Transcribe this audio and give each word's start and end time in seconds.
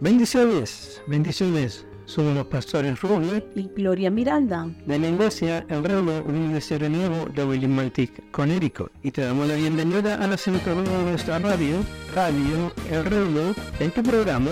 Bendiciones, 0.00 1.02
bendiciones. 1.08 1.84
Somos 2.04 2.32
los 2.32 2.46
pastores 2.46 3.00
Rubén 3.00 3.44
y 3.56 3.62
Gloria 3.74 4.12
Miranda 4.12 4.70
de 4.86 4.96
la 4.96 5.08
iglesia 5.08 5.66
El 5.68 5.82
Reino 5.82 6.22
Ministerio 6.22 6.88
Nuevo 6.88 7.26
de 7.34 7.44
Willimantic, 7.44 8.30
Connecticut. 8.30 8.92
Y 9.02 9.10
te 9.10 9.22
damos 9.22 9.48
la 9.48 9.56
bienvenida 9.56 10.14
a 10.22 10.28
la 10.28 10.36
sintonía 10.36 10.84
de 10.84 11.02
nuestra 11.02 11.40
radio, 11.40 11.78
Radio 12.18 12.72
El 12.90 13.04
Reino, 13.04 13.54
en 13.78 13.92
tu 13.92 14.02
programa 14.02 14.50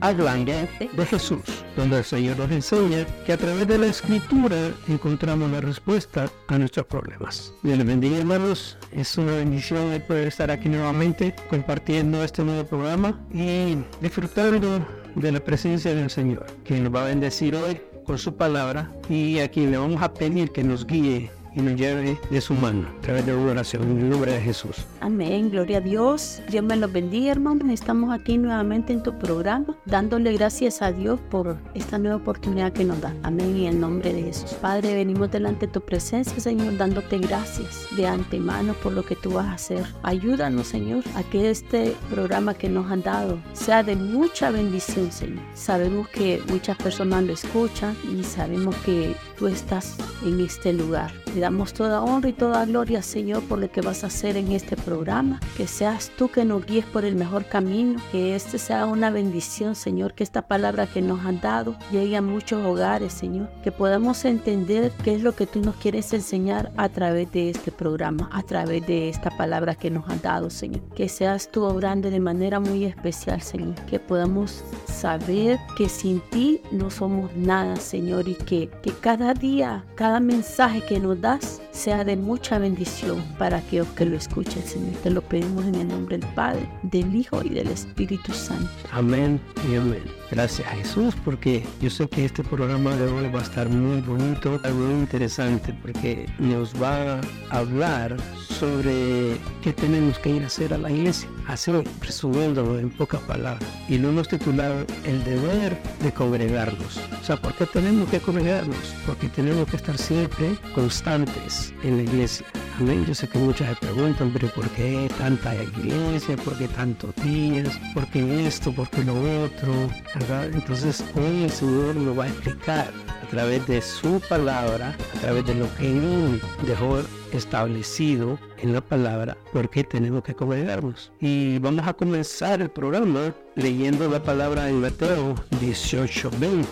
Hablando 0.00 0.50
de 0.50 1.06
Jesús, 1.06 1.44
donde 1.76 1.98
el 1.98 2.04
Señor 2.04 2.36
nos 2.36 2.50
enseña 2.50 3.06
que 3.24 3.32
a 3.32 3.36
través 3.36 3.68
de 3.68 3.78
la 3.78 3.86
Escritura 3.86 4.56
encontramos 4.88 5.48
la 5.52 5.60
respuesta 5.60 6.28
a 6.48 6.58
nuestros 6.58 6.84
problemas. 6.86 7.54
Dios 7.62 7.78
les 7.78 7.86
bendiga 7.86 8.18
hermanos, 8.18 8.76
es 8.90 9.16
una 9.18 9.36
bendición 9.36 10.02
poder 10.08 10.26
estar 10.26 10.50
aquí 10.50 10.68
nuevamente 10.68 11.32
compartiendo 11.48 12.24
este 12.24 12.42
nuevo 12.42 12.64
programa 12.64 13.16
y 13.32 13.76
disfrutando 14.00 14.84
de 15.14 15.30
la 15.30 15.38
presencia 15.38 15.94
del 15.94 16.10
Señor, 16.10 16.44
que 16.64 16.80
nos 16.80 16.92
va 16.92 17.04
a 17.04 17.06
bendecir 17.06 17.54
hoy 17.54 17.80
con 18.04 18.18
su 18.18 18.34
palabra. 18.34 18.90
Y 19.08 19.38
a 19.38 19.48
quien 19.48 19.70
le 19.70 19.78
vamos 19.78 20.02
a 20.02 20.12
pedir 20.12 20.50
que 20.50 20.64
nos 20.64 20.84
guíe 20.84 21.30
y 21.56 21.62
nos 21.62 21.74
lleve 21.74 22.20
de 22.30 22.40
su 22.40 22.54
mano 22.54 22.86
a 22.98 23.00
través 23.00 23.26
de 23.26 23.34
una 23.34 23.52
oración 23.52 23.82
en 23.84 23.98
el 23.98 24.10
nombre 24.10 24.32
de 24.32 24.40
Jesús. 24.40 24.76
Amén, 25.00 25.50
gloria 25.50 25.78
a 25.78 25.80
Dios. 25.80 26.42
Dios 26.50 26.62
me 26.62 26.76
los 26.76 26.92
bendiga, 26.92 27.32
hermanos. 27.32 27.70
Estamos 27.70 28.12
aquí 28.12 28.36
nuevamente 28.36 28.92
en 28.92 29.02
tu 29.02 29.18
programa, 29.18 29.74
dándole 29.86 30.34
gracias 30.34 30.82
a 30.82 30.92
Dios 30.92 31.18
por 31.30 31.56
esta 31.74 31.98
nueva 31.98 32.16
oportunidad 32.16 32.72
que 32.72 32.84
nos 32.84 33.00
da. 33.00 33.14
Amén, 33.22 33.56
en 33.56 33.66
el 33.66 33.80
nombre 33.80 34.12
de 34.12 34.22
Jesús. 34.24 34.52
Padre, 34.60 34.94
venimos 34.94 35.30
delante 35.30 35.66
de 35.66 35.72
tu 35.72 35.80
presencia, 35.80 36.38
Señor, 36.38 36.76
dándote 36.76 37.18
gracias 37.18 37.86
de 37.96 38.06
antemano 38.06 38.74
por 38.74 38.92
lo 38.92 39.02
que 39.04 39.16
tú 39.16 39.32
vas 39.32 39.46
a 39.46 39.52
hacer. 39.54 39.86
Ayúdanos, 40.02 40.66
Señor, 40.66 41.04
a 41.14 41.22
que 41.22 41.50
este 41.50 41.96
programa 42.10 42.52
que 42.52 42.68
nos 42.68 42.90
han 42.90 43.02
dado 43.02 43.38
sea 43.54 43.82
de 43.82 43.96
mucha 43.96 44.50
bendición, 44.50 45.10
Señor. 45.10 45.42
Sabemos 45.54 46.08
que 46.08 46.42
muchas 46.48 46.76
personas 46.76 47.24
lo 47.24 47.32
escuchan 47.32 47.96
y 48.12 48.22
sabemos 48.24 48.76
que 48.84 49.16
tú 49.38 49.46
estás 49.46 49.96
en 50.22 50.40
este 50.40 50.74
lugar 50.74 51.12
damos 51.46 51.72
toda 51.72 52.02
honra 52.02 52.30
y 52.30 52.32
toda 52.32 52.64
gloria, 52.64 53.02
Señor, 53.02 53.40
por 53.44 53.60
lo 53.60 53.70
que 53.70 53.80
vas 53.80 54.02
a 54.02 54.08
hacer 54.08 54.36
en 54.36 54.50
este 54.50 54.76
programa. 54.76 55.38
Que 55.56 55.68
seas 55.68 56.10
tú 56.18 56.28
que 56.28 56.44
nos 56.44 56.66
guíes 56.66 56.84
por 56.86 57.04
el 57.04 57.14
mejor 57.14 57.44
camino. 57.44 58.00
Que 58.10 58.34
este 58.34 58.58
sea 58.58 58.84
una 58.86 59.10
bendición, 59.10 59.76
Señor. 59.76 60.14
Que 60.14 60.24
esta 60.24 60.42
palabra 60.48 60.88
que 60.88 61.02
nos 61.02 61.24
han 61.24 61.40
dado 61.40 61.76
llegue 61.92 62.16
a 62.16 62.20
muchos 62.20 62.66
hogares, 62.66 63.12
Señor. 63.12 63.48
Que 63.62 63.70
podamos 63.70 64.24
entender 64.24 64.90
qué 65.04 65.14
es 65.14 65.22
lo 65.22 65.36
que 65.36 65.46
tú 65.46 65.60
nos 65.60 65.76
quieres 65.76 66.12
enseñar 66.12 66.72
a 66.76 66.88
través 66.88 67.30
de 67.30 67.50
este 67.50 67.70
programa, 67.70 68.28
a 68.32 68.42
través 68.42 68.84
de 68.84 69.08
esta 69.08 69.30
palabra 69.30 69.76
que 69.76 69.88
nos 69.88 70.08
han 70.08 70.20
dado, 70.20 70.50
Señor. 70.50 70.82
Que 70.96 71.08
seas 71.08 71.48
tú 71.52 71.62
obrando 71.62 72.10
de 72.10 72.18
manera 72.18 72.58
muy 72.58 72.86
especial, 72.86 73.40
Señor. 73.40 73.76
Que 73.88 74.00
podamos 74.00 74.64
saber 74.86 75.60
que 75.76 75.88
sin 75.88 76.18
ti 76.30 76.60
no 76.72 76.90
somos 76.90 77.30
nada, 77.36 77.76
Señor. 77.76 78.28
Y 78.28 78.34
que, 78.34 78.68
que 78.82 78.90
cada 78.90 79.32
día, 79.32 79.84
cada 79.94 80.18
mensaje 80.18 80.80
que 80.80 80.98
nos 80.98 81.20
das, 81.20 81.35
sea 81.70 82.04
de 82.04 82.16
mucha 82.16 82.58
bendición 82.58 83.22
para 83.38 83.58
aquellos 83.58 83.88
que 83.88 84.04
lo 84.04 84.16
escuchen, 84.16 84.62
Señor. 84.62 84.94
Te 85.02 85.10
lo 85.10 85.22
pedimos 85.22 85.64
en 85.66 85.74
el 85.76 85.88
nombre 85.88 86.18
del 86.18 86.28
Padre, 86.34 86.68
del 86.82 87.14
Hijo 87.14 87.42
y 87.44 87.50
del 87.50 87.68
Espíritu 87.68 88.32
Santo. 88.32 88.70
Amén 88.92 89.40
y 89.70 89.76
amén. 89.76 90.02
Gracias 90.30 90.66
a 90.66 90.72
Jesús, 90.72 91.14
porque 91.24 91.64
yo 91.80 91.88
sé 91.88 92.08
que 92.08 92.24
este 92.24 92.42
programa 92.42 92.96
de 92.96 93.06
hoy 93.06 93.28
va 93.28 93.40
a 93.40 93.42
estar 93.42 93.68
muy 93.68 94.00
bonito, 94.00 94.60
muy 94.74 94.94
interesante, 94.94 95.72
porque 95.80 96.26
nos 96.38 96.74
va 96.82 97.20
a 97.50 97.58
hablar 97.58 98.16
sobre 98.58 99.36
qué 99.62 99.72
tenemos 99.72 100.18
que 100.18 100.30
ir 100.30 100.42
a 100.42 100.46
hacer 100.46 100.74
a 100.74 100.78
la 100.78 100.90
iglesia. 100.90 101.28
Así 101.46 101.70
resumiéndolo 102.00 102.78
en 102.78 102.90
pocas 102.90 103.20
palabras. 103.22 103.68
Y 103.88 103.98
lo 103.98 104.08
hemos 104.08 104.28
titulado 104.28 104.84
El 105.04 105.22
deber 105.24 105.80
de 106.02 106.12
congregarnos. 106.12 106.98
O 107.20 107.24
sea, 107.24 107.36
¿por 107.36 107.54
qué 107.54 107.66
tenemos 107.66 108.08
que 108.08 108.18
congregarnos? 108.18 108.94
Porque 109.06 109.28
tenemos 109.28 109.68
que 109.68 109.76
estar 109.76 109.96
siempre 109.96 110.56
constantes 110.74 111.72
en 111.84 111.98
la 111.98 112.02
iglesia. 112.02 112.46
Amén. 112.78 113.06
Yo 113.06 113.14
sé 113.14 113.26
que 113.26 113.38
muchas 113.38 113.70
se 113.70 113.86
preguntan, 113.86 114.30
pero 114.32 114.48
¿por 114.48 114.68
qué 114.70 115.08
tanta 115.18 115.54
iglesia? 115.54 116.36
¿Por 116.36 116.58
qué 116.58 116.68
tantos 116.68 117.14
días? 117.24 117.80
¿Por 117.94 118.06
qué 118.08 118.46
esto? 118.46 118.70
¿Por 118.72 118.90
qué 118.90 119.02
lo 119.02 119.14
otro? 119.44 119.72
¿Verdad? 120.18 120.46
Entonces 120.46 121.04
hoy 121.14 121.44
el 121.44 121.50
Señor 121.50 121.94
nos 121.94 122.18
va 122.18 122.24
a 122.24 122.28
explicar 122.28 122.90
a 123.22 123.26
través 123.28 123.66
de 123.66 123.82
su 123.82 124.20
palabra, 124.28 124.96
a 125.16 125.20
través 125.20 125.44
de 125.46 125.54
lo 125.54 125.74
que 125.76 125.90
Él 125.90 126.40
dejó 126.66 127.00
establecido 127.32 128.38
en 128.58 128.72
la 128.72 128.80
palabra 128.80 129.36
por 129.52 129.68
qué 129.68 129.84
tenemos 129.84 130.22
que 130.22 130.34
congregarnos. 130.34 131.12
Y 131.20 131.58
vamos 131.58 131.86
a 131.86 131.92
comenzar 131.92 132.62
el 132.62 132.70
programa 132.70 133.34
leyendo 133.56 134.08
la 134.08 134.22
palabra 134.22 134.70
en 134.70 134.80
Mateo 134.80 135.34
18:20. 135.60 136.64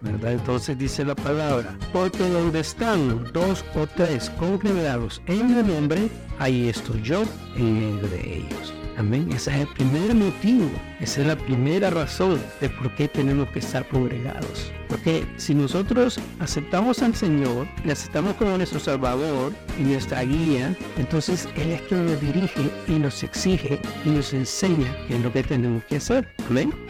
¿verdad? 0.00 0.32
Entonces 0.32 0.78
dice 0.78 1.04
la 1.04 1.14
palabra, 1.14 1.76
porque 1.92 2.28
donde 2.28 2.60
están 2.60 3.24
dos 3.32 3.64
o 3.74 3.86
tres 3.86 4.30
congregados 4.38 5.20
en 5.26 5.46
mi 5.46 5.62
nombre, 5.62 6.10
ahí 6.38 6.68
estoy 6.68 7.00
yo 7.02 7.22
en 7.56 7.74
medio 7.80 8.08
de 8.08 8.36
ellos. 8.36 8.74
Amén. 8.96 9.28
Ese 9.32 9.50
es 9.50 9.60
el 9.62 9.68
primer 9.68 10.14
motivo, 10.14 10.70
esa 11.04 11.20
es 11.20 11.26
la 11.26 11.36
primera 11.36 11.90
razón 11.90 12.40
de 12.62 12.70
por 12.70 12.94
qué 12.94 13.08
tenemos 13.08 13.48
que 13.50 13.58
estar 13.58 13.86
congregados. 13.88 14.72
Porque 14.88 15.26
si 15.36 15.54
nosotros 15.54 16.18
aceptamos 16.40 17.02
al 17.02 17.14
Señor, 17.14 17.66
le 17.84 17.92
aceptamos 17.92 18.34
como 18.36 18.56
nuestro 18.56 18.80
Salvador 18.80 19.52
y 19.78 19.82
nuestra 19.82 20.22
guía, 20.22 20.74
entonces 20.96 21.46
Él 21.56 21.72
es 21.72 21.82
quien 21.82 22.06
nos 22.06 22.20
dirige 22.20 22.70
y 22.88 22.92
nos 22.92 23.22
exige 23.22 23.80
y 24.04 24.08
nos 24.08 24.32
enseña 24.32 24.96
qué 25.06 25.16
es 25.16 25.22
lo 25.22 25.30
que 25.30 25.42
tenemos 25.42 25.84
que 25.84 25.96
hacer. 25.96 26.26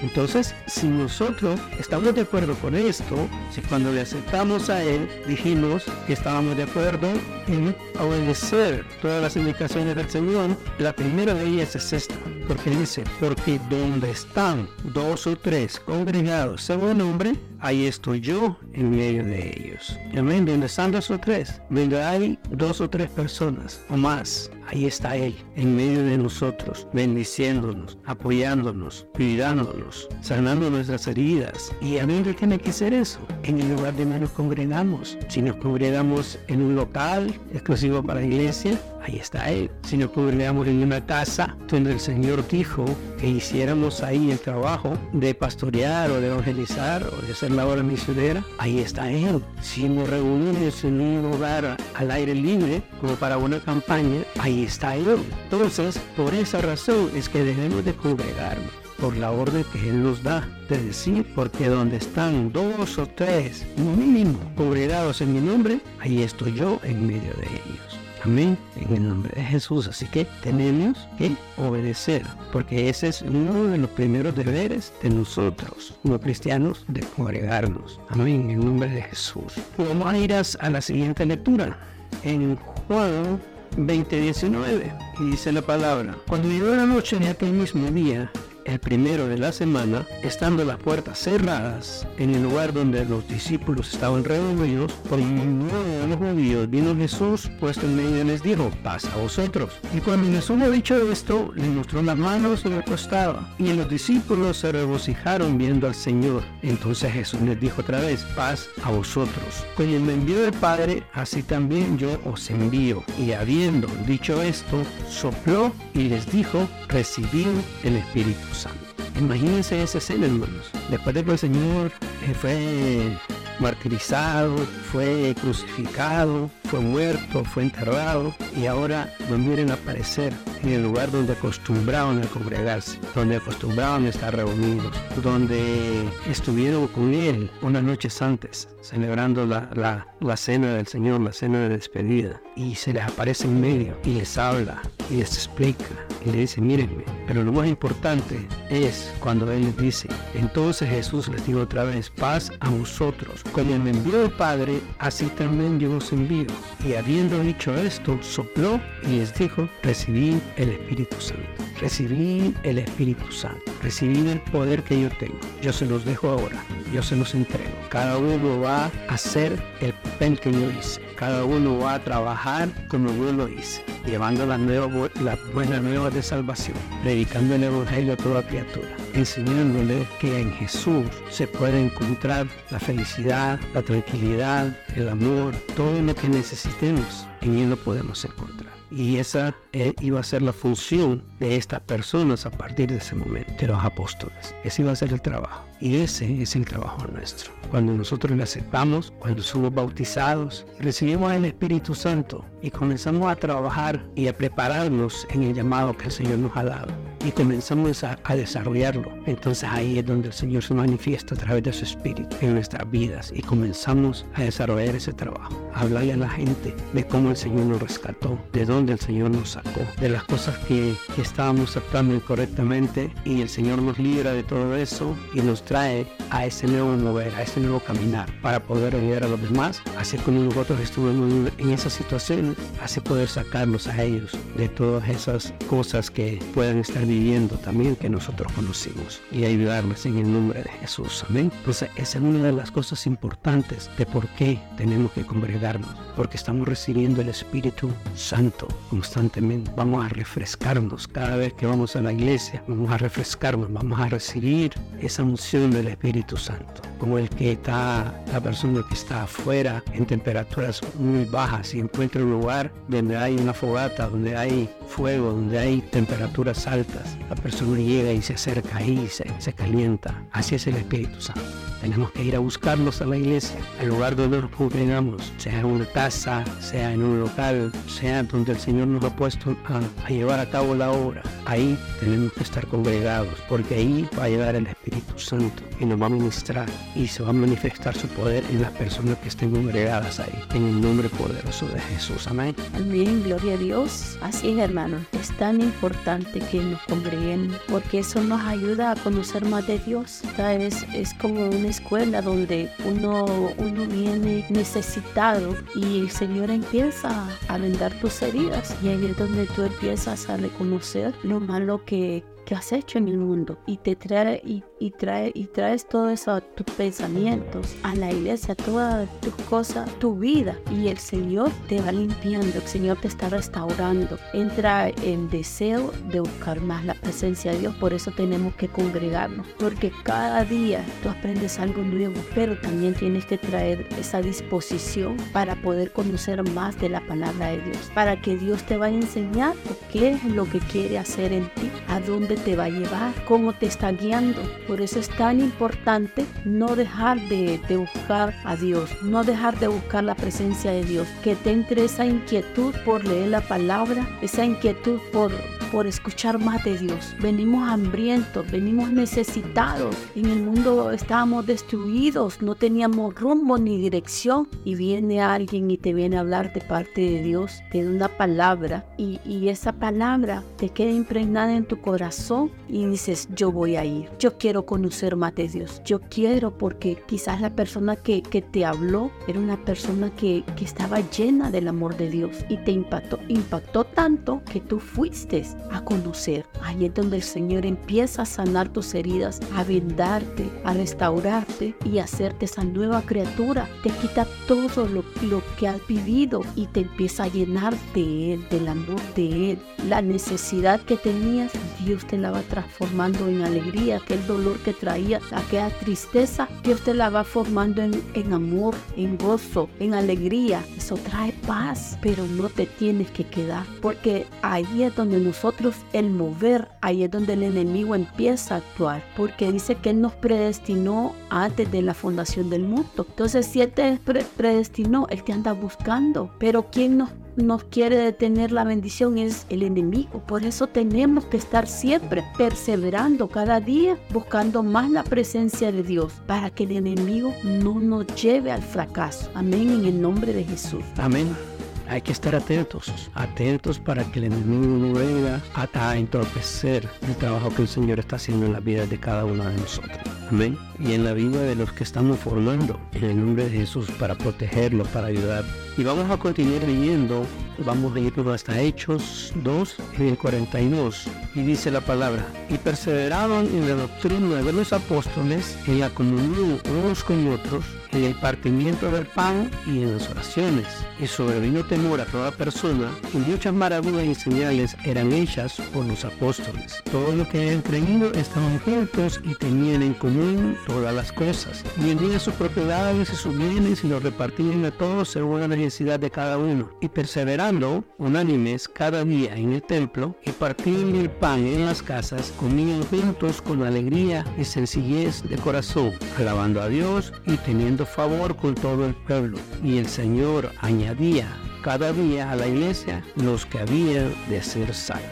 Entonces, 0.00 0.54
si 0.66 0.86
nosotros 0.86 1.58
estamos 1.78 2.14
de 2.14 2.20
acuerdo 2.20 2.54
con 2.56 2.76
esto, 2.76 3.28
si 3.50 3.62
cuando 3.62 3.92
le 3.92 4.02
aceptamos 4.02 4.70
a 4.70 4.82
Él 4.82 5.08
dijimos 5.26 5.84
que 6.06 6.12
estábamos 6.12 6.56
de 6.56 6.64
acuerdo 6.64 7.08
en 7.48 7.75
obedecer 7.98 8.84
todas 9.02 9.22
las 9.22 9.36
indicaciones 9.36 9.96
del 9.96 10.08
Señor, 10.08 10.50
la 10.78 10.94
primera 10.94 11.34
de 11.34 11.46
ellas 11.46 11.75
es 11.75 11.92
esta, 11.92 12.14
porque 12.47 12.71
dice, 12.71 13.05
porque 13.21 13.60
donde 13.71 14.10
están 14.10 14.69
dos 14.93 15.27
o 15.27 15.37
tres 15.37 15.81
congregados 15.81 16.62
según 16.62 16.99
nombre, 16.99 17.34
ahí 17.60 17.87
estoy 17.87 18.21
yo 18.21 18.56
en 18.72 18.91
medio 18.91 19.25
de 19.25 19.49
ellos. 19.56 19.99
Amén, 20.16 20.44
donde 20.44 20.66
están 20.66 20.93
dos 20.93 21.10
o 21.10 21.19
tres, 21.19 21.60
donde 21.71 22.03
hay 22.03 22.38
dos 22.50 22.81
o 22.81 22.88
tres 22.88 23.10
personas 23.10 23.81
o 23.88 23.97
más, 23.97 24.50
ahí 24.69 24.86
está 24.86 25.16
Él, 25.16 25.34
en 25.56 25.76
medio 25.76 26.02
de 26.04 26.19
nosotros, 26.19 26.86
bendiciéndonos, 26.92 27.98
apoyándonos, 28.04 29.06
cuidándonos, 29.14 30.08
sanando 30.20 30.70
nuestras 30.70 31.06
heridas. 31.06 31.72
¿Y 31.80 31.98
a 31.98 32.06
dónde 32.06 32.34
tiene 32.34 32.58
que 32.58 32.72
ser 32.72 32.92
eso? 32.92 33.20
En 33.42 33.60
el 33.60 33.75
lugar 33.75 33.97
donde 33.97 34.20
nos 34.20 34.30
congregamos. 34.30 35.19
Si 35.28 35.42
nos 35.42 35.56
congregamos 35.56 36.38
en 36.48 36.62
un 36.62 36.76
local 36.76 37.34
exclusivo 37.52 38.02
para 38.02 38.20
la 38.20 38.26
iglesia, 38.26 38.78
ahí 39.02 39.16
está 39.16 39.50
Él. 39.50 39.70
Si 39.82 39.97
nos 39.97 40.10
congregamos 40.10 40.66
en 40.66 40.82
una 40.82 41.04
casa 41.04 41.56
donde 41.69 41.92
el 41.92 42.00
Señor 42.00 42.46
dijo 42.48 42.84
que 43.19 43.28
hiciéramos 43.28 44.02
ahí 44.02 44.31
el 44.31 44.38
trabajo 44.38 44.96
de 45.12 45.34
pastorear 45.34 46.10
o 46.10 46.20
de 46.20 46.28
evangelizar 46.28 47.02
o 47.02 47.26
de 47.26 47.32
hacer 47.32 47.50
la 47.50 47.66
obra 47.66 47.82
misionera, 47.82 48.44
ahí 48.58 48.78
está 48.78 49.10
Él. 49.10 49.42
Si 49.60 49.88
nos 49.88 50.08
reunimos 50.08 50.84
en 50.84 51.00
un 51.00 51.31
lugar 51.31 51.76
al 51.94 52.10
aire 52.10 52.34
libre, 52.34 52.82
como 53.00 53.14
para 53.14 53.38
una 53.38 53.60
campaña, 53.60 54.22
ahí 54.38 54.53
está 54.62 54.94
Él. 54.94 55.19
Entonces, 55.42 56.00
por 56.16 56.32
esa 56.32 56.60
razón 56.60 57.10
es 57.16 57.28
que 57.28 57.42
debemos 57.42 57.84
de 57.84 57.94
congregarnos 57.94 58.70
por 58.98 59.16
la 59.16 59.32
orden 59.32 59.65
que 59.72 59.91
Él 59.91 60.03
nos 60.03 60.22
da 60.22 60.48
de 60.69 60.78
decir, 60.78 61.26
porque 61.34 61.69
donde 61.69 61.97
están 61.97 62.53
dos 62.53 62.97
o 62.98 63.06
tres 63.06 63.66
mínimo 63.76 64.38
congregados 64.56 65.20
en 65.20 65.32
mi 65.32 65.40
nombre, 65.40 65.81
ahí 66.00 66.23
estoy 66.23 66.55
yo 66.55 66.81
en 66.84 67.06
medio 67.06 67.32
de 67.34 67.46
ellos. 67.46 67.99
Amén. 68.25 68.56
En 68.76 68.96
el 68.96 69.08
nombre 69.08 69.31
de 69.37 69.44
Jesús. 69.44 69.87
Así 69.87 70.06
que 70.06 70.26
tenemos 70.43 71.06
que 71.19 71.37
obedecer, 71.58 72.23
porque 72.52 72.88
ese 72.88 73.08
es 73.08 73.20
uno 73.20 73.64
de 73.64 73.76
los 73.76 73.90
primeros 73.90 74.34
deberes 74.34 74.94
de 75.02 75.11
nosotros, 75.11 75.94
como 76.02 76.19
cristianos, 76.19 76.87
de 76.88 77.00
congregarnos. 77.00 78.00
Amén. 78.08 78.49
En 78.49 78.50
el 78.52 78.64
nombre 78.64 78.88
de 78.88 79.02
Jesús. 79.02 79.52
Vamos 79.76 80.06
a 80.06 80.17
ir 80.17 80.32
a 80.32 80.70
la 80.70 80.81
siguiente 80.81 81.26
lectura. 81.26 81.76
En 82.23 82.56
Juan 82.56 83.38
20:19. 83.76 84.93
Y 85.21 85.31
dice 85.31 85.53
la 85.53 85.62
palabra, 85.62 86.17
cuando 86.26 86.49
llegó 86.49 86.75
la 86.75 86.87
noche 86.87 87.19
de 87.19 87.29
aquel 87.29 87.53
mismo 87.53 87.91
día, 87.91 88.31
el 88.64 88.78
primero 88.78 89.28
de 89.28 89.38
la 89.38 89.52
semana, 89.52 90.06
estando 90.22 90.64
las 90.64 90.78
puertas 90.78 91.19
cerradas 91.19 92.06
en 92.19 92.34
el 92.34 92.43
lugar 92.43 92.72
donde 92.72 93.05
los 93.05 93.26
discípulos 93.28 93.93
estaban 93.93 94.25
reunidos, 94.25 94.93
por 95.08 95.19
ninguno 95.19 95.82
de 95.82 96.08
los 96.08 96.16
judíos 96.19 96.70
vino 96.70 96.96
Jesús, 96.96 97.50
puesto 97.61 97.87
en 97.87 97.96
medio 97.96 98.20
y 98.22 98.25
les 98.25 98.43
dijo, 98.43 98.70
paz 98.82 99.05
a 99.06 99.16
vosotros. 99.16 99.72
Y 99.94 100.00
cuando 100.00 100.31
Jesús 100.31 100.61
ha 100.62 100.70
dicho 100.70 101.11
esto, 101.11 101.52
le 101.55 101.69
mostró 101.69 102.02
las 102.02 102.16
manos 102.16 102.62
y 102.64 102.69
el 102.69 102.84
costado. 102.84 103.46
Y 103.58 103.72
los 103.72 103.88
discípulos 103.88 104.58
se 104.58 104.72
regocijaron 104.72 105.58
viendo 105.58 105.87
al 105.87 105.94
Señor. 105.94 106.43
Entonces 106.62 107.12
Jesús 107.12 107.40
les 107.43 107.61
dijo 107.61 107.82
otra 107.82 108.00
vez, 108.00 108.22
paz 108.37 108.69
a 108.82 108.90
vosotros. 108.90 109.64
Como 109.76 109.99
me 110.00 110.14
envió 110.14 110.44
el 110.44 110.52
Padre, 110.52 111.05
así 111.12 111.43
también 111.43 111.99
yo 111.99 112.19
os 112.25 112.50
envío. 112.50 113.05
Y 113.19 113.32
habiendo 113.32 113.88
dicho 114.06 114.43
esto, 114.43 114.82
sopló 115.08 115.72
y 115.94 116.08
les 116.08 116.31
dijo, 116.31 116.69
recibid 116.88 117.46
el 117.82 117.96
Espíritu 117.96 118.53
Santo. 118.54 118.78
Imagínense 119.18 119.82
esa 119.82 119.98
escena, 119.98 120.26
hermanos. 120.26 120.70
Después 120.90 121.14
de 121.14 121.24
que 121.24 121.32
el 121.32 121.38
Señor 121.38 121.92
eh, 122.22 122.34
fue 122.34 123.18
martirizado, 123.60 124.56
fue 124.90 125.34
crucificado, 125.40 126.50
fue 126.75 126.82
muerto, 126.82 127.44
fue 127.44 127.62
enterrado 127.62 128.35
y 128.56 128.67
ahora 128.67 129.09
no 129.31 129.38
miren 129.38 129.71
aparecer 129.71 130.32
en 130.65 130.71
el 130.71 130.82
lugar 130.82 131.09
donde 131.12 131.35
acostumbraban 131.35 132.21
a 132.21 132.26
congregarse, 132.26 132.99
donde 133.15 133.37
acostumbraban 133.37 134.06
a 134.06 134.09
estar 134.09 134.35
reunidos, 134.35 134.93
donde 135.23 136.03
estuvieron 136.29 136.88
con 136.88 137.15
Él 137.15 137.49
unas 137.62 137.85
noches 137.85 138.21
antes, 138.21 138.69
celebrando 138.81 139.47
la, 139.47 139.71
la, 139.75 140.09
la 140.21 140.37
cena 140.37 140.75
del 140.75 140.88
Señor, 140.88 141.21
la 141.21 141.32
cena 141.32 141.61
de 141.61 141.69
despedida. 141.69 142.41
Y 142.56 142.75
se 142.75 142.93
les 142.93 143.05
aparece 143.05 143.47
en 143.47 143.61
medio 143.61 143.97
y 144.05 144.15
les 144.15 144.37
habla 144.37 144.82
y 145.11 145.19
les 145.19 145.32
explica 145.35 145.85
y 146.25 146.31
le 146.31 146.38
dice, 146.38 146.61
mírenme. 146.61 147.05
Pero 147.26 147.44
lo 147.44 147.53
más 147.53 147.69
importante 147.69 148.47
es 148.71 149.12
cuando 149.21 149.50
Él 149.53 149.65
les 149.65 149.76
dice, 149.76 150.09
entonces 150.35 150.88
Jesús 150.88 151.29
les 151.29 151.47
dijo 151.47 151.61
otra 151.61 151.85
vez, 151.85 152.11
paz 152.11 152.50
a 152.61 152.71
vosotros. 152.71 153.43
Como 153.53 153.79
me 153.79 153.91
envió 153.91 154.25
el 154.25 154.31
Padre, 154.31 154.81
así 154.99 155.26
también 155.26 155.79
yo 155.79 155.97
os 155.97 156.12
envío. 156.12 156.47
Y 156.84 156.94
habiendo 156.94 157.40
dicho 157.40 157.75
esto, 157.75 158.19
sopló 158.22 158.81
y 159.05 159.19
les 159.19 159.34
dijo, 159.34 159.69
recibid 159.82 160.37
el 160.56 160.70
Espíritu 160.70 161.19
Santo. 161.19 161.64
Recibid 161.81 162.55
el 162.62 162.78
Espíritu 162.78 163.32
Santo. 163.32 163.72
Recibid 163.82 164.28
el 164.28 164.40
poder 164.40 164.82
que 164.82 165.00
yo 165.00 165.08
tengo. 165.19 165.38
Yo 165.62 165.72
se 165.72 165.87
los 165.87 166.05
dejo 166.05 166.28
ahora. 166.28 166.62
Yo 166.93 167.02
se 167.02 167.16
los 167.16 167.34
entrego. 167.34 167.75
Cada 167.88 168.19
uno 168.19 168.61
va 168.61 168.87
a 169.08 169.14
hacer 169.14 169.62
el 169.81 169.93
papel 169.94 170.38
que 170.38 170.52
yo 170.52 170.70
hice. 170.70 171.00
Cada 171.16 171.44
uno 171.44 171.78
va 171.78 171.94
a 171.94 172.05
trabajar 172.05 172.69
como 172.88 173.08
yo 173.14 173.32
lo 173.32 173.49
hice, 173.49 173.84
llevando 174.05 174.46
las, 174.46 174.58
nuevas, 174.58 175.11
las 175.20 175.38
buenas 175.52 175.82
nuevas 175.82 176.12
de 176.12 176.22
salvación, 176.22 176.76
predicando 177.02 177.55
el 177.55 177.64
Evangelio 177.64 178.14
a 178.14 178.16
toda 178.16 178.43
criatura, 178.46 178.88
enseñándole 179.14 180.06
que 180.20 180.40
en 180.40 180.52
Jesús 180.52 181.06
se 181.31 181.46
puede 181.46 181.84
encontrar 181.84 182.46
la 182.70 182.81
felicidad, 182.81 183.61
la 183.75 183.82
tranquilidad, 183.82 184.76
el 184.96 185.08
amor, 185.08 185.55
todo 185.76 186.00
lo 186.02 186.14
que 186.14 186.28
necesitemos, 186.28 187.26
en 187.43 187.58
Él 187.58 187.70
lo 187.70 187.76
podemos 187.76 188.25
encontrar. 188.25 188.72
Y 188.90 189.19
esa 189.19 189.55
eh, 189.75 189.93
iba 190.00 190.21
a 190.21 190.23
ser 190.23 190.41
la 190.43 190.53
función 190.53 191.25
de 191.41 191.56
estas 191.56 191.81
personas 191.81 192.47
a 192.47 192.50
partir 192.50 192.91
de 192.91 192.99
ese 192.99 193.17
momento, 193.17 193.53
de 193.59 193.67
los 193.67 193.85
apóstoles. 193.85 194.55
Ese 194.62 194.82
iba 194.82 194.93
a 194.93 194.97
ser 194.97 195.12
el 195.12 195.21
trabajo. 195.21 195.65
Y 195.81 195.97
ese 195.97 196.41
es 196.41 196.55
el 196.56 196.65
trabajo 196.65 197.06
nuestro. 197.09 197.53
Cuando 197.71 197.93
nosotros 197.93 198.37
le 198.37 198.44
aceptamos, 198.44 199.12
cuando 199.19 199.43
somos 199.43 199.75
bautizados, 199.75 200.65
recibimos 200.79 201.32
el 201.32 201.44
Espíritu 201.44 201.94
Santo 201.94 202.44
y 202.62 202.71
comenzamos 202.71 203.31
a 203.31 203.37
trabajar 203.37 204.03
y 204.15 204.29
a 204.29 204.37
prepararnos 204.37 205.26
en 205.31 205.43
el 205.43 205.55
llamado 205.55 205.97
que 205.97 206.06
el 206.06 206.12
Señor 206.12 206.38
nos 206.38 206.56
ha 206.56 206.65
dado. 206.65 206.93
Y 207.26 207.32
comenzamos 207.32 208.05
a, 208.05 208.17
desarrollarlo. 208.35 209.11
Entonces 209.26 209.69
ahí 209.71 209.99
es 209.99 210.06
donde 210.06 210.29
el 210.29 210.35
Señor 210.35 210.62
se 210.62 210.75
manifiesta 210.75 211.35
a 211.35 211.38
través 211.38 211.65
de 211.65 211.73
su 211.73 211.85
Espíritu 211.85 212.37
en 212.41 212.55
nuestras 212.55 212.88
vidas. 212.91 213.32
Y 213.35 213.43
comenzamos 213.43 214.25
a 214.35 214.43
desarrollar 214.43 214.94
ese 214.94 215.12
trabajo. 215.12 215.55
Hablarle 215.75 216.12
a 216.12 216.17
la 216.17 216.29
gente 216.29 216.75
de 216.93 217.06
cómo 217.06 217.31
el 217.31 217.37
Señor 217.37 217.67
nos 217.67 217.82
rescató, 217.82 218.38
de 218.53 218.65
dónde 218.65 218.93
el 218.93 219.00
Señor 219.00 219.31
nos 219.31 219.50
sacó, 219.50 219.63
de 220.00 220.08
las 220.08 220.25
cosas 220.25 220.58
que, 220.66 220.94
que 221.14 221.22
estábamos 221.22 221.76
actuando 221.76 222.14
incorrectamente. 222.14 223.12
Y 223.25 223.43
el 223.43 223.49
Señor 223.49 223.82
nos 223.82 223.99
libra 223.99 224.32
de 224.32 224.43
todo 224.43 224.76
eso 224.76 225.16
y 225.34 225.40
nos 225.40 225.64
trae 225.64 226.06
a 226.31 226.46
ese 226.46 226.66
nuevo 226.66 226.96
mover, 226.96 227.34
a 227.34 227.43
ese 227.43 227.61
nuevo 227.61 227.81
caminar 227.81 228.28
para 228.40 228.61
poder 228.61 228.96
ayudar 228.96 229.25
a 229.25 229.28
los 229.28 229.40
demás, 229.40 229.82
así 229.99 230.16
como 230.19 230.40
nosotros 230.40 230.81
estuvimos 230.81 231.52
en 231.58 231.70
esa 231.70 231.90
situación, 231.90 232.56
así 232.82 233.00
poder 233.00 233.28
sacarlos 233.28 233.87
a 233.87 234.02
ellos 234.02 234.32
de 234.56 234.69
todas 234.69 235.08
esas 235.08 235.52
cosas 235.69 236.11
que 236.11 236.40
puedan 236.55 236.78
estar 236.78 237.05
viviendo 237.06 237.56
también 237.56 237.96
que 237.96 238.08
nosotros 238.08 238.52
conocimos 238.52 239.20
y 239.31 239.44
ayudarles 239.44 240.06
en 240.06 240.19
el 240.19 240.32
nombre 240.32 240.62
de 240.62 240.70
Jesús. 240.70 241.25
Amén. 241.28 241.50
Entonces 241.58 241.90
esa 241.96 242.19
es 242.19 242.25
una 242.25 242.44
de 242.44 242.52
las 242.52 242.70
cosas 242.70 243.06
importantes 243.06 243.90
de 243.96 244.06
por 244.06 244.26
qué 244.28 244.61
tenemos 244.76 245.12
que 245.12 245.25
congregarnos, 245.25 245.90
porque 246.16 246.37
estamos 246.37 246.66
recibiendo 246.66 247.20
el 247.20 247.28
Espíritu 247.28 247.90
Santo 248.14 248.69
constantemente. 248.90 249.53
Vamos 249.76 250.04
a 250.04 250.08
refrescarnos 250.08 251.06
cada 251.08 251.36
vez 251.36 251.52
que 251.52 251.66
vamos 251.66 251.96
a 251.96 252.00
la 252.00 252.12
iglesia, 252.12 252.62
vamos 252.66 252.90
a 252.90 252.98
refrescarnos, 252.98 253.72
vamos 253.72 254.00
a 254.00 254.08
recibir 254.08 254.72
esa 255.00 255.22
unción 255.22 255.70
del 255.70 255.88
Espíritu 255.88 256.36
Santo, 256.36 256.82
como 256.98 257.18
el 257.18 257.28
que 257.28 257.52
está, 257.52 258.22
la 258.32 258.40
persona 258.40 258.84
que 258.88 258.94
está 258.94 259.24
afuera 259.24 259.82
en 259.92 260.06
temperaturas 260.06 260.80
muy 260.98 261.24
bajas 261.24 261.74
y 261.74 261.80
encuentra 261.80 262.22
un 262.22 262.30
lugar 262.30 262.72
donde 262.88 263.16
hay 263.16 263.36
una 263.36 263.52
fogata, 263.52 264.08
donde 264.08 264.36
hay 264.36 264.68
fuego, 264.88 265.32
donde 265.32 265.58
hay 265.58 265.80
temperaturas 265.80 266.66
altas. 266.66 267.16
La 267.28 267.36
persona 267.36 267.78
llega 267.78 268.12
y 268.12 268.22
se 268.22 268.34
acerca 268.34 268.78
ahí 268.78 269.08
se, 269.08 269.24
se 269.38 269.52
calienta. 269.52 270.22
Así 270.32 270.54
es 270.54 270.66
el 270.66 270.76
Espíritu 270.76 271.20
Santo. 271.20 271.42
Tenemos 271.80 272.12
que 272.12 272.24
ir 272.24 272.34
a 272.34 272.38
buscarlos 272.38 273.02
a 273.02 273.04
la 273.04 273.18
iglesia, 273.18 273.58
al 273.78 273.88
lugar 273.88 274.16
donde 274.16 274.40
nos 274.40 274.50
congregamos, 274.52 275.34
sea 275.36 275.60
en 275.60 275.66
una 275.66 275.84
casa, 275.84 276.42
sea 276.58 276.90
en 276.92 277.02
un 277.02 277.20
local, 277.20 277.72
sea 277.86 278.22
donde 278.22 278.52
el 278.52 278.58
Señor 278.58 278.88
nos 278.88 279.04
ha 279.04 279.14
puesto 279.14 279.44
a, 279.67 280.08
llevar 280.08 280.41
a 280.41 280.49
cabo 280.49 280.75
la 280.75 280.91
obra. 280.91 281.23
Ahí 281.44 281.79
tenemos 282.00 282.32
que 282.32 282.43
estar 282.43 282.67
congregados, 282.67 283.35
porque 283.49 283.75
ahí 283.75 284.08
va 284.19 284.25
a 284.25 284.29
llegar 284.29 284.55
el 284.55 284.67
Espíritu 284.67 285.19
Santo 285.19 285.62
y 285.81 285.85
nos 285.85 286.00
va 286.00 286.06
a 286.06 286.11
ministrar 286.11 286.69
y 286.94 287.06
se 287.06 287.23
va 287.23 287.31
a 287.31 287.32
manifestar 287.32 287.94
su 287.94 288.06
poder 288.08 288.44
en 288.50 288.62
las 288.62 288.70
personas 288.73 289.19
que 289.19 289.29
estén 289.29 289.50
congregadas 289.50 290.20
ahí, 290.20 290.32
en 290.55 290.67
el 290.67 290.81
nombre 290.81 291.08
poderoso 291.08 291.67
de 291.69 291.81
Jesús. 291.81 292.26
Amén. 292.29 292.55
Amén, 292.75 293.23
gloria 293.25 293.55
a 293.55 293.56
Dios. 293.56 294.19
Así 294.23 294.50
es, 294.50 294.58
hermano. 294.58 294.99
Es 295.12 295.31
tan 295.37 295.61
importante 295.61 296.40
que 296.40 296.61
nos 296.61 296.81
congreguemos 296.82 297.56
porque 297.69 298.00
eso 298.00 298.23
nos 298.23 298.40
ayuda 298.43 298.93
a 298.93 298.97
conocer 298.97 299.44
más 299.44 299.67
de 299.67 299.79
Dios. 299.79 300.23
Es, 300.38 300.87
es 300.94 301.14
como 301.14 301.49
una 301.49 301.69
escuela 301.69 302.23
donde 302.23 302.70
uno, 302.85 303.25
uno 303.58 303.87
viene 303.87 304.47
necesitado 304.49 305.55
y 305.75 306.00
el 306.00 306.11
Señor 306.11 306.50
empieza 306.50 307.29
a 307.49 307.58
vendar 307.58 307.93
tus 308.00 308.23
heridas 308.23 308.75
y 308.82 308.88
ahí 308.88 309.06
es 309.06 309.17
donde 309.17 309.33
tú 309.54 309.62
empiezas 309.62 310.28
a 310.31 310.36
reconocer 310.36 311.14
lo 311.22 311.40
malo 311.40 311.84
que, 311.84 312.25
que 312.44 312.55
has 312.55 312.73
hecho 312.73 312.99
en 312.99 313.08
el 313.08 313.19
mundo 313.19 313.58
y 313.67 313.79
te 313.79 313.96
trae 313.96 314.41
y, 314.44 314.62
trae 314.91 315.32
y 315.35 315.46
traes 315.46 315.88
todo 315.88 316.11
eso 316.11 316.41
tus 316.41 316.67
pensamientos 316.76 317.75
a 317.82 317.94
la 317.94 318.12
iglesia 318.12 318.55
todas 318.55 319.08
tus 319.20 319.35
cosas 319.46 319.91
tu 319.99 320.17
vida. 320.17 320.58
Y 320.71 320.88
el 320.88 320.99
Señor 320.99 321.50
te 321.68 321.80
va 321.80 321.92
limpiando 321.92 322.59
el 322.59 322.66
Señor 322.66 323.00
te 323.00 323.09
está 323.09 323.28
restaurando. 323.28 324.18
Entra 324.33 324.88
en 324.88 325.28
deseo 325.30 325.92
de 326.11 326.21
buscar 326.21 326.61
más 326.61 326.85
la 326.85 326.95
presencia 326.95 327.52
de 327.52 327.61
Dios. 327.61 327.75
Por 327.76 327.92
eso 327.92 328.11
tenemos 328.11 328.54
que 328.54 328.68
congregarnos 328.68 329.47
porque 329.59 329.90
cada 330.02 330.45
día 330.45 330.85
tú 331.02 331.09
aprendes 331.09 331.59
algo 331.59 331.83
nuevo 331.83 332.21
pero 332.35 332.59
también 332.61 332.95
tienes 332.95 333.25
que 333.26 333.38
traer 333.38 333.87
esa 333.99 334.21
disposición 334.21 335.16
para 335.33 335.54
poder 335.62 335.92
conocer 335.92 336.42
más 336.50 336.78
de 336.80 336.88
la 336.88 337.00
palabra 337.07 337.49
de 337.49 337.61
Dios 337.61 337.90
para 337.95 338.21
que 338.21 338.37
Dios 338.37 338.62
te 338.64 338.76
vaya 338.76 338.97
a 338.97 339.00
enseñar 339.00 339.54
qué 339.92 340.11
es 340.12 340.25
lo 340.25 340.45
que 340.45 340.59
quiere 340.59 340.99
hacer 340.99 341.33
en 341.33 341.49
ti 341.54 341.71
a 341.88 342.00
dónde 342.00 342.34
te 342.37 342.57
va 342.57 342.64
a 342.64 342.69
llevar, 342.69 343.12
cómo 343.26 343.53
te 343.53 343.67
está 343.67 343.93
guiando. 343.93 344.43
Por 344.67 344.81
eso 344.81 344.99
es 344.99 345.09
tan 345.09 345.41
importante 345.41 346.26
no 346.45 346.76
dejar 346.76 347.21
de, 347.29 347.61
buscar 347.76 348.35
a 348.45 348.57
Dios, 348.57 348.91
no 349.03 349.25
dejar 349.25 349.59
de 349.59 349.69
buscar 349.69 350.05
la 350.05 350.14
presencia 350.14 350.71
de 350.71 350.85
Dios, 350.85 351.09
que 351.23 351.37
te 351.37 351.53
entre 351.53 351.85
esa 351.85 352.07
inquietud 352.07 352.75
por 352.85 353.05
leer 353.05 353.29
la 353.29 353.41
palabra, 353.41 354.07
esa 354.23 354.45
inquietud 354.45 354.99
por, 355.12 355.33
por 355.71 355.87
escuchar 355.87 356.38
más 356.38 356.62
de 356.64 356.79
Dios. 356.79 357.14
Venimos 357.21 357.69
hambrientos, 357.69 358.50
venimos 358.50 358.91
necesitados. 358.91 359.97
En 360.14 360.26
el 360.26 360.43
mundo 360.43 360.91
estábamos 360.91 361.47
destruidos, 361.47 362.43
no 362.43 362.55
teníamos 362.55 363.14
rumbo 363.14 363.59
ni 363.59 363.79
dirección 363.79 364.49
y 364.64 364.75
viene 364.75 365.21
alguien 365.21 365.71
y 365.71 365.79
te 365.79 365.93
viene 365.93 366.17
a 366.17 366.21
hablar 366.21 366.53
de 366.53 366.61
parte 366.61 367.00
de 367.00 367.23
Dios, 367.23 367.62
te 367.71 367.85
una 367.87 368.09
palabra 368.09 368.85
y, 368.97 369.21
y 369.25 369.49
esa 369.49 369.73
palabra 369.73 370.43
te 370.57 370.69
queda 370.69 370.91
impregnada 370.91 371.55
en 371.55 371.64
tu 371.64 371.81
corazón 371.81 372.24
y 372.69 372.87
dices, 372.87 373.28
yo 373.35 373.52
voy 373.52 373.76
a 373.76 373.85
ir, 373.85 374.09
yo 374.19 374.38
quiero 374.38 374.64
conocer 374.64 375.14
más 375.14 375.35
de 375.35 375.49
Dios, 375.49 375.83
yo 375.85 376.00
quiero 376.00 376.57
porque 376.57 376.97
quizás 377.07 377.40
la 377.40 377.54
persona 377.54 377.97
que, 377.97 378.23
que 378.23 378.40
te 378.40 378.64
habló 378.64 379.11
era 379.28 379.38
una 379.38 379.62
persona 379.62 380.11
que, 380.14 380.43
que 380.57 380.64
estaba 380.64 381.00
llena 381.11 381.50
del 381.50 381.69
amor 381.69 381.97
de 381.97 382.09
Dios 382.09 382.45
y 382.49 382.57
te 382.59 382.71
impactó, 382.71 383.19
impactó 383.28 383.85
tanto 383.85 384.43
que 384.50 384.61
tú 384.61 384.78
fuiste 384.78 385.45
a 385.71 385.85
conocer. 385.85 386.47
Ahí 386.62 386.87
es 386.87 386.95
donde 386.95 387.16
el 387.16 387.23
Señor 387.23 387.66
empieza 387.66 388.23
a 388.23 388.26
sanar 388.26 388.69
tus 388.69 388.95
heridas, 388.95 389.40
a 389.54 389.64
vendarte, 389.64 390.49
a 390.64 390.73
restaurarte 390.75 391.75
y 391.85 391.99
hacerte 391.99 392.47
esa 392.47 392.64
nueva 392.64 393.02
criatura. 393.02 393.69
Te 393.83 393.90
quita 393.90 394.26
todo 394.47 394.87
lo, 394.87 395.04
lo 395.23 395.43
que 395.59 395.69
has 395.69 395.87
vivido 395.87 396.43
y 396.57 396.66
te 396.69 396.81
empieza 396.81 397.25
a 397.25 397.28
llenar 397.28 397.75
de 397.95 398.35
Él, 398.35 398.49
del 398.49 398.69
amor 398.69 399.00
de 399.14 399.52
Él, 399.52 399.59
la 399.88 400.00
necesidad 400.02 400.81
que 400.81 400.97
tenías. 400.97 401.52
Dios 401.85 402.07
te 402.07 402.19
la 402.19 402.31
va 402.31 402.43
transformando 402.43 403.29
en 403.29 403.43
alegría, 403.43 403.97
aquel 403.97 404.26
dolor 404.26 404.59
que 404.59 404.73
traía, 404.73 405.21
aquella 405.33 405.71
tristeza, 405.71 406.49
Dios 406.62 406.81
te 406.83 406.95
la 406.95 407.11
va 407.11 407.25
formando 407.25 407.83
en, 407.83 408.03
en 408.14 408.33
amor, 408.33 408.75
en 408.97 409.19
gozo, 409.19 409.69
en 409.81 409.95
alegría. 409.95 410.64
Eso 410.76 410.97
trae 410.97 411.33
paz, 411.47 411.99
pero 412.03 412.26
no 412.26 412.49
te 412.49 412.67
tienes 412.67 413.11
que 413.11 413.25
quedar, 413.25 413.64
porque 413.81 414.26
ahí 414.43 414.83
es 414.83 414.95
donde 414.95 415.19
nosotros, 415.19 415.76
el 415.93 416.11
mover, 416.11 416.69
ahí 416.81 417.05
es 417.05 417.11
donde 417.11 417.35
el 417.35 417.43
enemigo 417.43 417.95
empieza 417.95 418.55
a 418.55 418.59
actuar, 418.59 419.03
porque 419.17 419.53
dice 419.53 419.76
que 419.76 419.91
Él 419.91 420.00
nos 420.00 420.12
predestinó 420.14 421.14
antes 421.31 421.71
de 421.71 421.83
la 421.83 421.95
fundación 421.95 422.50
del 422.50 422.62
mundo. 422.62 423.07
Entonces, 423.09 423.47
si 423.47 423.61
Él 423.61 423.73
te 423.73 423.99
predestinó, 424.37 425.07
Él 425.11 425.23
te 425.23 425.33
anda 425.33 425.53
buscando, 425.53 426.31
pero 426.38 426.71
¿quién 426.71 426.99
nos 426.99 427.11
nos 427.37 427.64
quiere 427.64 427.97
detener 427.97 428.53
la 428.53 428.64
bendición 428.64 429.19
es 429.19 429.47
el 429.49 429.62
enemigo. 429.62 430.23
Por 430.26 430.45
eso 430.45 430.67
tenemos 430.67 431.25
que 431.26 431.37
estar 431.37 431.67
siempre 431.67 432.25
perseverando 432.37 433.29
cada 433.29 433.61
día, 433.61 433.99
buscando 434.12 434.62
más 434.62 434.91
la 434.91 435.05
presencia 435.05 435.73
de 435.73 435.83
Dios 435.83 436.12
para 436.26 436.50
que 436.50 436.64
el 436.64 436.73
enemigo 436.73 437.35
no 437.43 437.81
nos 437.81 438.07
lleve 438.21 438.50
al 438.50 438.62
fracaso. 438.62 439.31
Amén 439.35 439.71
en 439.71 439.85
el 439.87 440.00
nombre 440.00 440.33
de 440.33 440.45
Jesús. 440.45 440.85
Amén. 440.97 441.53
Hay 441.88 442.00
que 442.00 442.12
estar 442.12 442.35
atentos, 442.35 443.11
atentos 443.14 443.79
para 443.79 444.05
que 444.05 444.19
el 444.19 444.26
enemigo 444.26 444.67
no 444.67 444.93
venga 444.95 445.41
a, 445.55 445.97
entorpecer 445.97 446.88
el 447.07 447.17
trabajo 447.17 447.55
que 447.55 447.62
el 447.62 447.69
Señor 447.69 447.99
está 447.99 448.17
haciendo 448.17 448.47
en 448.47 448.53
la 448.53 448.61
vida 448.61 448.87
de 448.87 448.99
cada 448.99 449.25
uno 449.25 449.45
de 449.45 449.57
nosotros. 449.57 449.99
Amén. 450.31 450.59
Y 450.81 450.95
en 450.95 451.05
la 451.05 451.12
vida 451.12 451.43
de 451.43 451.55
los 451.55 451.73
que 451.73 451.85
estamos 451.85 452.19
formando, 452.19 452.81
en 452.93 453.05
el 453.05 453.21
nombre 453.21 453.45
de 453.45 453.59
Jesús, 453.59 453.91
para 453.99 454.14
protegerlo, 454.17 454.85
para 454.85 455.09
ayudar. 455.09 455.45
Y 455.76 455.85
vamos 455.85 456.11
a 456.11 456.17
continuar 456.17 456.62
leyendo, 456.62 457.26
vamos 457.59 457.93
a 457.93 457.97
leerlo 457.97 458.33
hasta 458.33 458.61
Hechos 458.61 459.33
2, 459.43 459.76
en 459.99 460.09
el 460.09 460.19
42. 460.19 461.07
Y 461.35 461.43
dice 461.43 461.71
la 461.71 461.83
palabra, 461.83 462.26
y 462.49 462.57
perseveraron 462.57 463.47
en 463.47 463.69
la 463.69 463.75
doctrina 463.75 464.43
de 464.43 464.53
los 464.53 464.73
apóstoles, 464.73 465.59
en 465.67 465.81
la 465.81 465.91
comunión 465.91 466.61
unos 466.71 467.05
con 467.05 467.29
otros, 467.29 467.64
en 467.94 468.04
el 468.04 468.14
partimiento 468.20 468.90
del 468.90 469.06
pan 469.06 469.50
y 469.66 469.82
en 469.82 469.94
las 469.94 470.08
oraciones. 470.10 470.66
Y 471.00 471.06
sobrevino 471.06 471.64
temor 471.64 472.00
a 472.00 472.06
toda 472.06 472.30
persona, 472.30 472.90
y 473.12 473.18
muchas 473.18 473.52
maravillas 473.52 474.04
y 474.04 474.14
señales 474.14 474.76
eran 474.84 475.12
hechas 475.12 475.60
por 475.72 475.84
los 475.84 476.04
apóstoles. 476.04 476.82
Todos 476.90 477.14
los 477.14 477.28
que 477.28 477.40
habían 477.40 477.62
creído 477.62 478.12
estaban 478.12 478.58
juntos 478.60 479.20
y 479.24 479.34
tenían 479.34 479.82
en 479.82 479.94
común 479.94 480.56
todas 480.66 480.94
las 480.94 481.12
cosas. 481.12 481.64
Vendían 481.76 482.20
sus 482.20 482.34
propiedades 482.34 483.10
y 483.10 483.16
sus 483.16 483.36
bienes 483.36 483.84
y 483.84 483.88
los 483.88 484.02
repartían 484.02 484.64
a 484.64 484.70
todos 484.70 485.08
según 485.08 485.40
la 485.40 485.48
necesidad 485.48 485.98
de 486.00 486.10
cada 486.10 486.38
uno. 486.38 486.70
Y 486.80 486.88
perseverando 486.88 487.84
unánimes 487.98 488.68
cada 488.68 489.04
día 489.04 489.36
en 489.36 489.52
el 489.52 489.62
templo 489.62 490.16
y 490.24 490.30
partiendo 490.30 491.00
el 491.00 491.10
pan 491.10 491.46
en 491.46 491.66
las 491.66 491.82
casas, 491.82 492.32
comían 492.38 492.84
juntos 492.84 493.42
con 493.42 493.62
alegría 493.62 494.24
y 494.38 494.44
sencillez 494.44 495.22
de 495.28 495.36
corazón, 495.36 495.92
alabando 496.18 496.60
a 496.60 496.68
Dios 496.68 497.12
y 497.26 497.36
teniendo 497.38 497.84
favor 497.87 498.37
con 498.37 498.55
todo 498.55 498.87
el 498.87 498.95
pueblo. 498.95 499.38
Y 499.62 499.79
el 499.79 499.87
Señor 499.87 500.53
añadía 500.61 501.29
cada 501.62 501.93
día 501.93 502.31
a 502.31 502.37
la 502.37 502.47
iglesia 502.47 503.03
los 503.17 503.47
que 503.47 503.59
habían 503.59 504.12
de 504.29 504.43
ser 504.43 504.75
salvos. 504.75 505.05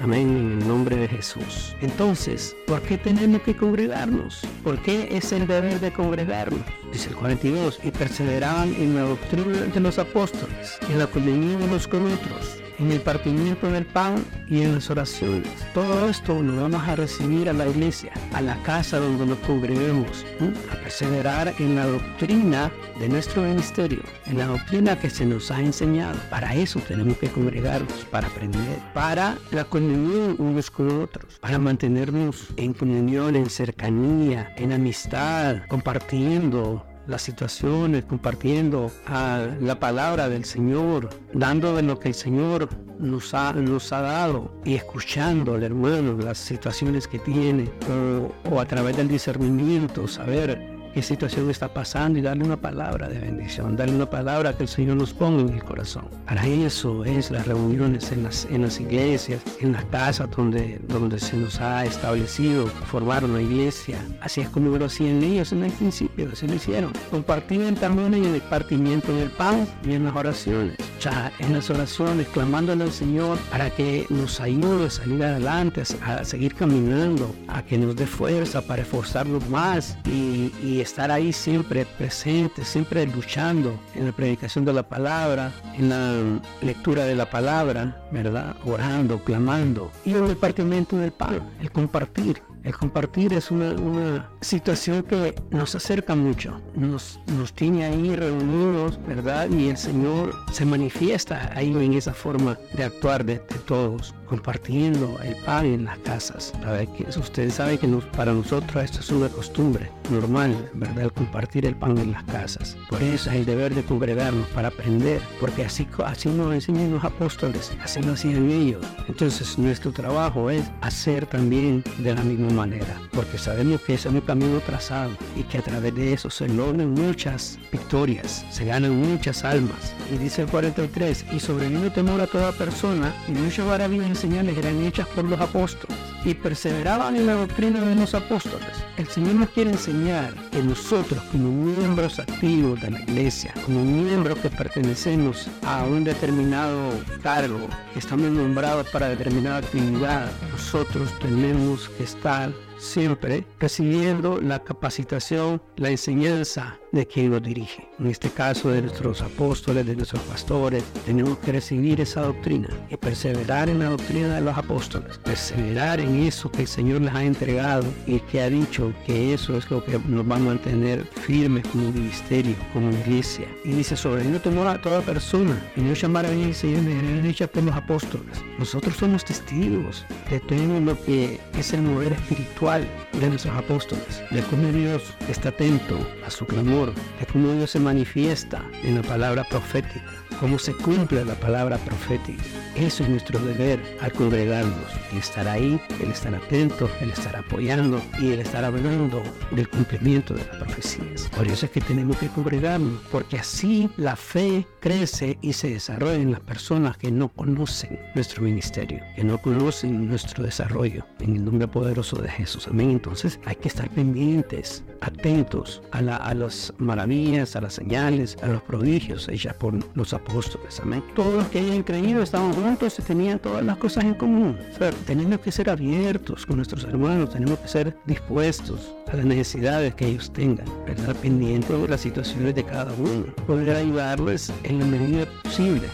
Amén, 0.00 0.36
en 0.36 0.60
el 0.60 0.68
nombre 0.68 0.96
de 0.96 1.06
Jesús. 1.06 1.76
Entonces, 1.80 2.56
¿por 2.66 2.82
qué 2.82 2.98
tenemos 2.98 3.42
que 3.42 3.56
congregarnos? 3.56 4.42
¿Por 4.64 4.82
qué 4.82 5.16
es 5.16 5.30
el 5.30 5.46
deber 5.46 5.78
de 5.78 5.92
congregarnos? 5.92 6.62
Dice 6.92 7.10
el 7.10 7.14
42, 7.14 7.78
y 7.84 7.92
perseveraban 7.92 8.74
en 8.74 8.96
la 8.96 9.02
doctrina 9.02 9.58
de 9.58 9.80
los 9.80 10.00
apóstoles, 10.00 10.78
en 10.88 10.98
la 10.98 11.06
comunión 11.06 11.62
unos 11.62 11.86
con 11.86 12.04
otros 12.10 12.61
en 12.82 12.90
el 12.90 13.00
partimiento 13.00 13.70
del 13.70 13.86
pan 13.86 14.24
y 14.48 14.62
en 14.62 14.74
las 14.74 14.90
oraciones. 14.90 15.48
Todo 15.72 16.08
esto 16.08 16.42
lo 16.42 16.62
vamos 16.62 16.82
a 16.82 16.96
recibir 16.96 17.48
a 17.48 17.52
la 17.52 17.68
iglesia, 17.68 18.12
a 18.32 18.40
la 18.40 18.60
casa 18.64 18.98
donde 18.98 19.24
nos 19.24 19.38
congreguemos, 19.38 20.24
a 20.70 20.74
perseverar 20.76 21.54
en 21.60 21.76
la 21.76 21.86
doctrina 21.86 22.72
de 22.98 23.08
nuestro 23.08 23.42
ministerio, 23.42 24.02
en 24.26 24.38
la 24.38 24.46
doctrina 24.46 24.98
que 24.98 25.10
se 25.10 25.24
nos 25.24 25.50
ha 25.52 25.60
enseñado. 25.60 26.18
Para 26.28 26.54
eso 26.56 26.80
tenemos 26.80 27.16
que 27.18 27.28
congregarnos, 27.28 28.04
para 28.10 28.26
aprender, 28.26 28.78
para 28.92 29.38
la 29.52 29.64
comunión 29.64 30.34
unos 30.38 30.70
con 30.70 31.02
otros, 31.02 31.38
para 31.38 31.58
mantenernos 31.58 32.48
en 32.56 32.74
comunión, 32.74 33.36
en 33.36 33.48
cercanía, 33.48 34.52
en 34.56 34.72
amistad, 34.72 35.58
compartiendo 35.68 36.84
las 37.06 37.22
situaciones, 37.22 38.04
compartiendo 38.04 38.90
a 39.06 39.46
la 39.60 39.78
palabra 39.78 40.28
del 40.28 40.44
Señor, 40.44 41.10
dando 41.32 41.74
de 41.74 41.82
lo 41.82 41.98
que 41.98 42.08
el 42.08 42.14
Señor 42.14 42.68
nos 42.98 43.34
ha, 43.34 43.52
nos 43.52 43.92
ha 43.92 44.00
dado 44.00 44.54
y 44.64 44.74
escuchando 44.74 45.54
al 45.54 45.62
hermano 45.62 46.16
las 46.16 46.38
situaciones 46.38 47.08
que 47.08 47.18
tiene 47.18 47.70
o, 47.90 48.50
o 48.50 48.60
a 48.60 48.66
través 48.66 48.96
del 48.96 49.08
discernimiento, 49.08 50.06
saber 50.06 50.71
qué 50.92 51.02
situación 51.02 51.50
está 51.50 51.72
pasando 51.72 52.18
y 52.18 52.22
darle 52.22 52.44
una 52.44 52.56
palabra 52.56 53.08
de 53.08 53.18
bendición, 53.18 53.76
darle 53.76 53.94
una 53.94 54.10
palabra 54.10 54.52
que 54.52 54.64
el 54.64 54.68
Señor 54.68 54.96
nos 54.96 55.12
ponga 55.12 55.42
en 55.42 55.50
el 55.50 55.64
corazón. 55.64 56.08
Para 56.26 56.46
eso 56.46 57.04
es 57.04 57.30
las 57.30 57.46
reuniones 57.46 58.12
en 58.12 58.24
las, 58.24 58.44
en 58.46 58.62
las 58.62 58.80
iglesias, 58.80 59.40
en 59.60 59.72
las 59.72 59.84
casas 59.86 60.30
donde, 60.30 60.80
donde 60.88 61.18
se 61.18 61.36
nos 61.36 61.60
ha 61.60 61.84
establecido 61.84 62.66
formar 62.66 63.24
una 63.24 63.40
iglesia. 63.40 63.98
Así 64.20 64.40
es 64.40 64.48
como 64.48 64.76
lo 64.76 64.86
hacían 64.86 65.22
ellos 65.22 65.52
en 65.52 65.64
el 65.64 65.72
principio, 65.72 66.28
así 66.32 66.46
lo 66.46 66.54
hicieron. 66.54 66.92
Compartían 67.10 67.74
también 67.74 68.14
en 68.14 68.24
el 68.26 68.40
partimiento 68.42 69.14
del 69.14 69.30
pan 69.30 69.66
y 69.84 69.94
en 69.94 70.04
las 70.04 70.14
oraciones. 70.14 70.76
Ya 71.00 71.32
en 71.38 71.54
las 71.54 71.68
oraciones, 71.70 72.28
clamándole 72.28 72.84
al 72.84 72.92
Señor 72.92 73.38
para 73.50 73.70
que 73.70 74.06
nos 74.10 74.40
ayude 74.40 74.86
a 74.86 74.90
salir 74.90 75.22
adelante, 75.22 75.82
a, 76.04 76.24
seguir 76.24 76.54
caminando, 76.54 77.34
a 77.48 77.62
que 77.62 77.78
nos 77.78 77.96
dé 77.96 78.06
fuerza 78.06 78.62
para 78.62 78.82
esforzarnos 78.82 79.48
más 79.48 79.96
y, 80.04 80.52
y 80.62 80.81
estar 80.82 81.10
ahí 81.10 81.32
siempre 81.32 81.86
presente, 81.86 82.64
siempre 82.64 83.06
luchando 83.06 83.78
en 83.94 84.06
la 84.06 84.12
predicación 84.12 84.64
de 84.64 84.72
la 84.72 84.82
palabra, 84.82 85.52
en 85.74 85.88
la 85.88 86.40
lectura 86.60 87.04
de 87.04 87.14
la 87.14 87.28
palabra, 87.30 88.02
¿verdad? 88.10 88.56
Orando, 88.64 89.18
clamando. 89.24 89.90
Y 90.04 90.14
en 90.14 90.26
el 90.26 90.36
partimiento 90.36 90.96
del 90.96 91.12
pan, 91.12 91.40
el 91.60 91.70
compartir. 91.70 92.42
El 92.64 92.76
compartir 92.76 93.32
es 93.32 93.50
una, 93.50 94.30
situación 94.40 95.02
que 95.02 95.34
nos 95.50 95.74
acerca 95.74 96.14
mucho, 96.14 96.60
nos, 96.76 97.18
nos 97.36 97.52
tiene 97.52 97.84
ahí 97.84 98.14
reunidos, 98.14 99.00
¿verdad? 99.06 99.48
Y 99.50 99.68
el 99.68 99.76
Señor 99.76 100.34
se 100.52 100.64
manifiesta 100.64 101.50
ahí 101.54 101.70
en 101.70 101.94
esa 101.94 102.14
forma 102.14 102.58
de 102.74 102.84
actuar 102.84 103.24
de, 103.24 103.36
todos, 103.66 104.14
compartiendo 104.26 105.18
el 105.22 105.36
pan 105.36 105.66
en 105.66 105.84
las 105.84 105.98
casas. 105.98 106.52
Que 106.96 107.06
ustedes 107.18 107.54
saben 107.54 107.78
que 107.78 107.88
para 108.16 108.32
nosotros 108.32 108.84
esto 108.84 109.00
es 109.00 109.10
una 109.10 109.28
costumbre 109.28 109.90
normal, 110.10 110.70
¿verdad? 110.74 111.04
El 111.04 111.12
compartir 111.12 111.66
el 111.66 111.76
pan 111.76 111.98
en 111.98 112.12
las 112.12 112.24
casas. 112.24 112.76
Por 112.88 113.02
eso 113.02 113.30
es 113.30 113.36
el 113.36 113.44
deber 113.44 113.74
de 113.74 113.82
congregarnos 113.82 114.46
para 114.48 114.68
aprender, 114.68 115.20
porque 115.40 115.64
así, 115.64 115.86
así 116.04 116.28
nos 116.28 116.54
enseñan 116.54 116.92
los 116.92 117.04
apóstoles, 117.04 117.72
así 117.82 118.02
lo 118.02 118.12
hacían 118.12 118.50
ellos. 118.50 118.84
Entonces 119.08 119.58
nuestro 119.58 119.92
trabajo 119.92 120.50
es 120.50 120.64
hacer 120.80 121.26
también 121.26 121.82
de 121.98 122.14
la 122.14 122.22
misma 122.22 122.51
manera, 122.52 123.00
porque 123.12 123.38
sabemos 123.38 123.80
que 123.80 123.94
es 123.94 124.06
un 124.06 124.20
camino 124.20 124.60
trazado 124.60 125.10
y 125.36 125.42
que 125.44 125.58
a 125.58 125.62
través 125.62 125.94
de 125.94 126.12
eso 126.12 126.30
se 126.30 126.48
logran 126.48 126.92
muchas 126.92 127.58
victorias, 127.70 128.44
se 128.50 128.64
ganan 128.64 128.96
muchas 128.96 129.44
almas. 129.44 129.94
Y 130.12 130.18
dice 130.18 130.42
el 130.42 130.48
43, 130.48 131.26
y 131.32 131.40
sobrevino 131.40 131.90
temor 131.92 132.20
a 132.20 132.26
toda 132.26 132.52
persona, 132.52 133.14
y 133.28 133.32
muchas 133.32 133.66
maravillas 133.66 134.10
y 134.10 134.14
señales 134.14 134.56
eran 134.56 134.82
hechas 134.84 135.06
por 135.08 135.24
los 135.24 135.40
apóstoles, 135.40 135.96
y 136.24 136.34
perseveraban 136.34 137.16
en 137.16 137.26
la 137.26 137.34
doctrina 137.34 137.80
de 137.80 137.94
los 137.94 138.14
apóstoles. 138.14 138.68
El 138.96 139.08
Señor 139.08 139.34
nos 139.34 139.50
quiere 139.50 139.70
enseñar 139.70 140.34
que 140.50 140.62
nosotros, 140.62 141.22
como 141.32 141.50
miembros 141.50 142.18
activos 142.18 142.80
de 142.80 142.90
la 142.90 143.00
iglesia, 143.00 143.54
como 143.64 143.84
miembros 143.84 144.38
que 144.38 144.50
pertenecemos 144.50 145.48
a 145.64 145.84
un 145.84 146.04
determinado 146.04 146.90
cargo, 147.22 147.68
que 147.92 147.98
estamos 147.98 148.30
nombrados 148.30 148.88
para 148.90 149.08
determinada 149.08 149.58
actividad, 149.58 150.30
nosotros 150.50 151.10
tenemos 151.20 151.88
que 151.90 152.04
estar 152.04 152.41
siempre 152.82 153.46
recibiendo 153.60 154.40
la 154.40 154.64
capacitación, 154.64 155.62
la 155.76 155.90
enseñanza 155.90 156.78
de 156.92 157.06
quien 157.06 157.30
nos 157.30 157.42
dirige. 157.42 157.88
En 157.98 158.06
este 158.06 158.30
caso 158.30 158.70
de 158.70 158.82
nuestros 158.82 159.22
apóstoles, 159.22 159.86
de 159.86 159.96
nuestros 159.96 160.22
pastores, 160.22 160.84
tenemos 161.06 161.38
que 161.38 161.52
recibir 161.52 162.00
esa 162.00 162.22
doctrina 162.22 162.68
y 162.90 162.96
perseverar 162.96 163.68
en 163.68 163.78
la 163.78 163.86
doctrina 163.86 164.34
de 164.34 164.42
los 164.42 164.56
apóstoles, 164.56 165.18
perseverar 165.18 166.00
en 166.00 166.22
eso 166.22 166.50
que 166.50 166.62
el 166.62 166.68
Señor 166.68 167.00
les 167.00 167.14
ha 167.14 167.24
entregado 167.24 167.84
y 168.06 168.20
que 168.20 168.42
ha 168.42 168.50
dicho 168.50 168.92
que 169.06 169.34
eso 169.34 169.56
es 169.56 169.70
lo 169.70 169.84
que 169.84 169.98
nos 170.06 170.30
va 170.30 170.36
a 170.36 170.40
mantener 170.40 171.04
firmes 171.22 171.66
como 171.68 171.90
ministerio, 171.90 172.54
como 172.72 172.90
iglesia. 172.90 173.46
Y 173.64 173.70
dice, 173.70 173.96
sobre 173.96 174.24
no 174.24 174.40
temor 174.40 174.66
a 174.66 174.80
toda 174.80 175.00
persona 175.00 175.58
y 175.76 175.80
no 175.80 175.94
llamar 175.94 176.26
a 176.26 176.32
y 176.32 176.52
señores 176.52 177.24
hecha 177.24 177.46
por 177.46 177.62
los 177.62 177.74
apóstoles. 177.74 178.42
Nosotros 178.58 178.96
somos 178.96 179.24
testigos 179.24 180.04
de 180.30 180.40
todo 180.40 180.80
lo 180.80 181.00
que 181.04 181.40
es 181.58 181.72
el 181.72 181.82
mover 181.82 182.12
espiritual 182.12 182.86
de 183.20 183.28
nuestros 183.28 183.54
apóstoles, 183.56 184.22
de 184.30 184.42
cómo 184.42 184.68
Dios 184.68 185.02
está 185.28 185.50
atento 185.50 185.98
a 186.26 186.30
su 186.30 186.46
clamor, 186.46 186.81
de 186.90 187.26
cómo 187.32 187.52
Dios 187.52 187.70
se 187.70 187.80
manifiesta 187.80 188.62
en 188.82 188.96
la 188.96 189.02
palabra 189.02 189.44
profética 189.44 190.22
cómo 190.42 190.58
se 190.58 190.74
cumple 190.74 191.24
la 191.24 191.36
palabra 191.36 191.78
profética. 191.78 192.42
Eso 192.74 193.04
es 193.04 193.10
nuestro 193.10 193.38
deber 193.38 193.80
al 194.00 194.12
congregarnos, 194.12 194.90
el 195.12 195.18
estar 195.18 195.46
ahí, 195.46 195.80
el 196.00 196.10
estar 196.10 196.34
atento, 196.34 196.90
el 197.00 197.10
estar 197.10 197.36
apoyando 197.36 198.02
y 198.20 198.32
el 198.32 198.40
estar 198.40 198.64
hablando 198.64 199.22
del 199.52 199.68
cumplimiento 199.68 200.34
de 200.34 200.44
las 200.44 200.56
profecías. 200.56 201.28
Por 201.36 201.46
eso 201.46 201.66
es 201.66 201.72
que 201.72 201.80
tenemos 201.80 202.16
que 202.16 202.26
congregarnos, 202.26 203.00
porque 203.12 203.38
así 203.38 203.88
la 203.96 204.16
fe 204.16 204.66
crece 204.80 205.38
y 205.42 205.52
se 205.52 205.70
desarrolla 205.70 206.16
en 206.16 206.32
las 206.32 206.40
personas 206.40 206.96
que 206.96 207.12
no 207.12 207.28
conocen 207.28 208.00
nuestro 208.16 208.42
ministerio, 208.42 209.00
que 209.14 209.22
no 209.22 209.38
conocen 209.38 210.08
nuestro 210.08 210.42
desarrollo, 210.42 211.06
en 211.20 211.36
el 211.36 211.44
nombre 211.44 211.68
poderoso 211.68 212.16
de 212.16 212.28
Jesús. 212.28 212.66
Amén. 212.66 212.90
Entonces 212.90 213.38
hay 213.44 213.54
que 213.54 213.68
estar 213.68 213.88
pendientes, 213.90 214.82
atentos 215.02 215.82
a, 215.92 215.98
a 215.98 216.34
las 216.78 216.80
maravillas, 216.80 217.56
a 217.56 217.60
las 217.60 217.74
señales, 217.74 218.36
a 218.42 218.46
los 218.46 218.62
prodigios 218.62 219.28
hechas 219.28 219.54
por 219.54 219.74
los 219.96 220.12
apóstoles. 220.12 220.80
Amén. 220.80 221.02
Todos 221.14 221.34
los 221.34 221.46
que 221.48 221.60
hayan 221.60 221.82
creído 221.82 222.22
estaban 222.22 222.52
juntos 222.52 222.98
y 222.98 223.02
tenían 223.02 223.38
todas 223.38 223.64
las 223.64 223.76
cosas 223.76 224.04
en 224.04 224.14
común. 224.14 224.58
tenemos 225.06 225.40
que 225.40 225.52
ser 225.52 225.70
abiertos 225.70 226.46
con 226.46 226.56
nuestros 226.56 226.84
hermanos, 226.84 227.30
tenemos 227.30 227.58
que 227.58 227.68
ser 227.68 227.96
dispuestos 228.06 228.94
a 229.12 229.16
las 229.16 229.24
necesidades 229.24 229.94
que 229.94 230.06
ellos 230.06 230.32
tengan, 230.32 230.66
estar 230.86 231.14
pendientes 231.16 231.80
de 231.80 231.88
las 231.88 232.00
situaciones 232.00 232.54
de 232.54 232.64
cada 232.64 232.92
uno, 232.94 233.26
poder 233.46 233.76
ayudarles 233.76 234.52
en 234.64 234.78
la 234.78 234.86
medida 234.86 235.26
posible 235.42 235.88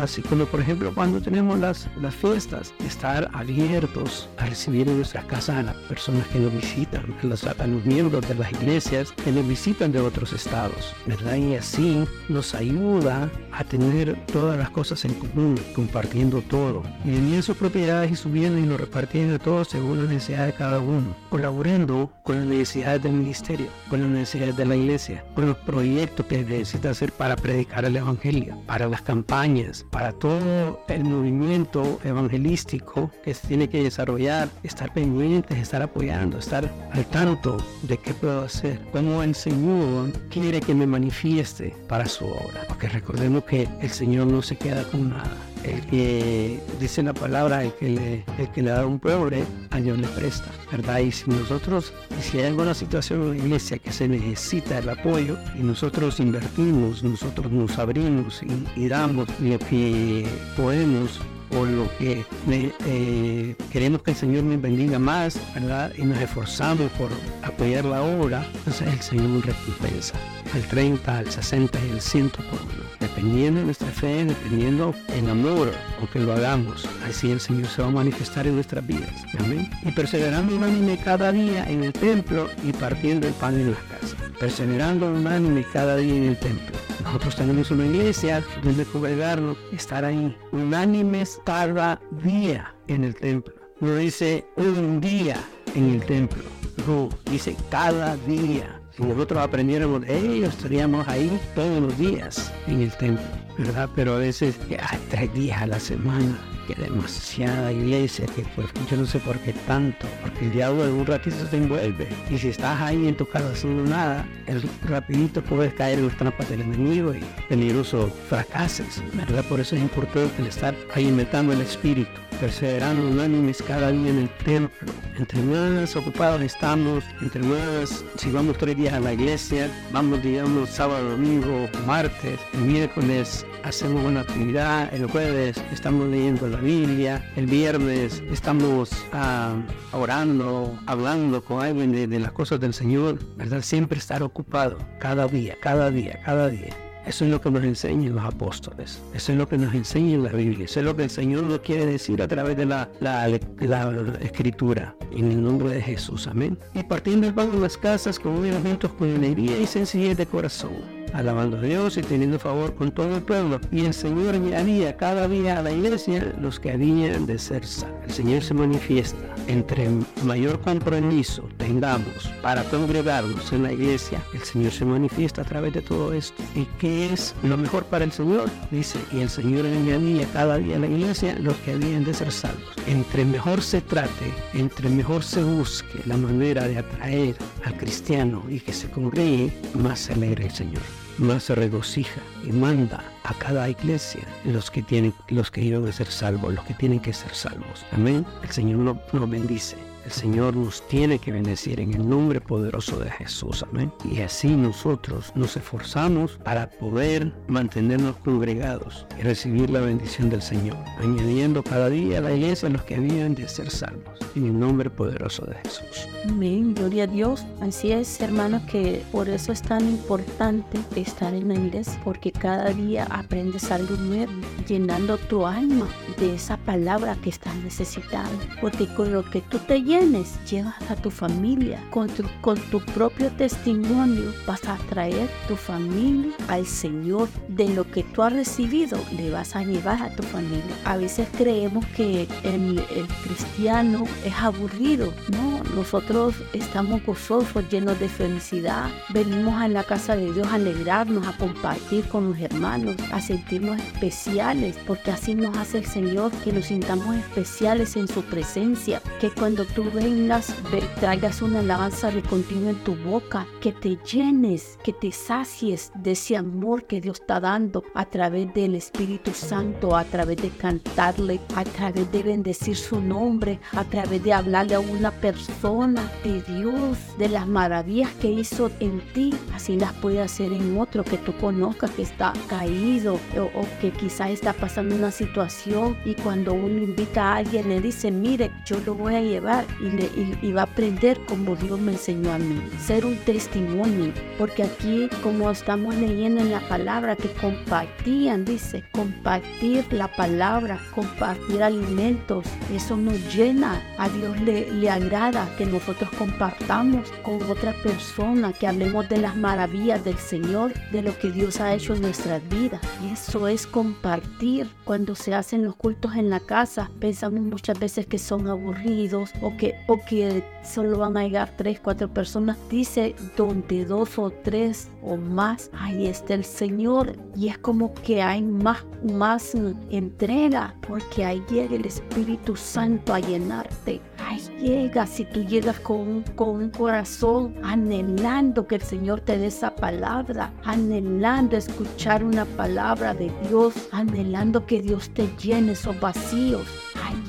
Así 0.00 0.22
como 0.22 0.46
por 0.46 0.60
ejemplo 0.60 0.94
cuando 0.94 1.20
tenemos 1.20 1.58
las, 1.58 1.88
fiestas, 2.20 2.72
estar 2.86 3.28
abiertos 3.32 4.28
a 4.38 4.46
recibir 4.46 4.88
en 4.88 4.96
nuestras 4.96 5.24
casas 5.24 5.56
a 5.56 5.62
las 5.62 5.76
personas 5.88 6.26
que 6.28 6.38
nos 6.38 6.54
visitan, 6.54 7.14
a 7.22 7.66
los, 7.66 7.84
miembros 7.84 8.26
de 8.28 8.34
las 8.34 8.52
iglesias 8.52 9.12
que 9.12 9.32
nos 9.32 9.46
visitan 9.46 9.90
de 9.90 10.00
otros 10.00 10.32
estados, 10.32 10.94
¿verdad? 11.06 11.36
Y 11.36 11.56
así 11.56 12.04
nos 12.28 12.54
ayuda 12.54 13.30
a 13.52 13.64
tener 13.64 14.16
todas 14.26 14.58
las 14.58 14.70
cosas 14.70 15.04
en 15.04 15.14
común, 15.14 15.58
compartiendo 15.74 16.40
todo. 16.42 16.82
Y 17.04 17.42
sus 17.42 17.56
propiedades 17.56 18.12
y 18.12 18.16
subiendo 18.16 18.58
y 18.58 18.66
lo 18.66 18.76
repartiendo 18.76 19.36
a 19.36 19.38
todos 19.38 19.68
según 19.68 20.04
la 20.04 20.12
necesidad 20.12 20.46
de 20.46 20.52
cada 20.52 20.78
uno, 20.78 21.16
colaborando 21.30 22.12
con 22.22 22.36
las 22.36 22.46
necesidades 22.46 23.02
del 23.02 23.12
ministerio, 23.12 23.66
con 23.90 24.00
las 24.00 24.10
necesidades 24.10 24.56
de 24.56 24.64
la 24.66 24.76
iglesia, 24.76 25.24
con 25.34 25.46
los 25.46 25.56
proyectos 25.58 26.26
que 26.26 26.38
necesita 26.44 26.90
hacer 26.90 27.12
para 27.12 27.36
predicar 27.36 27.84
el 27.84 27.96
Evangelio, 27.96 28.56
para 28.66 28.88
las 28.88 29.02
campañas 29.02 29.63
para 29.90 30.12
todo 30.12 30.82
el 30.88 31.04
movimiento 31.04 31.98
evangelístico 32.04 33.10
que 33.22 33.34
se 33.34 33.46
tiene 33.46 33.68
que 33.68 33.82
desarrollar, 33.82 34.48
estar 34.62 34.92
pendientes, 34.92 35.58
estar 35.58 35.82
apoyando, 35.82 36.38
estar 36.38 36.70
al 36.92 37.04
tanto 37.06 37.56
de 37.82 37.96
qué 37.98 38.14
puedo 38.14 38.42
hacer, 38.42 38.80
cómo 38.92 39.22
el 39.22 39.34
Señor 39.34 40.12
quiere 40.30 40.60
que 40.60 40.74
me 40.74 40.86
manifieste 40.86 41.74
para 41.88 42.06
su 42.06 42.26
obra. 42.26 42.62
Porque 42.68 42.88
recordemos 42.88 43.44
que 43.44 43.68
el 43.80 43.90
Señor 43.90 44.26
no 44.26 44.42
se 44.42 44.56
queda 44.56 44.84
con 44.84 45.10
nada 45.10 45.53
el 45.64 45.86
que 45.86 46.60
dice 46.80 47.02
la 47.02 47.14
palabra, 47.14 47.64
el 47.64 47.72
que 47.74 47.88
le, 47.88 48.24
el 48.38 48.48
que 48.52 48.62
le 48.62 48.70
da 48.70 48.86
un 48.86 48.98
pobre, 48.98 49.44
a 49.70 49.80
Dios 49.80 49.98
le 49.98 50.08
presta, 50.08 50.50
¿verdad? 50.70 50.98
Y 50.98 51.12
si 51.12 51.30
nosotros, 51.30 51.92
si 52.20 52.38
hay 52.38 52.46
alguna 52.46 52.74
situación 52.74 53.22
en 53.22 53.30
la 53.30 53.36
iglesia 53.36 53.78
que 53.78 53.92
se 53.92 54.08
necesita 54.08 54.78
el 54.78 54.88
apoyo 54.88 55.36
y 55.58 55.62
nosotros 55.62 56.20
invertimos, 56.20 57.02
nosotros 57.02 57.50
nos 57.50 57.78
abrimos 57.78 58.42
y, 58.76 58.88
damos 58.88 59.28
lo 59.40 59.58
que 59.58 60.26
podemos 60.56 61.20
o 61.50 61.64
lo 61.64 61.88
que 61.98 62.24
eh, 62.48 63.54
queremos 63.70 64.02
que 64.02 64.12
el 64.12 64.16
Señor 64.16 64.44
nos 64.44 64.60
bendiga 64.60 64.98
más, 64.98 65.38
¿verdad? 65.54 65.92
Y 65.96 66.02
nos 66.02 66.18
esforzamos 66.18 66.90
por 66.92 67.10
apoyar 67.42 67.84
la 67.84 68.02
obra, 68.02 68.46
entonces 68.54 68.88
el 68.88 69.00
Señor 69.00 69.28
nos 69.28 69.46
recompensa 69.46 70.14
al 70.54 70.62
30, 70.62 71.18
al 71.18 71.30
60 71.30 71.78
y 71.86 71.90
al 71.90 72.00
100 72.00 72.30
por 72.30 72.44
uno. 72.44 72.84
Dependiendo 73.00 73.60
de 73.60 73.66
nuestra 73.66 73.88
fe, 73.88 74.24
dependiendo 74.24 74.94
en 75.08 75.28
amor, 75.28 75.72
aunque 75.98 76.20
lo 76.20 76.32
hagamos, 76.32 76.88
así 77.06 77.30
el 77.30 77.40
Señor 77.40 77.66
se 77.66 77.82
va 77.82 77.88
a 77.88 77.90
manifestar 77.90 78.46
en 78.46 78.54
nuestras 78.54 78.86
vidas. 78.86 79.10
Amén. 79.38 79.68
Y 79.82 79.90
perseverando 79.92 80.56
unánime 80.56 80.98
cada 80.98 81.32
día 81.32 81.64
en 81.68 81.84
el 81.84 81.92
templo 81.92 82.48
y 82.62 82.72
partiendo 82.72 83.26
el 83.26 83.34
pan 83.34 83.54
en 83.54 83.72
las 83.72 83.80
casas. 83.80 84.16
Perseverando 84.38 85.06
unánime 85.06 85.64
cada 85.72 85.96
día 85.96 86.14
en 86.14 86.24
el 86.24 86.38
templo. 86.38 86.76
Nosotros 87.04 87.36
tenemos 87.36 87.70
una 87.70 87.86
iglesia 87.86 88.42
donde 88.62 88.84
congregarnos, 88.84 89.56
estar 89.72 90.04
ahí, 90.04 90.36
unánimes 90.52 91.40
cada 91.44 92.00
día 92.22 92.74
en 92.88 93.04
el 93.04 93.14
templo. 93.14 93.54
No 93.80 93.94
dice 93.96 94.44
un 94.56 95.00
día 95.00 95.36
en 95.74 95.94
el 95.94 96.04
templo, 96.04 96.42
no, 96.86 97.08
dice 97.30 97.56
cada 97.70 98.16
día 98.18 98.80
si 98.96 99.02
nosotros 99.02 99.40
aprendiéramos 99.42 100.06
ellos, 100.06 100.54
estaríamos 100.54 101.06
ahí 101.08 101.40
todos 101.56 101.82
los 101.82 101.98
días 101.98 102.52
en 102.68 102.82
el 102.82 102.92
templo, 102.96 103.24
¿verdad? 103.58 103.88
Pero 103.96 104.14
a 104.14 104.18
veces, 104.18 104.56
hay 104.70 104.98
tres 105.10 105.34
días 105.34 105.62
a 105.62 105.66
la 105.66 105.80
semana, 105.80 106.38
que 106.64 106.74
demasiada 106.74 107.72
iglesia, 107.72 108.26
que 108.26 108.42
pues 108.54 108.68
yo 108.90 108.96
no 108.96 109.06
sé 109.06 109.18
por 109.20 109.38
qué 109.38 109.52
tanto, 109.66 110.06
porque 110.22 110.46
el 110.46 110.52
diablo 110.52 110.84
un 110.94 111.06
ratito 111.06 111.36
se 111.48 111.56
envuelve. 111.56 112.08
Y 112.30 112.38
si 112.38 112.48
estás 112.48 112.80
ahí 112.80 113.08
en 113.08 113.16
tu 113.16 113.26
casa 113.26 113.50
haciendo 113.50 113.88
nada, 113.88 114.26
el 114.46 114.62
rapidito 114.88 115.42
puedes 115.42 115.72
caer 115.74 115.98
en 115.98 116.06
las 116.06 116.16
trampas 116.16 116.48
del 116.48 116.62
enemigo 116.62 117.14
y 117.14 117.20
peligroso 117.48 118.12
fracases, 118.28 119.02
¿verdad? 119.14 119.44
Por 119.44 119.60
eso 119.60 119.76
es 119.76 119.82
importante 119.82 120.32
el 120.40 120.48
estar 120.48 120.74
ahí 120.94 121.08
inventando 121.08 121.52
el 121.52 121.60
espíritu 121.60 122.24
perseverando 122.40 123.08
unánimes 123.08 123.62
cada 123.62 123.90
día 123.90 124.10
en 124.10 124.18
el 124.18 124.28
templo. 124.44 124.92
Entre 125.16 125.40
más 125.42 125.94
ocupados 125.96 126.42
estamos, 126.42 127.04
entre 127.20 127.42
más, 127.42 128.04
si 128.16 128.30
vamos 128.30 128.58
tres 128.58 128.76
días 128.76 128.94
a 128.94 129.00
la 129.00 129.12
iglesia, 129.12 129.70
vamos 129.92 130.22
digamos 130.22 130.70
sábado, 130.70 131.10
domingo, 131.10 131.68
martes, 131.86 132.38
miércoles 132.52 133.46
hacemos 133.64 134.04
una 134.04 134.20
actividad, 134.20 134.92
el 134.94 135.06
jueves 135.06 135.56
estamos 135.72 136.08
leyendo 136.08 136.46
la 136.46 136.58
Biblia, 136.58 137.24
el 137.34 137.46
viernes 137.46 138.22
estamos 138.30 138.90
ah, 139.12 139.56
orando, 139.92 140.78
hablando 140.86 141.42
con 141.42 141.62
alguien 141.62 141.90
de, 141.90 142.06
de 142.06 142.20
las 142.20 142.32
cosas 142.32 142.60
del 142.60 142.74
Señor, 142.74 143.18
¿verdad? 143.36 143.62
Siempre 143.62 143.98
estar 143.98 144.22
ocupado, 144.22 144.78
cada 144.98 145.26
día, 145.26 145.56
cada 145.60 145.90
día, 145.90 146.20
cada 146.24 146.48
día. 146.48 146.76
Eso 147.06 147.24
es 147.26 147.30
lo 147.30 147.40
que 147.40 147.50
nos 147.50 147.64
enseñan 147.64 148.14
los 148.14 148.24
apóstoles. 148.24 149.02
Eso 149.12 149.32
es 149.32 149.38
lo 149.38 149.46
que 149.46 149.58
nos 149.58 149.74
enseña 149.74 150.16
la 150.16 150.30
Biblia. 150.30 150.64
Eso 150.64 150.80
es 150.80 150.86
lo 150.86 150.96
que 150.96 151.04
el 151.04 151.10
Señor 151.10 151.42
nos 151.44 151.58
quiere 151.58 151.84
decir 151.84 152.22
a 152.22 152.28
través 152.28 152.56
de 152.56 152.64
la, 152.64 152.88
la, 153.00 153.28
escritura. 153.28 154.96
En 155.12 155.30
el 155.30 155.42
nombre 155.42 155.74
de 155.74 155.82
Jesús. 155.82 156.26
Amén. 156.26 156.58
Y 156.72 156.82
partiendo 156.82 157.26
el 157.26 157.34
pan 157.34 157.50
en 157.52 157.60
las 157.60 157.76
casas 157.76 158.18
con 158.18 158.44
elementos 158.46 158.90
con 158.92 159.14
alegría 159.14 159.58
y 159.58 159.66
sencillez 159.66 160.16
de 160.16 160.24
corazón 160.24 160.93
alabando 161.14 161.56
a 161.56 161.60
Dios 161.60 161.96
y 161.96 162.02
teniendo 162.02 162.38
favor 162.38 162.74
con 162.74 162.92
todo 162.92 163.16
el 163.16 163.22
pueblo. 163.22 163.60
Y 163.70 163.86
el 163.86 163.94
Señor 163.94 164.34
añadía 164.34 164.96
cada 164.96 165.28
día 165.28 165.58
a 165.58 165.62
la 165.62 165.70
iglesia 165.70 166.34
los 166.40 166.60
que 166.60 166.72
habían 166.72 167.24
de 167.26 167.38
ser 167.38 167.64
salvos. 167.64 167.94
El 168.04 168.12
Señor 168.12 168.42
se 168.42 168.52
manifiesta. 168.54 169.16
Entre 169.46 169.88
mayor 170.24 170.60
compromiso 170.60 171.48
tengamos 171.58 172.32
para 172.42 172.64
congregarnos 172.64 173.52
en 173.52 173.64
la 173.64 173.72
iglesia, 173.72 174.22
el 174.32 174.42
Señor 174.42 174.72
se 174.72 174.86
manifiesta 174.86 175.42
a 175.42 175.44
través 175.44 175.74
de 175.74 175.82
todo 175.82 176.12
esto. 176.14 176.42
¿Y 176.54 176.64
qué 176.78 177.12
es 177.12 177.34
lo 177.42 177.56
mejor 177.56 177.84
para 177.84 178.04
el 178.04 178.12
Señor? 178.12 178.48
Dice, 178.70 178.98
y 179.12 179.20
el 179.20 179.28
Señor 179.28 179.66
añadía 179.66 180.26
cada 180.32 180.56
día 180.56 180.76
a 180.76 180.80
la 180.80 180.86
iglesia 180.86 181.36
los 181.38 181.56
que 181.58 181.72
habían 181.72 182.04
de 182.04 182.14
ser 182.14 182.32
salvos. 182.32 182.74
Entre 182.86 183.24
mejor 183.24 183.62
se 183.62 183.82
trate, 183.82 184.32
entre 184.54 184.88
mejor 184.88 185.22
se 185.22 185.44
busque 185.44 186.00
la 186.06 186.16
manera 186.16 186.66
de 186.66 186.78
atraer 186.78 187.36
al 187.64 187.76
cristiano 187.76 188.44
y 188.48 188.60
que 188.60 188.72
se 188.72 188.90
congregue, 188.90 189.52
más 189.74 190.00
se 190.00 190.14
alegra 190.14 190.44
el 190.44 190.50
Señor 190.50 191.03
más 191.18 191.44
se 191.44 191.54
regocija 191.54 192.20
y 192.44 192.52
manda 192.52 193.04
a 193.24 193.34
cada 193.34 193.68
iglesia 193.68 194.22
los 194.44 194.70
que 194.70 194.82
tienen, 194.82 195.14
los 195.28 195.50
que 195.50 195.62
iban 195.62 195.86
a 195.86 195.92
ser 195.92 196.06
salvos, 196.06 196.54
los 196.54 196.64
que 196.64 196.74
tienen 196.74 197.00
que 197.00 197.12
ser 197.12 197.34
salvos. 197.34 197.84
Amén. 197.92 198.26
El 198.42 198.50
Señor 198.50 198.96
nos 199.12 199.30
bendice. 199.30 199.76
El 200.04 200.12
Señor 200.12 200.54
nos 200.54 200.86
tiene 200.88 201.18
que 201.18 201.32
bendecir 201.32 201.80
en 201.80 201.94
el 201.94 202.06
nombre 202.06 202.38
poderoso 202.38 202.98
de 202.98 203.10
Jesús. 203.10 203.64
Amén. 203.70 203.90
Y 204.04 204.20
así 204.20 204.48
nosotros 204.48 205.32
nos 205.34 205.56
esforzamos 205.56 206.38
para 206.44 206.68
poder 206.68 207.32
mantenernos 207.48 208.16
congregados 208.16 209.06
y 209.18 209.22
recibir 209.22 209.70
la 209.70 209.80
bendición 209.80 210.28
del 210.28 210.42
Señor, 210.42 210.76
añadiendo 210.98 211.62
cada 211.62 211.88
día 211.88 212.18
a 212.18 212.20
la 212.20 212.34
iglesia 212.34 212.68
los 212.68 212.82
que 212.82 212.96
habían 212.96 213.34
de 213.34 213.48
ser 213.48 213.70
salvos. 213.70 214.18
En 214.36 214.46
el 214.46 214.58
nombre 214.58 214.90
poderoso 214.90 215.46
de 215.46 215.54
Jesús. 215.64 216.08
Amén. 216.28 216.74
Gloria 216.74 217.04
a 217.04 217.06
Dios. 217.06 217.46
Así 217.60 217.92
es, 217.92 218.20
hermanos, 218.20 218.62
que 218.70 219.02
por 219.10 219.28
eso 219.28 219.52
es 219.52 219.62
tan 219.62 219.88
importante 219.88 220.78
estar 220.96 221.32
en 221.32 221.48
la 221.48 221.54
iglesia, 221.54 221.98
porque 222.04 222.30
cada 222.30 222.70
día 222.70 223.06
aprendes 223.10 223.70
algo 223.70 223.96
nuevo, 223.96 224.32
llenando 224.66 225.16
tu 225.16 225.46
alma 225.46 225.88
de 226.18 226.34
esa 226.34 226.56
palabra 226.58 227.16
que 227.22 227.30
estás 227.30 227.54
necesitando. 227.56 228.38
Porque 228.60 228.86
con 228.94 229.12
lo 229.12 229.24
que 229.30 229.40
tú 229.40 229.58
te 229.60 229.80
llenas, 229.80 229.93
tienes, 229.98 230.44
llevas 230.50 230.74
a 230.90 230.96
tu 230.96 231.08
familia. 231.08 231.80
Con 231.90 232.08
tu, 232.08 232.24
con 232.40 232.58
tu 232.70 232.80
propio 232.80 233.30
testimonio 233.30 234.32
vas 234.44 234.66
a 234.66 234.76
traer 234.90 235.28
tu 235.46 235.54
familia 235.54 236.32
al 236.48 236.66
Señor. 236.66 237.28
De 237.48 237.68
lo 237.68 237.88
que 237.88 238.02
tú 238.02 238.22
has 238.22 238.32
recibido, 238.32 238.98
le 239.16 239.30
vas 239.30 239.54
a 239.54 239.62
llevar 239.62 240.02
a 240.02 240.10
tu 240.16 240.24
familia. 240.24 240.76
A 240.84 240.96
veces 240.96 241.28
creemos 241.36 241.86
que 241.96 242.26
el, 242.42 242.78
el 242.78 243.06
cristiano 243.22 244.04
es 244.24 244.34
aburrido. 244.34 245.12
No, 245.30 245.62
nosotros 245.76 246.34
estamos 246.52 247.04
gozosos, 247.04 247.68
llenos 247.70 247.98
de 248.00 248.08
felicidad. 248.08 248.90
Venimos 249.10 249.54
a 249.54 249.68
la 249.68 249.84
casa 249.84 250.16
de 250.16 250.32
Dios 250.32 250.48
a 250.48 250.54
alegrarnos, 250.54 251.26
a 251.26 251.36
compartir 251.36 252.04
con 252.08 252.30
los 252.30 252.38
hermanos, 252.40 252.96
a 253.12 253.20
sentirnos 253.20 253.80
especiales, 253.80 254.76
porque 254.86 255.12
así 255.12 255.36
nos 255.36 255.56
hace 255.56 255.78
el 255.78 255.86
Señor 255.86 256.32
que 256.42 256.52
nos 256.52 256.66
sintamos 256.66 257.14
especiales 257.16 257.94
en 257.94 258.08
su 258.08 258.22
presencia. 258.22 259.00
Que 259.20 259.30
cuando 259.30 259.64
tú 259.64 259.83
vengas, 259.90 260.54
traigas 261.00 261.42
una 261.42 261.60
alabanza 261.60 262.10
de 262.10 262.22
continuo 262.22 262.70
en 262.70 262.84
tu 262.84 262.94
boca, 262.96 263.46
que 263.60 263.72
te 263.72 263.96
llenes, 264.04 264.78
que 264.82 264.92
te 264.92 265.12
sacies 265.12 265.92
de 265.94 266.12
ese 266.12 266.36
amor 266.36 266.86
que 266.86 267.00
Dios 267.00 267.20
está 267.20 267.40
dando 267.40 267.82
a 267.94 268.04
través 268.06 268.52
del 268.54 268.74
Espíritu 268.74 269.32
Santo, 269.32 269.96
a 269.96 270.04
través 270.04 270.38
de 270.38 270.50
cantarle, 270.50 271.40
a 271.56 271.64
través 271.64 272.10
de 272.12 272.22
bendecir 272.22 272.76
su 272.76 273.00
nombre, 273.00 273.60
a 273.72 273.84
través 273.84 274.22
de 274.22 274.32
hablarle 274.32 274.74
a 274.74 274.80
una 274.80 275.10
persona 275.10 276.10
de 276.22 276.42
Dios, 276.42 276.98
de 277.18 277.28
las 277.28 277.46
maravillas 277.46 278.10
que 278.20 278.30
hizo 278.30 278.70
en 278.80 279.00
ti. 279.12 279.34
Así 279.54 279.76
las 279.76 279.92
puede 279.94 280.20
hacer 280.22 280.52
en 280.52 280.78
otro 280.78 281.04
que 281.04 281.18
tú 281.18 281.32
conozcas 281.36 281.90
que 281.90 282.02
está 282.02 282.32
caído 282.48 283.14
o, 283.36 283.64
que 283.80 283.90
quizás 283.90 284.30
está 284.30 284.52
pasando 284.52 284.94
una 284.94 285.10
situación 285.10 285.96
y 286.04 286.14
cuando 286.14 286.54
uno 286.54 286.82
invita 286.82 287.32
a 287.32 287.36
alguien 287.36 287.68
le 287.68 287.80
dice, 287.80 288.10
mire, 288.10 288.50
yo 288.66 288.78
lo 288.86 288.94
voy 288.94 289.14
a 289.14 289.20
llevar 289.20 289.64
y, 289.80 290.52
va 290.52 290.62
a 290.62 290.64
aprender 290.64 291.18
como 291.26 291.56
Dios 291.56 291.80
me 291.80 291.92
enseñó 291.92 292.32
a 292.32 292.38
mí. 292.38 292.60
Ser 292.78 293.04
un 293.04 293.16
testimonio, 293.16 294.12
porque 294.38 294.62
aquí 294.62 295.08
como 295.22 295.50
estamos 295.50 295.94
leyendo 295.96 296.40
en 296.40 296.50
la 296.50 296.60
palabra 296.68 297.16
que 297.16 297.28
compartían, 297.32 298.44
dice, 298.44 298.84
compartir 298.92 299.84
la 299.92 300.08
palabra, 300.08 300.78
compartir 300.94 301.62
alimentos, 301.62 302.46
eso 302.72 302.96
nos 302.96 303.34
llena, 303.34 303.82
a 303.98 304.08
Dios 304.08 304.40
le, 304.40 304.70
le 304.70 304.90
agrada 304.90 305.48
que 305.56 305.66
nosotros 305.66 306.10
compartamos 306.18 307.10
con 307.22 307.42
otra 307.50 307.72
persona, 307.82 308.52
que 308.52 308.66
hablemos 308.66 309.08
de 309.08 309.18
las 309.18 309.36
maravillas 309.36 310.04
del 310.04 310.18
Señor, 310.18 310.72
de 310.90 311.02
lo 311.02 311.16
que 311.18 311.30
Dios 311.30 311.60
ha 311.60 311.74
hecho 311.74 311.94
en 311.94 312.02
nuestras 312.02 312.46
vidas. 312.48 312.80
Y 313.02 313.12
eso 313.12 313.48
es 313.48 313.66
compartir. 313.66 314.68
Cuando 314.84 315.14
se 315.14 315.34
hacen 315.34 315.64
los 315.64 315.76
cultos 315.76 316.14
en 316.16 316.30
la 316.30 316.40
casa, 316.40 316.90
pensamos 317.00 317.40
muchas 317.40 317.78
veces 317.78 318.06
que 318.06 318.18
son 318.18 318.48
aburridos 318.48 319.30
o 319.40 319.56
que, 319.56 319.63
o 319.86 319.98
que 319.98 320.44
solo 320.62 320.98
van 320.98 321.16
a 321.16 321.22
llegar 321.22 321.50
tres, 321.56 321.80
cuatro 321.80 322.08
personas. 322.08 322.56
Dice, 322.68 323.14
donde 323.36 323.84
dos 323.84 324.18
o 324.18 324.30
tres 324.30 324.88
o 325.02 325.16
más, 325.16 325.70
ahí 325.72 326.06
está 326.06 326.34
el 326.34 326.44
Señor. 326.44 327.16
Y 327.36 327.48
es 327.48 327.58
como 327.58 327.94
que 327.94 328.22
hay 328.22 328.42
más, 328.42 328.84
más 329.02 329.54
entrega, 329.90 330.74
porque 330.86 331.24
ahí 331.24 331.42
llega 331.50 331.76
el 331.76 331.86
Espíritu 331.86 332.56
Santo 332.56 333.14
a 333.14 333.20
llenarte. 333.20 334.00
Ahí 334.18 334.40
llega, 334.60 335.06
si 335.06 335.24
tú 335.24 335.42
llegas 335.42 335.78
con, 335.80 336.22
con 336.34 336.48
un 336.50 336.70
corazón 336.70 337.54
anhelando 337.62 338.66
que 338.66 338.76
el 338.76 338.82
Señor 338.82 339.20
te 339.20 339.38
dé 339.38 339.46
esa 339.46 339.74
palabra, 339.74 340.52
anhelando 340.64 341.56
escuchar 341.56 342.24
una 342.24 342.44
palabra 342.44 343.14
de 343.14 343.30
Dios, 343.48 343.74
anhelando 343.92 344.64
que 344.66 344.80
Dios 344.80 345.10
te 345.10 345.28
llene 345.36 345.72
esos 345.72 345.98
vacíos. 346.00 346.83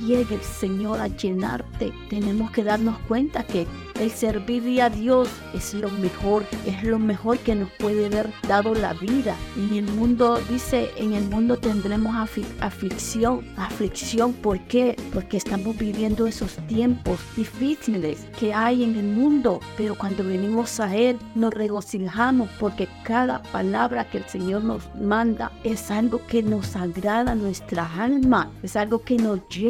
Llega 0.06 0.36
el 0.36 0.42
Señor 0.42 1.00
a 1.00 1.08
llenarte. 1.08 1.92
Tenemos 2.10 2.52
que 2.52 2.64
darnos 2.64 2.98
cuenta 3.08 3.44
que 3.44 3.66
el 4.00 4.12
servir 4.12 4.82
a 4.82 4.90
Dios 4.90 5.30
es 5.54 5.74
lo 5.74 5.90
mejor, 5.90 6.46
es 6.66 6.84
lo 6.84 7.00
mejor 7.00 7.38
que 7.40 7.56
nos 7.56 7.70
puede 7.72 8.08
haber 8.08 8.30
dado 8.48 8.76
la 8.76 8.94
vida. 8.94 9.36
En 9.58 9.74
el 9.74 9.86
mundo, 9.94 10.40
dice, 10.50 10.92
en 10.98 11.14
el 11.14 11.24
mundo 11.24 11.58
tendremos 11.58 12.14
aflicción. 12.60 13.46
Aflicción, 13.58 14.34
¿por 14.34 14.60
qué? 14.68 14.96
Porque 15.14 15.38
estamos 15.38 15.78
viviendo 15.78 16.28
esos 16.28 16.56
tiempos 16.68 17.20
difíciles 17.36 18.28
que 18.38 18.54
hay 18.54 18.84
en 18.84 18.96
el 18.96 19.06
mundo. 19.06 19.60
Pero 19.78 19.96
cuando 19.96 20.24
venimos 20.24 20.80
a 20.80 20.96
Él, 20.96 21.18
nos 21.34 21.54
regocijamos 21.54 22.50
porque 22.60 22.88
cada 23.04 23.42
palabra 23.44 24.10
que 24.10 24.18
el 24.18 24.26
Señor 24.26 24.64
nos 24.64 24.84
manda 24.96 25.52
es 25.64 25.90
algo 25.90 26.22
que 26.28 26.44
nos 26.44 26.76
agrada 26.76 27.32
a 27.32 27.36
nuestra 27.36 27.90
alma, 27.96 28.52
es 28.62 28.76
algo 28.76 29.02
que 29.02 29.18
nos 29.18 29.40
llena, 29.48 29.65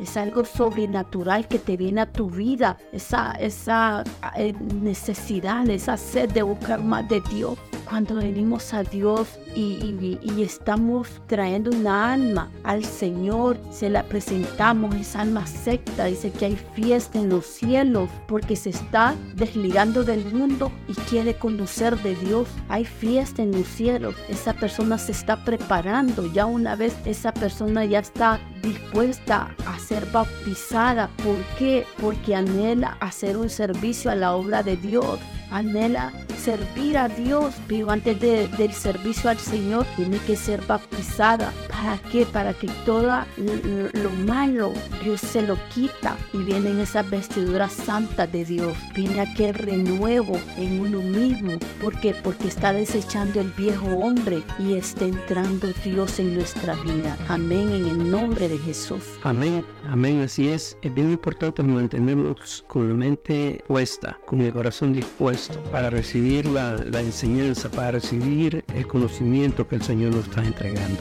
es 0.00 0.16
algo 0.16 0.44
sobrenatural 0.44 1.48
que 1.48 1.58
te 1.58 1.76
viene 1.76 2.02
a 2.02 2.06
tu 2.06 2.30
vida. 2.30 2.78
Esa, 2.92 3.32
esa 3.32 4.04
eh, 4.36 4.52
necesidad, 4.80 5.68
esa 5.68 5.96
sed 5.96 6.30
de 6.30 6.42
buscar 6.42 6.82
más 6.82 7.08
de 7.08 7.20
Dios. 7.32 7.58
Cuando 7.88 8.14
venimos 8.16 8.72
a 8.72 8.84
Dios 8.84 9.38
y, 9.54 10.18
estamos 10.42 11.08
trayendo 11.26 11.70
una 11.70 12.12
alma 12.12 12.50
al 12.64 12.84
Señor, 12.84 13.58
se 13.70 13.88
la 13.90 14.02
presentamos, 14.02 14.94
esa 14.96 15.20
alma 15.20 15.46
secta, 15.46 16.06
dice 16.06 16.30
que 16.32 16.46
hay 16.46 16.56
fiesta 16.74 17.20
en 17.20 17.28
los 17.28 17.46
cielos 17.46 18.10
porque 18.26 18.56
se 18.56 18.70
está 18.70 19.14
desligando 19.34 20.02
del 20.02 20.24
mundo 20.32 20.72
y 20.88 20.94
quiere 21.08 21.34
conocer 21.34 21.96
de 22.02 22.16
Dios. 22.16 22.48
Hay 22.68 22.84
fiesta 22.84 23.42
en 23.42 23.52
los 23.52 23.66
cielos, 23.66 24.14
esa 24.28 24.54
persona 24.54 24.98
se 24.98 25.12
está 25.12 25.44
preparando, 25.44 26.26
ya 26.32 26.46
una 26.46 26.74
vez 26.74 26.94
esa 27.04 27.32
persona 27.32 27.84
ya 27.84 28.00
está 28.00 28.40
dispuesta 28.62 29.54
a 29.66 29.78
ser 29.78 30.06
bautizada. 30.06 31.08
¿Por 31.22 31.38
qué? 31.58 31.86
Porque 32.00 32.34
anhela 32.34 32.96
hacer 33.00 33.36
un 33.36 33.48
servicio 33.48 34.10
a 34.10 34.14
la 34.14 34.34
obra 34.34 34.62
de 34.62 34.76
Dios 34.76 35.20
anhela 35.52 36.12
servir 36.38 36.98
a 36.98 37.08
Dios, 37.08 37.54
pero 37.68 37.90
antes 37.90 38.18
del 38.18 38.72
servicio 38.72 39.30
al 39.30 39.38
Señor 39.42 39.86
tiene 39.96 40.18
que 40.18 40.36
ser 40.36 40.64
bautizada. 40.66 41.52
¿Para 41.68 41.98
qué? 41.98 42.24
Para 42.26 42.54
que 42.54 42.68
todo 42.84 43.02
lo 43.36 44.10
malo 44.26 44.72
Dios 45.02 45.20
se 45.20 45.42
lo 45.42 45.56
quita 45.74 46.16
y 46.32 46.38
vienen 46.38 46.80
esas 46.80 47.08
vestiduras 47.10 47.72
santas 47.72 48.30
de 48.30 48.44
Dios. 48.44 48.76
Viene 48.94 49.20
aquel 49.20 49.54
renuevo 49.54 50.38
en 50.56 50.80
uno 50.80 51.00
mismo. 51.00 51.58
¿Por 51.80 51.98
qué? 52.00 52.14
Porque 52.14 52.48
está 52.48 52.72
desechando 52.72 53.40
el 53.40 53.50
viejo 53.50 53.86
hombre 53.86 54.42
y 54.58 54.74
está 54.74 55.04
entrando 55.04 55.68
Dios 55.84 56.18
en 56.18 56.34
nuestra 56.34 56.74
vida. 56.76 57.16
Amén, 57.28 57.70
en 57.70 57.86
el 57.86 58.10
nombre 58.10 58.48
de 58.48 58.58
Jesús. 58.58 59.02
Amén, 59.22 59.64
amén, 59.88 60.20
así 60.20 60.48
es. 60.48 60.76
Es 60.82 60.94
bien 60.94 61.10
importante 61.10 61.62
mantenernos 61.62 62.64
con 62.68 62.88
la 62.88 62.94
mente 62.94 63.62
puesta, 63.66 64.18
con 64.26 64.40
el 64.40 64.52
corazón 64.52 64.92
dispuesto 64.92 65.60
para 65.70 65.90
recibir 65.90 66.46
la, 66.46 66.76
enseñanza, 67.00 67.70
para 67.70 67.92
recibir 67.92 68.64
el 68.74 68.86
conocimiento 68.86 69.31
que 69.32 69.76
el 69.76 69.82
Señor 69.82 70.14
nos 70.14 70.26
está 70.26 70.44
entregando. 70.44 71.00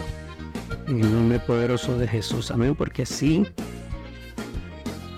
En 0.87 1.01
el 1.01 1.13
nombre 1.13 1.39
poderoso 1.39 1.97
de 1.97 2.07
Jesús, 2.07 2.49
amén, 2.49 2.75
porque 2.75 3.01
así 3.01 3.45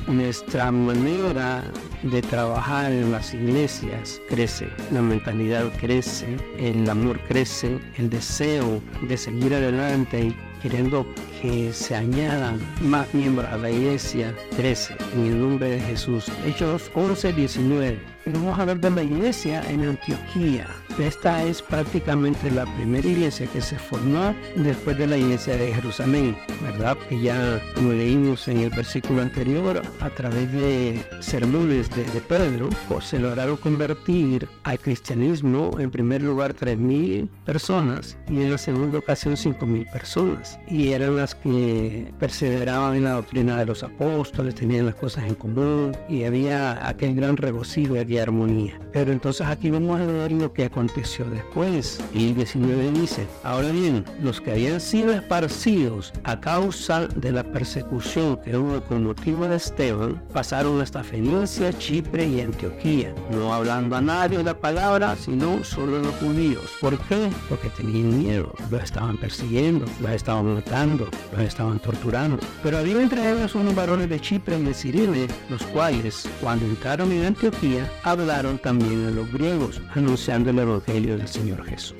nuestra 0.07 0.71
manera 0.71 1.63
de 2.01 2.21
trabajar 2.23 2.91
en 2.91 3.11
las 3.11 3.33
iglesias 3.35 4.19
crece, 4.29 4.67
la 4.91 5.01
mentalidad 5.01 5.71
crece, 5.79 6.25
el 6.57 6.89
amor 6.89 7.19
crece, 7.27 7.79
el 7.97 8.09
deseo 8.09 8.81
de 9.07 9.15
seguir 9.15 9.53
adelante 9.53 10.25
y 10.25 10.35
queriendo 10.61 11.05
que 11.43 11.73
se 11.73 11.93
añadan 11.93 12.57
más 12.79 13.13
miembros 13.13 13.49
a 13.49 13.57
la 13.57 13.69
iglesia 13.69 14.33
crece 14.55 14.95
en 15.13 15.25
el 15.25 15.41
nombre 15.41 15.71
de 15.71 15.81
Jesús. 15.81 16.31
Hechos 16.45 16.89
11, 16.95 17.33
19 17.33 18.13
vamos 18.31 18.57
a 18.57 18.61
hablar 18.61 18.79
de 18.79 18.89
la 18.89 19.03
iglesia 19.03 19.61
en 19.69 19.83
Antioquía. 19.83 20.67
Esta 20.99 21.43
es 21.43 21.61
prácticamente 21.61 22.51
la 22.51 22.65
primera 22.75 23.07
iglesia 23.07 23.47
que 23.47 23.61
se 23.61 23.77
formó 23.77 24.35
después 24.55 24.97
de 24.97 25.07
la 25.07 25.17
iglesia 25.17 25.57
de 25.57 25.73
Jerusalén, 25.73 26.37
¿verdad? 26.61 26.95
Que 27.09 27.19
ya, 27.19 27.59
como 27.73 27.93
leímos 27.93 28.47
en 28.47 28.59
el 28.59 28.69
versículo 28.69 29.23
anterior, 29.23 29.81
a 29.99 30.09
través 30.11 30.51
de 30.51 31.03
sermones 31.19 31.89
de, 31.89 32.03
Pedro, 32.27 32.69
pues 32.87 33.05
se 33.05 33.19
lograron 33.19 33.57
convertir 33.57 34.47
al 34.63 34.79
cristianismo 34.79 35.71
en 35.79 35.89
primer 35.89 36.21
lugar 36.21 36.53
3.000 36.55 37.27
personas 37.43 38.17
y 38.29 38.41
en 38.41 38.51
la 38.51 38.57
segunda 38.57 38.99
ocasión 38.99 39.33
5.000 39.33 39.91
personas. 39.91 40.59
Y 40.67 40.89
eran 40.89 41.17
las 41.17 41.32
que 41.35 42.13
perseveraban 42.19 42.95
en 42.95 43.03
la 43.05 43.11
doctrina 43.13 43.57
de 43.57 43.65
los 43.65 43.83
apóstoles, 43.83 44.55
tenían 44.55 44.85
las 44.85 44.95
cosas 44.95 45.25
en 45.25 45.35
común 45.35 45.95
y 46.09 46.23
había 46.23 46.87
aquel 46.87 47.15
gran 47.15 47.37
regocijo 47.37 47.95
y 47.95 48.17
armonía. 48.17 48.79
Pero 48.91 49.11
entonces 49.11 49.47
aquí 49.47 49.69
vamos 49.71 49.99
a 49.99 50.05
ver 50.05 50.31
lo 50.31 50.53
que 50.53 50.65
aconteció 50.65 51.25
después. 51.25 51.99
Y 52.13 52.29
el 52.29 52.35
19 52.35 52.91
dice, 52.91 53.27
ahora 53.43 53.69
bien, 53.71 54.05
los 54.21 54.39
que 54.39 54.51
habían 54.51 54.79
sido 54.79 55.13
esparcidos 55.13 56.13
a 56.23 56.39
causa 56.39 57.07
de 57.07 57.31
la 57.31 57.43
persecución 57.43 58.37
que 58.37 58.55
hubo 58.55 58.81
con 58.81 59.05
motivo 59.05 59.47
de 59.47 59.55
Esteban, 59.55 60.21
pasaron 60.33 60.81
hasta 60.81 61.03
Fenicia, 61.03 61.73
Chipre 61.73 62.27
y 62.27 62.41
Antioquía, 62.41 63.13
no 63.31 63.53
hablando 63.53 63.95
a 63.95 64.01
nadie 64.01 64.43
la 64.43 64.57
palabra, 64.57 65.15
sino 65.15 65.63
solo 65.63 65.97
a 65.97 66.01
los 66.01 66.15
judíos. 66.15 66.71
¿Por 66.79 66.97
qué? 66.99 67.29
Porque 67.49 67.69
tenían 67.69 68.19
miedo, 68.19 68.53
los 68.69 68.83
estaban 68.83 69.17
persiguiendo, 69.17 69.85
los 70.01 70.11
estaban 70.11 70.53
matando, 70.53 71.07
los 71.31 71.41
estaban 71.41 71.79
torturando. 71.79 72.39
Pero 72.61 72.77
había 72.77 73.01
entre 73.01 73.31
ellos 73.31 73.55
unos 73.55 73.75
varones 73.75 74.09
de 74.09 74.19
Chipre 74.19 74.59
y 74.59 74.63
de 74.63 74.73
Sirene, 74.73 75.27
los 75.49 75.63
cuales, 75.63 76.27
cuando 76.41 76.65
entraron 76.65 77.11
en 77.11 77.25
Antioquía, 77.25 77.89
hablaron 78.03 78.57
también 78.57 79.05
a 79.07 79.11
los 79.11 79.31
griegos, 79.31 79.81
anunciando 79.95 80.49
el 80.49 80.59
Evangelio 80.59 81.17
del 81.17 81.27
Señor 81.27 81.63
Jesús. 81.65 81.95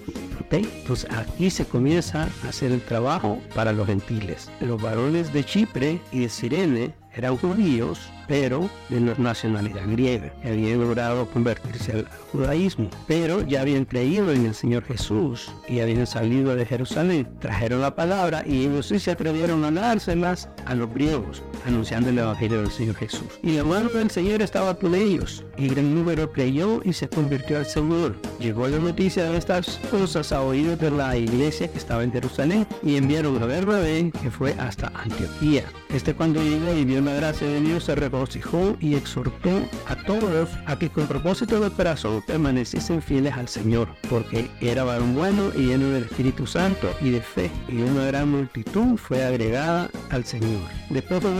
Entonces 0.54 1.10
aquí 1.12 1.50
se 1.50 1.66
comienza 1.66 2.30
a 2.44 2.50
hacer 2.50 2.72
el 2.72 2.82
trabajo 2.82 3.42
para 3.56 3.74
los 3.74 3.88
gentiles. 3.88 4.52
Los 4.60 4.82
varones 4.82 5.34
de 5.34 5.44
Chipre 5.44 6.00
y 6.12 6.20
de 6.20 6.30
Sirene 6.30 6.94
eran 7.15 7.38
judíos, 7.38 8.12
pero 8.28 8.69
de 8.89 8.99
nacionalidad 9.17 9.84
griega, 9.88 10.34
habían 10.43 10.80
logrado 10.80 11.30
convertirse 11.30 11.91
al 11.91 12.08
judaísmo, 12.32 12.89
pero 13.08 13.45
ya 13.45 13.62
habían 13.62 13.86
creído 13.86 14.32
en 14.32 14.45
el 14.45 14.56
Señor 14.56 14.84
Jesús 14.86 15.52
y 15.67 15.80
habían 15.80 16.08
salido 16.08 16.56
de 16.56 16.65
Jerusalén, 16.65 17.28
trajeron 17.39 17.82
la 17.82 17.95
palabra 17.95 18.43
y 18.45 18.65
ellos 18.65 18.88
sí 18.88 18.99
se 18.99 19.12
atrevieron 19.12 19.63
a 19.63 19.71
dárselas 19.71 20.49
a 20.65 20.76
los 20.76 20.93
griegos, 20.93 21.43
anunciando 21.65 22.10
el 22.10 22.17
Evangelio 22.17 22.62
del 22.62 22.71
Señor 22.71 22.95
Jesús. 22.95 23.28
Y 23.41 23.52
la 23.52 23.63
mano 23.63 23.89
del 23.89 24.10
Señor 24.10 24.41
estaba 24.41 24.76
con 24.76 24.95
ellos, 24.95 25.43
y 25.58 25.67
gran 25.67 25.93
número 25.93 26.32
creyó 26.32 26.82
y 26.84 26.93
se 26.93 27.10
convirtió 27.10 27.58
al 27.58 27.65
Señor. 27.65 28.15
Llegó 28.39 28.67
la 28.67 28.80
noticia 28.80 29.30
de 29.30 29.38
estas 29.38 29.80
cosas 29.91 30.32
a 30.32 30.41
oídos 30.41 30.80
de 30.80 30.91
la 30.91 31.15
iglesia 31.17 31.71
que 31.71 31.78
estaba 31.78 32.04
en 32.04 32.12
Jerusalén 32.12 32.67
y 32.82 32.95
enviaron 32.95 33.41
a 33.41 33.45
Bernabé, 33.45 34.12
que 34.21 34.32
fue 34.32 34.54
hasta 34.54 34.88
Antioquía. 34.95 35.63
Este 35.93 36.15
cuando 36.15 36.41
llegó 36.41 36.73
y 36.73 36.86
vio 36.86 37.03
la 37.04 37.13
gracia 37.13 37.48
de 37.48 37.62
Dios 37.62 37.84
se 37.84 37.96
regocijó 37.96 38.76
y 38.80 38.96
exhortó 38.96 39.52
a 39.88 39.96
todos 39.96 40.50
a 40.66 40.78
que 40.78 40.89
con 40.89 41.08
propósito 41.08 41.60
de 41.60 41.70
corazón 41.70 42.24
permaneciesen 42.26 43.02
fieles 43.02 43.34
al 43.34 43.48
Señor, 43.48 43.89
porque 44.10 44.50
era 44.62 44.84
varón 44.84 45.16
bueno 45.16 45.52
y 45.56 45.68
lleno 45.68 45.89
del 45.89 46.04
Espíritu 46.04 46.48
Santo 46.48 46.89
y 47.02 47.10
de 47.10 47.22
fe, 47.22 47.52
y 47.68 47.82
una 47.82 48.06
gran 48.06 48.30
multitud 48.30 48.98
fue 48.98 49.24
agregada 49.24 49.89
al 50.10 50.26
Señor. 50.26 50.62
Después 50.89 51.22
fue 51.22 51.32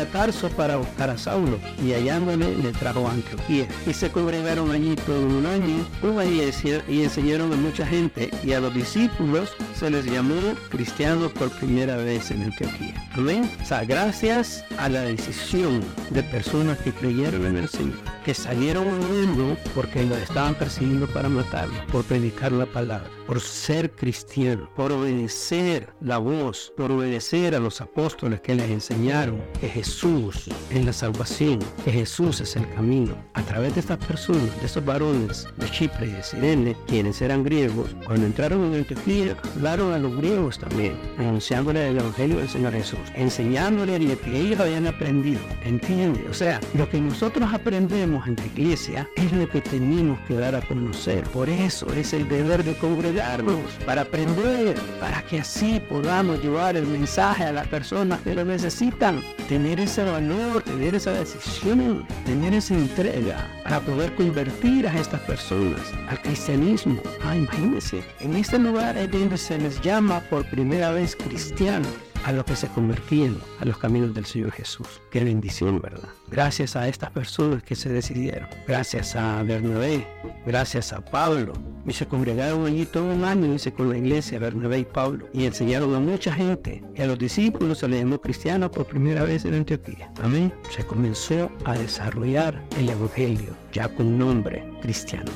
a 0.00 0.06
Tarso 0.06 0.48
para 0.50 0.76
buscar 0.76 1.10
a 1.10 1.18
Saulo, 1.18 1.58
y 1.84 1.92
hallándole 1.92 2.56
le 2.56 2.72
trajo 2.72 3.06
a 3.06 3.12
Antioquía. 3.12 3.66
Y 3.86 3.92
se 3.92 4.10
congregaron 4.10 4.70
allí 4.70 4.94
todo 5.06 5.26
un 5.26 5.46
año, 5.46 5.86
una 6.02 6.24
y 6.24 7.02
enseñaron 7.02 7.52
a 7.52 7.56
mucha 7.56 7.86
gente, 7.86 8.30
y 8.44 8.52
a 8.52 8.60
los 8.60 8.72
discípulos 8.72 9.50
se 9.78 9.90
les 9.90 10.04
llamó 10.04 10.40
cristianos 10.70 11.32
por 11.32 11.50
primera 11.50 11.96
vez 11.96 12.30
en 12.30 12.44
Antioquía. 12.44 12.94
Amén. 13.14 13.50
O 13.60 13.64
sea, 13.64 13.84
gracias 13.84 14.64
a 14.78 14.88
la 14.88 15.09
decisión 15.10 15.80
de 16.10 16.22
personas 16.22 16.78
que 16.78 16.92
creyeron 16.92 17.46
en 17.46 17.56
el 17.56 17.68
Señor, 17.68 17.98
que 18.24 18.34
salieron 18.34 18.88
mundo 18.98 19.56
porque 19.74 20.04
lo 20.04 20.16
estaban 20.16 20.54
persiguiendo 20.54 21.06
para 21.08 21.28
matarlo, 21.28 21.74
por 21.90 22.04
predicar 22.04 22.52
la 22.52 22.66
palabra, 22.66 23.08
por 23.26 23.40
ser 23.40 23.90
cristiano, 23.92 24.68
por 24.76 24.92
obedecer 24.92 25.92
la 26.00 26.18
voz, 26.18 26.72
por 26.76 26.92
obedecer 26.92 27.54
a 27.54 27.60
los 27.60 27.80
apóstoles 27.80 28.40
que 28.40 28.54
les 28.54 28.70
enseñaron 28.70 29.42
que 29.60 29.68
Jesús 29.68 30.48
es 30.70 30.84
la 30.84 30.92
salvación, 30.92 31.58
que 31.84 31.92
Jesús 31.92 32.40
es 32.40 32.56
el 32.56 32.68
camino. 32.74 33.14
A 33.34 33.42
través 33.42 33.74
de 33.74 33.80
estas 33.80 33.98
personas, 33.98 34.58
de 34.60 34.66
esos 34.66 34.84
varones 34.84 35.48
de 35.56 35.70
Chipre 35.70 36.06
y 36.06 36.10
de 36.10 36.22
Sirene, 36.22 36.76
quienes 36.86 37.20
eran 37.22 37.44
griegos, 37.44 37.94
cuando 38.06 38.26
entraron 38.26 38.64
en 38.66 38.80
Antioquía, 38.80 39.36
hablaron 39.56 39.92
a 39.92 39.98
los 39.98 40.16
griegos 40.16 40.58
también, 40.58 40.98
anunciándole 41.18 41.88
el 41.88 41.98
Evangelio 41.98 42.38
del 42.38 42.48
Señor 42.48 42.72
Jesús, 42.72 43.00
enseñándole 43.14 43.98
lo 43.98 44.20
que 44.20 44.40
ellos 44.40 44.60
habían 44.60 44.86
aprendido. 44.86 44.99
¿Entiende? 45.00 46.26
O 46.28 46.34
sea, 46.34 46.60
lo 46.74 46.88
que 46.88 47.00
nosotros 47.00 47.48
aprendemos 47.52 48.26
en 48.26 48.36
la 48.36 48.46
iglesia 48.46 49.08
es 49.16 49.32
lo 49.32 49.48
que 49.48 49.60
tenemos 49.60 50.18
que 50.26 50.34
dar 50.34 50.54
a 50.54 50.60
conocer. 50.60 51.24
Por 51.24 51.48
eso 51.48 51.92
es 51.94 52.12
el 52.12 52.28
deber 52.28 52.64
de 52.64 52.74
congregarnos, 52.74 53.60
para 53.86 54.02
aprender, 54.02 54.76
para 55.00 55.22
que 55.22 55.40
así 55.40 55.80
podamos 55.88 56.42
llevar 56.42 56.76
el 56.76 56.86
mensaje 56.86 57.44
a 57.44 57.52
las 57.52 57.66
personas 57.68 58.20
que 58.20 58.34
lo 58.34 58.44
necesitan. 58.44 59.20
Tener 59.48 59.80
ese 59.80 60.04
valor, 60.04 60.62
tener 60.62 60.94
esa 60.94 61.12
decisión, 61.12 62.06
tener 62.24 62.54
esa 62.54 62.74
entrega 62.74 63.48
para 63.62 63.80
poder 63.80 64.14
convertir 64.14 64.86
a 64.86 64.98
estas 64.98 65.20
personas 65.22 65.80
al 66.08 66.20
cristianismo. 66.22 67.00
Ah, 67.24 67.36
imagínense, 67.36 68.02
en 68.20 68.36
este 68.36 68.58
lugar 68.58 68.96
es 68.96 69.10
donde 69.10 69.38
se 69.38 69.58
les 69.58 69.80
llama 69.80 70.20
por 70.30 70.44
primera 70.50 70.90
vez 70.92 71.16
cristianos 71.16 71.88
a 72.24 72.32
los 72.32 72.44
que 72.44 72.56
se 72.56 72.68
convertían 72.68 73.38
a 73.60 73.64
los 73.64 73.78
caminos 73.78 74.14
del 74.14 74.24
Señor 74.24 74.52
Jesús. 74.52 75.00
Qué 75.10 75.24
bendición, 75.24 75.80
¿verdad? 75.80 76.08
Gracias 76.28 76.76
a 76.76 76.88
estas 76.88 77.10
personas 77.10 77.62
que 77.62 77.74
se 77.74 77.88
decidieron, 77.88 78.48
gracias 78.66 79.16
a 79.16 79.42
Bernabé, 79.42 80.06
gracias 80.46 80.92
a 80.92 81.04
Pablo, 81.04 81.52
y 81.86 81.92
se 81.92 82.06
congregaron 82.06 82.66
allí 82.66 82.86
todo 82.86 83.12
un 83.12 83.24
año, 83.24 83.52
dice, 83.52 83.72
con 83.72 83.88
la 83.88 83.98
iglesia, 83.98 84.38
Bernabé 84.38 84.80
y 84.80 84.84
Pablo, 84.84 85.28
y 85.32 85.44
enseñaron 85.44 85.94
a 85.94 86.00
mucha 86.00 86.32
gente, 86.32 86.82
y 86.94 87.02
a 87.02 87.06
los 87.06 87.18
discípulos 87.18 87.78
se 87.78 87.88
les 87.88 88.00
llamó 88.00 88.20
cristianos 88.20 88.70
por 88.70 88.86
primera 88.86 89.24
vez 89.24 89.44
en 89.44 89.54
Antioquía. 89.54 90.12
Amén. 90.22 90.52
Se 90.70 90.84
comenzó 90.84 91.50
a 91.64 91.74
desarrollar 91.74 92.62
el 92.78 92.90
Evangelio, 92.90 93.56
ya 93.72 93.88
con 93.88 94.18
nombre 94.18 94.64
cristiano 94.82 95.30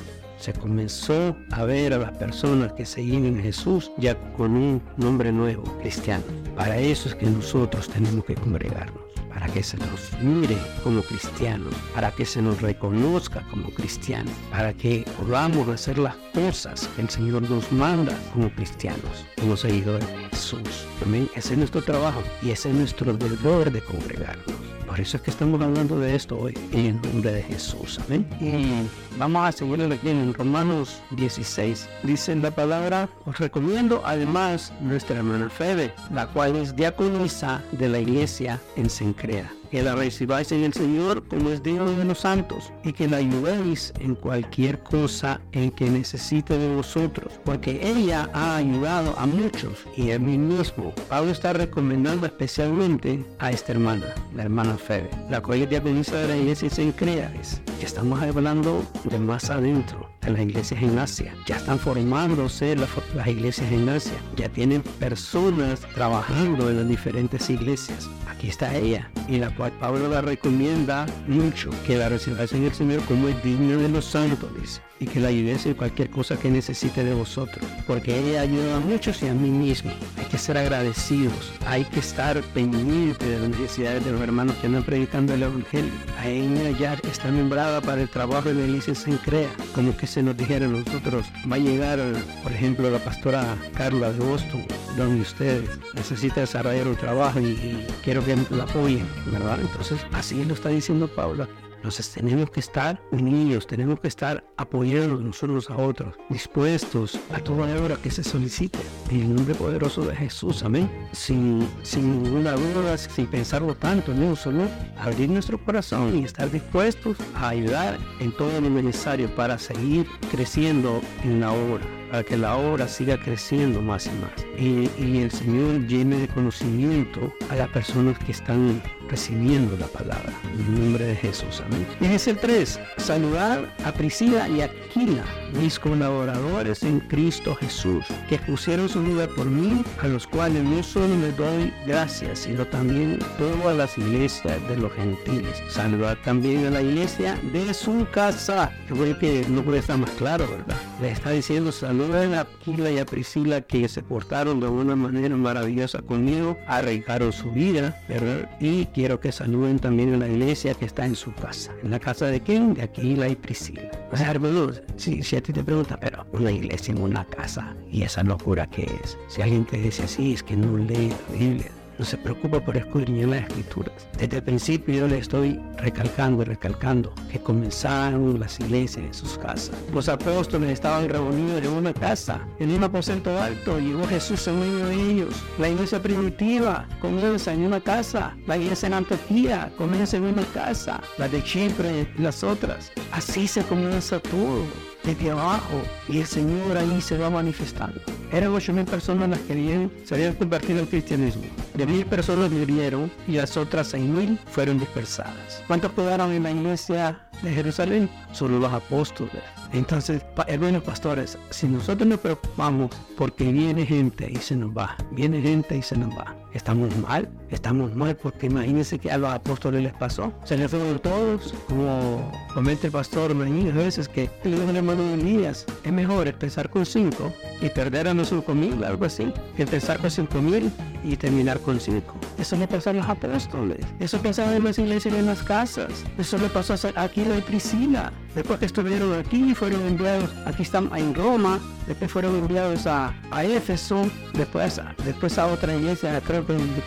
se 0.45 0.53
comenzó 0.53 1.35
a 1.53 1.65
ver 1.65 1.95
a 1.95 1.99
las 1.99 2.19
personas 2.19 2.75
que 2.75 2.85
seguían 2.85 3.25
en 3.25 3.43
Jesús 3.43 3.91
ya 3.97 4.15
con 4.37 4.55
un 4.55 4.83
nombre 4.99 5.33
nuevo, 5.33 5.63
cristiano. 5.81 6.23
Para 6.55 6.77
eso 6.77 7.09
es 7.09 7.15
que 7.15 7.25
nosotros 7.25 7.89
tenemos 7.89 8.27
que 8.27 8.35
congregarnos, 8.35 9.03
para 9.31 9.47
que 9.47 9.63
se 9.63 9.79
nos 9.79 10.13
mire 10.21 10.59
como 10.83 11.01
cristianos, 11.01 11.75
para 11.95 12.11
que 12.11 12.27
se 12.27 12.43
nos 12.43 12.61
reconozca 12.61 13.41
como 13.49 13.71
cristianos, 13.71 14.35
para 14.51 14.75
que 14.75 15.07
podamos 15.19 15.67
hacer 15.69 15.97
las 15.97 16.17
cosas 16.35 16.89
que 16.95 17.01
el 17.01 17.09
Señor 17.09 17.49
nos 17.49 17.73
manda 17.73 18.15
como 18.35 18.51
cristianos, 18.51 19.25
como 19.41 19.57
seguidores 19.57 20.07
de 20.07 20.29
Jesús. 20.29 20.87
Amén. 21.07 21.27
Ese 21.35 21.55
es 21.55 21.59
nuestro 21.59 21.81
trabajo 21.81 22.23
y 22.43 22.51
ese 22.51 22.69
es 22.69 22.75
nuestro 22.75 23.15
deber 23.15 23.73
de 23.73 23.81
congregarnos. 23.81 24.74
Por 24.95 25.01
eso 25.01 25.17
es 25.17 25.25
que 25.25 25.33
estamos 25.33 25.61
hablando 25.61 25.99
de 25.99 26.15
esto 26.15 26.39
hoy, 26.39 26.57
en 26.71 26.87
el 26.87 27.03
nombre 27.03 27.33
de 27.33 27.43
Jesús. 27.43 27.99
Amén. 28.07 28.25
Y 28.41 28.89
vamos 29.19 29.45
a 29.45 29.51
seguir 29.51 29.83
aquí 29.93 30.09
en 30.09 30.33
Romanos 30.33 31.03
16. 31.11 31.89
Dice 32.05 32.37
la 32.37 32.53
palabra, 32.53 33.09
os 33.25 33.37
recomiendo 33.39 34.03
además 34.05 34.73
nuestra 34.81 35.17
hermana 35.17 35.51
Febe, 35.51 35.93
la 36.13 36.29
cual 36.29 36.55
es 36.55 36.77
diaconisa 36.77 37.61
de 37.73 37.89
la 37.89 37.99
iglesia 37.99 38.61
en 38.77 38.89
Sencrea 38.89 39.51
que 39.75 39.83
la 39.83 39.97
recibáis 39.97 40.53
en 40.53 40.63
el 40.63 40.73
Señor 40.73 41.27
como 41.27 41.51
es 41.51 41.61
digno 41.61 41.91
de 41.91 42.05
los 42.05 42.21
santos 42.21 42.73
y 42.85 42.93
que 42.93 43.09
la 43.09 43.17
ayudéis 43.17 43.93
en 43.99 44.15
cualquier 44.15 44.79
cosa 44.85 45.41
en 45.51 45.73
que 45.73 45.91
necesite 45.91 46.57
de 46.57 46.77
vosotros, 46.77 47.41
porque 47.45 47.81
ella 47.83 48.31
ha 48.33 48.55
ayudado 48.55 49.19
a 49.19 49.27
muchos 49.27 49.85
y 49.97 50.13
a 50.13 50.19
mí 50.21 50.39
mismo. 50.39 50.95
Pablo 51.09 51.33
está 51.33 51.55
recomendando 51.55 52.25
especialmente 52.25 53.25
a 53.41 53.51
esta 53.51 53.73
hermana, 53.73 54.15
la 54.37 54.45
hermana 54.45 54.77
Febe, 54.77 55.11
la 55.29 55.41
cual 55.41 55.63
es 55.63 55.71
diaconisa 55.71 56.19
de 56.19 56.29
la 56.29 56.37
iglesia 56.37 56.71
en 56.77 56.93
Creares. 56.93 57.61
Estamos 57.83 58.23
hablando 58.23 58.81
de 59.03 59.19
más 59.19 59.51
adentro 59.51 60.14
de 60.25 60.33
las 60.33 60.41
iglesias 60.41 60.83
en 60.83 60.99
Asia. 60.99 61.35
Ya 61.47 61.57
están 61.57 61.79
formándose 61.79 62.77
las, 62.77 62.91
las 63.15 63.27
iglesias 63.29 63.71
en 63.73 63.89
Asia. 63.89 64.17
Ya 64.37 64.49
tienen 64.49 64.83
personas 64.83 65.81
trabajando 65.95 66.71
en 66.71 66.79
las 66.79 66.89
diferentes 66.89 67.49
iglesias. 67.51 68.09
Aquí 68.29 68.49
está 68.49 68.75
ella, 68.75 69.11
y 69.29 69.39
la 69.39 69.55
cual 69.55 69.73
Pablo 69.81 70.09
la 70.09 70.21
recomienda 70.21 71.07
mucho, 71.27 71.71
que 71.87 71.97
la 71.97 72.09
recibáis 72.09 72.53
en 72.53 72.65
el 72.65 72.73
Señor 72.73 73.03
como 73.05 73.29
es 73.29 73.43
digno 73.43 73.79
de 73.79 73.89
los 73.89 74.05
santos, 74.05 74.81
y 75.05 75.07
que 75.07 75.21
la 75.21 75.29
ayudéis 75.29 75.67
en 75.67 75.75
cualquier 75.75 76.09
cosa 76.09 76.39
que 76.39 76.51
necesite 76.51 77.05
de 77.05 77.13
vosotros, 77.13 77.63
porque 77.87 78.19
ella 78.19 78.41
ayuda 78.41 78.77
a 78.77 78.81
muchos 78.81 79.23
y 79.23 79.29
a 79.29 79.35
mí 79.35 79.51
mismo. 79.51 79.93
Hay 80.17 80.25
que 80.25 80.39
ser 80.39 80.57
agradecidos, 80.57 81.53
hay 81.67 81.85
que 81.85 82.01
estar 82.01 82.41
pendiente 82.55 83.27
de 83.27 83.39
las 83.39 83.51
necesidades 83.51 84.03
de 84.03 84.13
los 84.13 84.21
hermanos 84.23 84.57
que 84.57 84.67
andan 84.67 84.83
predicando 84.83 85.35
el 85.35 85.43
Evangelio. 85.43 85.93
A 86.19 86.27
ella 86.27 86.71
ya 86.79 86.95
está 87.05 87.31
nombrada 87.31 87.83
para 87.83 88.01
el 88.01 88.09
trabajo 88.09 88.53
de 88.53 88.65
iglesia 88.65 88.95
en 89.07 89.19
Crea, 89.19 89.51
como 89.75 89.95
que 89.95 90.07
se 90.07 90.23
nos 90.23 90.39
dijera 90.39 90.65
a 90.65 90.71
nosotros, 90.71 91.27
va 91.51 91.57
a 91.57 91.59
llegar, 91.59 92.01
por 92.43 92.53
ejemplo, 92.53 92.91
la 92.91 92.99
pastora 92.99 93.57
Carla 93.75 94.11
de 94.11 94.21
Boston, 94.21 94.65
donde 94.97 95.21
ustedes 95.21 95.69
necesita 95.95 96.41
desarrollar 96.41 96.89
un 96.89 96.97
trabajo 96.97 97.41
y, 97.41 97.45
y 97.45 97.87
quiero 98.03 98.25
que 98.25 98.37
la 98.51 98.65
apoyen, 98.65 99.07
¿verdad? 99.27 99.59
Entonces, 99.61 100.01
así 100.13 100.43
lo 100.45 100.55
está 100.55 100.71
diciendo 100.71 101.09
Paula 101.09 101.47
Entonces 101.85 102.09
tenemos 102.13 102.49
que 102.49 102.61
estar 102.61 102.99
unidos, 103.13 103.67
tenemos 103.67 104.01
que 104.01 104.09
estar 104.09 104.43
apoyando 104.57 105.21
nosotros 105.21 105.69
a 105.69 105.77
otros, 105.77 106.15
dispuestos 106.31 107.21
a 107.31 107.41
toda 107.41 107.67
obra 107.79 107.97
que 107.97 108.11
se 108.11 108.25
solicite. 108.25 108.79
En 109.11 109.21
el 109.21 109.35
nombre 109.35 109.55
poderoso 109.55 110.01
de 110.07 110.17
Jesús, 110.17 110.63
amén. 110.63 110.91
Sin, 111.13 111.69
sin 111.83 112.23
ninguna 112.23 112.53
duda, 112.53 112.97
sin 112.97 113.27
pensarlo 113.27 113.75
tanto, 113.75 114.15
no 114.15 114.35
solo 114.35 114.63
abrir 114.97 115.29
nuestro 115.29 115.63
corazón 115.63 116.17
y 116.17 116.25
estar 116.25 116.51
dispuestos 116.51 117.19
a 117.35 117.51
ayudar 117.51 117.99
en 118.19 118.35
todo 118.35 118.63
lo 118.63 118.71
necesario 118.71 119.29
para 119.35 119.59
seguir 119.59 120.07
creciendo 120.31 121.03
en 121.23 121.41
la 121.41 121.53
obra 121.53 122.04
para 122.15 122.23
que 122.23 122.37
la 122.37 122.55
obra 122.55 122.87
siga 122.87 123.19
creciendo 123.19 123.83
más 123.83 124.07
y 124.07 124.11
más. 124.11 124.31
Y, 124.57 124.89
y, 125.03 125.23
el 125.23 125.33
Señor 125.33 125.85
llene 125.89 126.17
de 126.17 126.29
conocimiento 126.29 127.35
a 127.51 127.57
las 127.57 127.69
personas 127.71 128.17
que 128.21 128.31
están 128.31 128.81
recibiendo 129.09 129.77
la 129.77 129.89
palabra. 129.89 130.33
En 130.45 130.61
el 130.61 130.81
nombre 130.81 131.07
de 131.07 131.17
Jesús. 131.17 131.61
Amén. 131.67 131.85
Y 132.01 132.05
es 132.05 132.29
el 132.29 132.39
3. 132.39 132.79
Saludar 132.99 133.75
a 133.85 133.91
Priscila 133.91 134.49
y 134.49 134.61
Aquila, 134.61 135.25
mis 135.55 135.79
colaboradores 135.79 136.83
en 136.83 137.01
Cristo 137.01 137.55
Jesús, 137.55 138.05
que 138.29 138.39
pusieron 138.39 138.89
su 138.89 139.03
vida 139.03 139.27
por 139.29 139.47
mí, 139.47 139.83
a 140.03 140.09
los 140.09 140.27
cuales 140.27 140.63
no 140.63 140.83
solo 140.83 141.17
les 141.17 141.37
doy 141.37 141.73
gracias, 141.87 142.41
sino 142.41 142.67
también 142.67 143.19
todas 143.39 143.77
las 143.77 143.97
iglesias 143.99 144.57
de 144.69 144.77
los 144.77 144.93
gentiles. 144.93 145.63
Saludar 145.69 146.21
también 146.23 146.67
a 146.67 146.71
la 146.71 146.83
iglesia 146.83 147.39
de 147.53 147.73
su 147.75 148.07
casa. 148.13 148.73
Yo 148.89 148.97
creo 148.97 149.19
que 149.19 149.47
no 149.49 149.63
puede 149.63 149.79
estar 149.79 149.99
más 149.99 150.11
claro, 150.11 150.47
¿verdad? 150.49 150.77
Le 151.01 151.11
está 151.11 151.31
diciendo 151.31 151.73
saluden 151.73 152.35
a 152.35 152.41
Aquila 152.43 152.91
y 152.91 152.99
a 152.99 153.07
Priscila 153.07 153.61
que 153.61 153.89
se 153.89 154.03
portaron 154.03 154.61
de 154.61 154.69
una 154.69 154.97
manera 154.97 155.37
maravillosa 155.37 156.03
conmigo, 156.03 156.57
arriesgaron 156.67 157.33
su 157.33 157.51
vida, 157.51 158.03
¿verdad? 158.09 158.51
Y 158.61 158.87
quiero 158.87 159.21
que 159.21 159.33
saluden 159.33 159.79
también 159.79 160.15
a 160.15 160.19
la 160.19 160.29
iglesia 160.29 160.75
que 160.75 160.85
está 160.85 161.07
en 161.07 161.17
su 161.17 161.33
casa. 161.35 161.73
¿En 161.83 161.91
la 161.91 162.01
casa 162.01 162.27
de 162.27 162.41
quién? 162.41 162.75
De 162.75 162.83
Aquila 162.83 163.29
y 163.29 163.37
Priscila. 163.37 163.91
O 164.13 164.17
sea, 164.17 164.31
hermanos, 164.31 164.83
si, 164.97 165.23
si 165.23 165.37
a 165.45 165.47
ti 165.47 165.53
te 165.53 165.63
preguntan, 165.63 165.99
pero 166.01 166.27
una 166.33 166.51
iglesia 166.51 166.93
en 166.93 167.03
una 167.03 167.23
casa, 167.27 167.77
¿y 167.93 168.03
esa 168.03 168.23
locura 168.23 168.67
qué 168.67 168.89
es? 169.05 169.19
Si 169.29 169.43
alguien 169.43 169.67
te 169.67 169.77
dice 169.77 170.05
así, 170.05 170.33
es 170.33 170.43
que 170.43 170.57
no 170.57 170.79
lee 170.79 171.11
la 171.11 171.39
Biblia 171.39 171.71
no 171.99 172.05
se 172.05 172.17
preocupa 172.17 172.61
por 172.61 172.77
escudriñar 172.77 173.29
las 173.29 173.43
escrituras. 173.43 174.09
Desde 174.19 174.39
el 174.39 174.43
principio 174.43 174.95
yo 174.95 175.07
le 175.07 175.19
estoy 175.19 175.61
recalcando 175.77 176.43
y 176.43 176.47
recalcando 176.47 177.15
que 177.31 177.39
comenzaron 177.39 178.41
las 178.41 178.59
iglesias 178.61 179.05
en 179.07 179.15
sus 179.15 179.39
casas. 179.39 179.77
Los 179.93 180.09
apóstoles 180.09 180.71
estaban 180.71 181.09
reunidos 181.09 181.63
en 181.63 181.71
una 181.71 181.93
casa, 181.93 182.41
en 182.59 182.71
un 182.71 182.83
aposento 182.83 183.39
alto, 183.41 183.79
llegó 183.79 184.07
Jesús 184.07 184.47
en 184.49 184.59
medio 184.59 184.87
de 184.87 185.13
ellos. 185.13 185.35
La 185.59 185.69
iglesia 185.69 186.03
primitiva 186.03 186.89
comienza 187.01 187.53
en 187.53 187.65
una 187.65 187.81
casa, 187.81 188.37
la 188.47 188.57
iglesia 188.57 188.87
en 188.87 188.95
Antioquía 188.95 189.73
comienza 189.77 190.17
en 190.17 190.25
una 190.25 190.45
casa, 190.47 191.01
la 191.19 191.29
de 191.29 191.43
Chipre 191.45 192.09
y 192.19 192.23
las 192.23 192.43
otras. 192.43 192.91
Así 193.13 193.47
se 193.47 193.63
comienza 193.63 194.19
todo 194.19 194.94
desde 195.05 195.31
abajo 195.31 195.83
y 196.09 196.19
el 196.19 196.27
Señor 196.27 196.77
ahí 196.77 197.01
se 197.01 197.19
va 197.19 197.31
manifestando. 197.31 198.01
Eran 198.33 198.53
8.000 198.53 198.85
personas 198.85 199.29
las 199.29 199.39
que 199.41 199.89
se 200.05 200.15
habían 200.15 200.35
convertido 200.35 200.81
al 200.81 200.89
cristianismo. 200.89 201.45
De 201.75 201.87
mil 201.87 202.05
personas 202.07 202.51
murieron 202.51 203.11
y 203.29 203.33
las 203.33 203.57
otras 203.57 203.95
6.000 203.95 204.39
fueron 204.47 204.79
dispersadas. 204.79 205.63
¿Cuántos 205.67 205.93
quedaron 205.93 206.33
en 206.33 206.43
la 206.43 206.51
iglesia 206.51 207.21
de 207.43 207.53
Jerusalén? 207.53 208.11
Solo 208.33 208.59
los 208.59 208.73
apóstoles. 208.73 209.43
Entonces, 209.73 210.23
hermanos 210.47 210.83
pastores, 210.83 211.39
si 211.51 211.67
nosotros 211.67 212.09
nos 212.09 212.21
preocupamos 212.21 212.91
porque 213.17 213.51
viene 213.51 213.87
gente 213.87 214.31
y 214.31 214.37
se 214.37 214.57
nos 214.57 214.71
va, 214.71 214.97
viene 215.11 215.41
gente 215.41 215.77
y 215.77 215.83
se 215.83 215.97
nos 215.97 216.11
va, 216.11 216.35
estamos 216.55 216.97
mal, 216.97 217.29
estamos 217.51 217.95
mal 217.95 218.17
porque 218.17 218.47
imagínense 218.47 218.99
que 218.99 219.11
a 219.11 219.19
los 219.19 219.31
apóstoles 219.31 219.83
les 219.83 219.93
pasó, 219.93 220.33
se 220.45 220.57
les 220.57 220.71
fueron 220.71 220.99
todos, 221.01 221.53
como 221.69 222.33
comenta 222.55 222.87
el 222.87 222.93
pastor 222.93 223.35
Meñín 223.35 223.71
a 223.73 223.75
veces 223.75 224.09
que 224.09 224.31
le 224.45 224.53
dijo 224.53 224.69
al 224.69 224.77
hermano 224.77 225.03
Elías, 225.15 225.67
es 225.83 225.93
mejor 225.93 226.29
empezar 226.29 226.71
con 226.71 226.87
cinco 226.87 227.33
y 227.61 227.69
perder 227.69 228.09
a 228.09 228.15
nuestros 228.15 228.45
cinco 228.45 228.87
algo 228.87 229.05
así, 229.05 229.33
que 229.57 229.65
empezar 229.65 229.99
con 229.99 230.11
cinco 230.11 230.41
mil 230.41 230.71
y 231.03 231.17
terminar 231.17 231.59
con 231.61 231.79
cinco. 231.81 232.15
Eso 232.39 232.57
le 232.57 232.67
pasó 232.67 232.91
a 232.91 232.93
los 232.95 233.07
apóstoles, 233.07 233.85
eso 233.99 234.19
pasaba 234.19 234.55
en 234.57 234.65
las 234.65 234.79
iglesias 234.79 235.15
en 235.15 235.27
las 235.27 235.43
casas, 235.43 236.05
eso 236.17 236.39
le 236.39 236.49
pasó 236.49 236.75
a 236.95 237.03
Aquila 237.03 237.37
y 237.37 237.41
Priscila, 237.41 238.13
después 238.35 238.59
que 238.59 238.67
estuvieron 238.67 239.13
aquí 239.15 239.55
fueron 239.55 239.87
enviados, 239.87 240.31
aquí 240.47 240.63
están 240.63 240.91
en 240.97 241.15
Roma, 241.15 241.61
después 241.87 242.11
fueron 242.11 242.37
enviados 242.37 242.87
a, 242.87 243.15
a 243.31 243.45
Éfeso, 243.45 244.09
después, 244.35 244.81
después 245.05 245.39
a 245.39 245.47
otra 245.47 245.75
iglesia, 245.75 246.13
de 246.13 246.21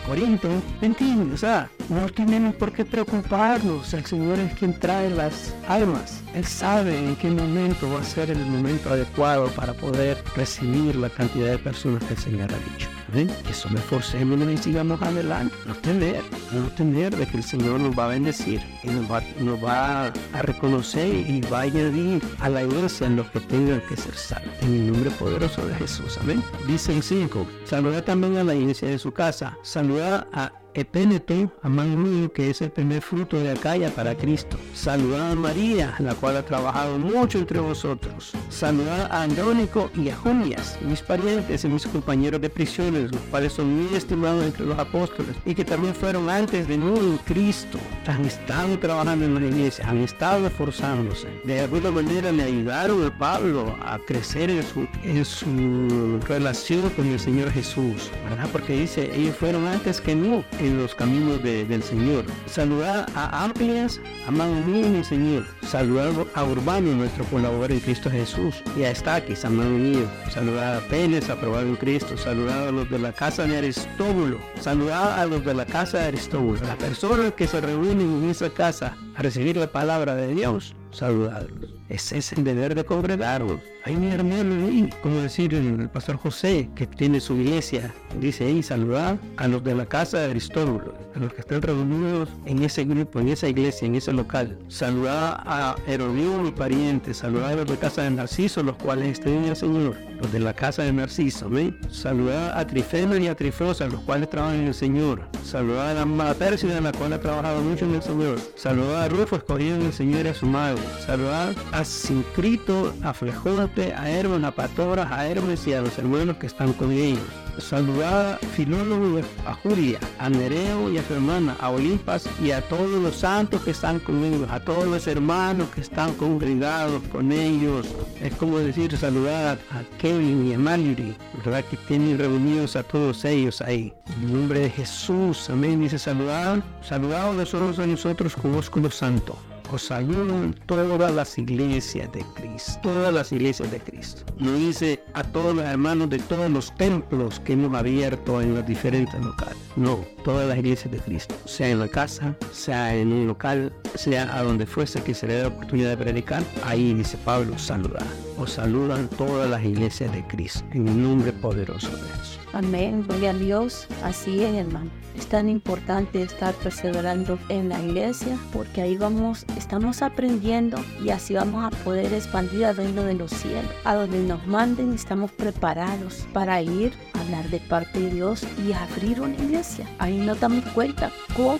Corinto, 0.06 0.48
¿me? 0.80 1.32
O 1.32 1.36
sea, 1.36 1.70
no 1.88 2.08
tenemos 2.08 2.54
por 2.56 2.72
qué 2.72 2.84
preocuparnos, 2.84 3.92
el 3.94 4.04
Señor 4.04 4.38
es 4.38 4.54
quien 4.54 4.78
trae 4.78 5.10
las 5.10 5.54
almas, 5.68 6.22
Él 6.34 6.44
sabe 6.44 6.98
en 6.98 7.16
qué 7.16 7.30
momento 7.30 7.90
va 7.90 8.00
a 8.00 8.04
ser 8.04 8.30
el 8.30 8.44
momento 8.44 8.90
adecuado 8.90 9.48
para 9.48 9.72
poder 9.72 10.22
recibir 10.36 10.96
la 10.96 11.10
cantidad 11.10 11.50
de 11.50 11.58
personas 11.58 12.02
que 12.04 12.14
el 12.14 12.20
Señor 12.20 12.50
ha 12.52 12.58
dicho. 12.72 12.97
¿Ven? 13.12 13.28
Que 13.44 13.50
eso 13.52 13.68
me 13.70 13.80
forcemos 13.80 14.38
y 14.48 14.56
sigamos 14.58 15.00
adelante. 15.00 15.54
No 15.66 15.74
tener, 15.74 16.22
no 16.52 16.68
tener 16.70 17.16
de 17.16 17.26
que 17.26 17.38
el 17.38 17.42
Señor 17.42 17.80
nos 17.80 17.98
va 17.98 18.06
a 18.06 18.08
bendecir 18.08 18.60
y 18.82 18.88
nos 18.88 19.10
va, 19.10 20.06
a 20.06 20.42
reconocer 20.42 21.08
y 21.08 21.40
va 21.42 21.60
a 21.60 21.62
añadir 21.62 22.22
a 22.40 22.48
la 22.48 22.62
iglesia 22.62 23.06
en 23.06 23.16
los 23.16 23.30
que 23.30 23.40
tengan 23.40 23.80
que 23.88 23.96
ser 23.96 24.14
salvos. 24.14 24.52
En 24.60 24.74
el 24.74 24.92
nombre 24.92 25.10
poderoso 25.12 25.66
de 25.66 25.74
Jesús. 25.76 26.18
Amén. 26.20 26.42
Dice 26.66 26.92
en 26.92 27.02
5. 27.02 27.46
Saluda 27.64 28.04
también 28.04 28.36
a 28.36 28.44
la 28.44 28.54
iglesia 28.54 28.88
de 28.88 28.98
su 28.98 29.12
casa. 29.12 29.56
Saluda 29.62 30.26
a 30.32 30.52
Epéneto, 30.80 31.52
amado 31.62 31.96
mío, 31.96 32.32
que 32.32 32.50
es 32.50 32.62
el 32.62 32.70
primer 32.70 33.02
fruto 33.02 33.38
de 33.38 33.50
Acaya 33.50 33.90
para 33.90 34.14
Cristo. 34.14 34.56
Saludad 34.74 35.32
a 35.32 35.34
María, 35.34 35.94
la 35.98 36.14
cual 36.14 36.36
ha 36.36 36.44
trabajado 36.44 36.98
mucho 36.98 37.38
entre 37.38 37.60
vosotros. 37.60 38.32
Saludad 38.48 39.10
a 39.10 39.22
Andrónico 39.22 39.90
y 39.94 40.08
a 40.08 40.16
Junias, 40.16 40.78
mis 40.82 41.02
parientes 41.02 41.64
y 41.64 41.68
mis 41.68 41.86
compañeros 41.86 42.40
de 42.40 42.48
prisiones, 42.48 43.12
los 43.12 43.20
cuales 43.22 43.52
son 43.52 43.74
muy 43.74 43.94
estimados 43.94 44.44
entre 44.44 44.66
los 44.66 44.78
apóstoles 44.78 45.36
y 45.44 45.54
que 45.54 45.64
también 45.64 45.94
fueron 45.94 46.30
antes 46.30 46.68
de 46.68 46.78
Cristo. 47.26 47.78
Han 48.06 48.24
estado 48.24 48.78
trabajando 48.78 49.24
en 49.24 49.34
la 49.34 49.46
iglesia, 49.46 49.88
han 49.88 49.98
estado 49.98 50.46
esforzándose. 50.46 51.28
De 51.44 51.60
alguna 51.60 51.90
manera 51.90 52.32
le 52.32 52.44
ayudaron 52.44 53.04
a 53.04 53.18
Pablo 53.18 53.76
a 53.82 53.98
crecer 53.98 54.50
en 54.50 54.62
su, 54.62 54.86
en 55.02 55.24
su 55.24 56.20
relación 56.26 56.88
con 56.90 57.06
el 57.06 57.18
Señor 57.18 57.50
Jesús, 57.50 58.10
¿verdad? 58.28 58.48
Porque 58.52 58.74
dice, 58.74 59.10
ellos 59.14 59.36
fueron 59.36 59.66
antes 59.66 60.00
que 60.00 60.14
mí 60.14 60.44
los 60.76 60.94
caminos 60.94 61.42
del 61.42 61.82
Señor. 61.82 62.24
Saludar 62.46 63.06
a 63.14 63.44
Amplias, 63.44 64.00
amado 64.26 64.54
mío 64.54 64.88
mi 64.88 65.04
Señor. 65.04 65.46
Saludar 65.62 66.12
a 66.34 66.44
Urbano, 66.44 66.92
nuestro 66.92 67.24
colaborador 67.26 67.72
en 67.72 67.80
Cristo 67.80 68.10
Jesús. 68.10 68.62
Y 68.76 68.82
a 68.82 68.90
Estaquis, 68.90 69.44
amado 69.44 69.70
mío. 69.70 70.06
Saludar 70.30 70.76
a 70.76 70.88
Pérez, 70.88 71.30
aprobado 71.30 71.66
en 71.66 71.76
Cristo. 71.76 72.16
Saludar 72.16 72.68
a 72.68 72.72
los 72.72 72.90
de 72.90 72.98
la 72.98 73.12
casa 73.12 73.44
de 73.44 73.56
Aristóbulo. 73.56 74.38
Saludar 74.60 75.18
a 75.18 75.26
los 75.26 75.44
de 75.44 75.54
la 75.54 75.66
casa 75.66 75.98
de 75.98 76.06
Aristóbulo. 76.06 76.60
Las 76.60 76.76
personas 76.76 77.32
que 77.32 77.46
se 77.46 77.60
reúnen 77.60 78.22
en 78.22 78.30
esa 78.30 78.50
casa 78.50 78.96
a 79.14 79.22
recibir 79.22 79.56
la 79.56 79.66
palabra 79.66 80.14
de 80.14 80.34
Dios, 80.34 80.74
saludarlos. 80.90 81.77
Ese 81.88 82.18
es 82.18 82.32
el 82.32 82.44
deber 82.44 82.74
de 82.74 82.84
congregarlos. 82.84 83.60
Hay 83.84 83.96
mi 83.96 84.10
hermano 84.10 84.66
ahí, 84.66 84.90
como 85.02 85.20
decir 85.20 85.54
el 85.54 85.88
pastor 85.88 86.16
José, 86.16 86.68
que 86.74 86.86
tiene 86.86 87.20
su 87.20 87.36
iglesia, 87.36 87.94
dice 88.20 88.44
ahí, 88.44 88.62
saludar 88.62 89.18
a 89.38 89.48
los 89.48 89.64
de 89.64 89.74
la 89.74 89.86
casa 89.86 90.18
de 90.18 90.30
Aristóbulo, 90.30 90.94
a 91.14 91.18
los 91.18 91.32
que 91.32 91.40
están 91.40 91.62
reunidos 91.62 92.28
en 92.44 92.62
ese 92.62 92.84
grupo, 92.84 93.20
en 93.20 93.28
esa 93.28 93.48
iglesia, 93.48 93.86
en 93.86 93.94
ese 93.94 94.12
local. 94.12 94.58
Saludar 94.68 95.42
a 95.46 95.76
Herodio, 95.86 96.42
mi 96.42 96.50
pariente, 96.50 97.14
saludar 97.14 97.52
a 97.52 97.56
los 97.56 97.66
de 97.66 97.74
la 97.74 97.80
casa 97.80 98.02
de 98.02 98.10
Narciso, 98.10 98.62
los 98.62 98.76
cuales 98.76 99.12
estén 99.12 99.44
en 99.44 99.44
el 99.44 99.56
Señor, 99.56 99.96
los 100.20 100.30
de 100.30 100.40
la 100.40 100.52
casa 100.52 100.82
de 100.82 100.92
Narciso, 100.92 101.46
¿amén? 101.46 101.78
Saludar 101.90 102.58
a 102.58 102.66
Trifeno 102.66 103.16
y 103.16 103.28
a 103.28 103.34
Trifosa, 103.34 103.86
los 103.86 104.00
cuales 104.02 104.28
trabajan 104.28 104.56
en 104.56 104.66
el 104.66 104.74
Señor. 104.74 105.22
Saludar 105.42 105.96
a 105.96 106.04
la 106.04 106.34
Pérsida, 106.34 106.78
la 106.82 106.92
cual 106.92 107.14
ha 107.14 107.20
trabajado 107.20 107.62
mucho 107.62 107.86
en 107.86 107.94
el 107.94 108.02
Señor. 108.02 108.38
Saludar 108.56 109.04
a 109.04 109.08
Rufo, 109.08 109.36
escogido 109.36 109.76
en 109.76 109.86
el 109.86 109.92
Señor 109.94 110.26
y 110.26 110.28
a 110.28 110.34
su 110.34 110.44
madre. 110.44 110.82
Saludar 111.06 111.54
a 111.72 111.77
Sincrito, 111.84 112.92
a 113.02 113.12
Flejonte, 113.12 113.92
a 113.94 114.10
Hermes, 114.10 114.44
a 114.44 114.50
Patoras, 114.52 115.10
a 115.10 115.26
Hermes 115.26 115.66
y 115.66 115.72
a 115.72 115.82
los 115.82 115.98
hermanos 115.98 116.36
que 116.36 116.46
están 116.46 116.72
con 116.72 116.92
ellos. 116.92 117.20
Saludar 117.58 118.38
a 118.40 118.46
Filólogo, 118.46 119.20
a 119.44 119.54
Julia, 119.54 119.98
a 120.18 120.30
Nereo 120.30 120.90
y 120.90 120.98
a 120.98 121.02
su 121.02 121.14
hermana, 121.14 121.56
a 121.58 121.70
Olimpas 121.70 122.28
y 122.42 122.52
a 122.52 122.60
todos 122.62 123.02
los 123.02 123.16
santos 123.16 123.62
que 123.62 123.72
están 123.72 123.98
con 123.98 124.24
ellos, 124.24 124.48
a 124.50 124.60
todos 124.60 124.86
los 124.86 125.06
hermanos 125.08 125.68
que 125.74 125.80
están 125.80 126.14
congregados 126.14 127.02
con 127.10 127.32
ellos. 127.32 127.86
Es 128.20 128.34
como 128.36 128.58
decir 128.58 128.96
saludar 128.96 129.58
a 129.72 129.82
Kevin 129.98 130.46
y 130.46 130.54
a 130.54 130.58
Mallory, 130.58 131.16
¿verdad? 131.44 131.64
Que 131.64 131.76
tienen 131.76 132.18
reunidos 132.18 132.76
a 132.76 132.82
todos 132.82 133.24
ellos 133.24 133.60
ahí. 133.60 133.92
En 134.16 134.24
el 134.24 134.32
nombre 134.32 134.60
de 134.60 134.70
Jesús, 134.70 135.50
amén. 135.50 135.80
Dice 135.80 135.98
saludar, 135.98 136.62
saludado 136.82 137.32
nosotros 137.32 137.78
a 137.78 137.86
nosotros 137.86 138.36
con 138.36 138.54
ósculo 138.54 138.90
santo. 138.90 139.36
Os 139.72 139.82
saludan 139.82 140.54
todas 140.66 141.12
las 141.14 141.38
iglesias 141.38 142.10
de 142.12 142.24
Cristo, 142.34 142.78
todas 142.82 143.12
las 143.12 143.32
iglesias 143.32 143.70
de 143.70 143.80
Cristo. 143.80 144.24
No 144.38 144.52
dice 144.54 145.02
a 145.14 145.22
todos 145.22 145.54
los 145.54 145.64
hermanos 145.64 146.10
de 146.10 146.18
todos 146.18 146.50
los 146.50 146.74
templos 146.76 147.40
que 147.40 147.52
hemos 147.52 147.74
abierto 147.74 148.40
en 148.40 148.54
los 148.54 148.66
diferentes 148.66 149.20
locales. 149.22 149.56
No, 149.76 150.04
todas 150.24 150.48
las 150.48 150.58
iglesias 150.58 150.90
de 150.92 150.98
Cristo, 150.98 151.34
sea 151.44 151.68
en 151.68 151.80
la 151.80 151.88
casa, 151.88 152.34
sea 152.52 152.94
en 152.94 153.12
un 153.12 153.26
local, 153.26 153.72
sea 153.94 154.36
a 154.36 154.42
donde 154.42 154.66
fuese 154.66 155.02
que 155.02 155.14
se 155.14 155.26
le 155.26 155.34
dé 155.34 155.42
la 155.42 155.48
oportunidad 155.48 155.90
de 155.90 155.96
predicar, 155.96 156.42
ahí 156.64 156.94
dice 156.94 157.18
Pablo, 157.24 157.58
saludar. 157.58 158.06
Os 158.38 158.52
saludan 158.52 159.08
todas 159.08 159.50
las 159.50 159.64
iglesias 159.64 160.12
de 160.12 160.26
Cristo, 160.26 160.64
en 160.72 160.88
el 160.88 161.02
nombre 161.02 161.32
poderoso 161.32 161.88
de 161.88 162.02
Jesús. 162.02 162.37
Amén, 162.52 163.04
gloria 163.06 163.30
a 163.30 163.34
Dios. 163.34 163.86
Así 164.02 164.42
es, 164.42 164.54
hermano. 164.54 164.90
Es 165.16 165.26
tan 165.26 165.48
importante 165.48 166.22
estar 166.22 166.54
perseverando 166.54 167.38
en 167.48 167.68
la 167.68 167.80
iglesia 167.82 168.38
porque 168.52 168.82
ahí 168.82 168.96
vamos, 168.96 169.44
estamos 169.56 170.00
aprendiendo 170.00 170.78
y 171.04 171.10
así 171.10 171.34
vamos 171.34 171.64
a 171.64 171.76
poder 171.84 172.12
expandir 172.14 172.64
al 172.64 172.76
reino 172.76 173.02
de 173.02 173.14
los 173.14 173.32
cielos. 173.32 173.70
A 173.84 173.96
donde 173.96 174.20
nos 174.20 174.46
manden 174.46 174.92
estamos 174.92 175.32
preparados 175.32 176.26
para 176.32 176.62
ir 176.62 176.92
a 177.14 177.20
hablar 177.20 177.48
de 177.50 177.58
parte 177.58 178.00
de 178.00 178.10
Dios 178.10 178.46
y 178.64 178.72
abrir 178.72 179.20
una 179.20 179.34
iglesia. 179.34 179.86
Ahí 179.98 180.18
nos 180.18 180.38
damos 180.38 180.64
cuenta 180.66 181.10
cómo 181.36 181.58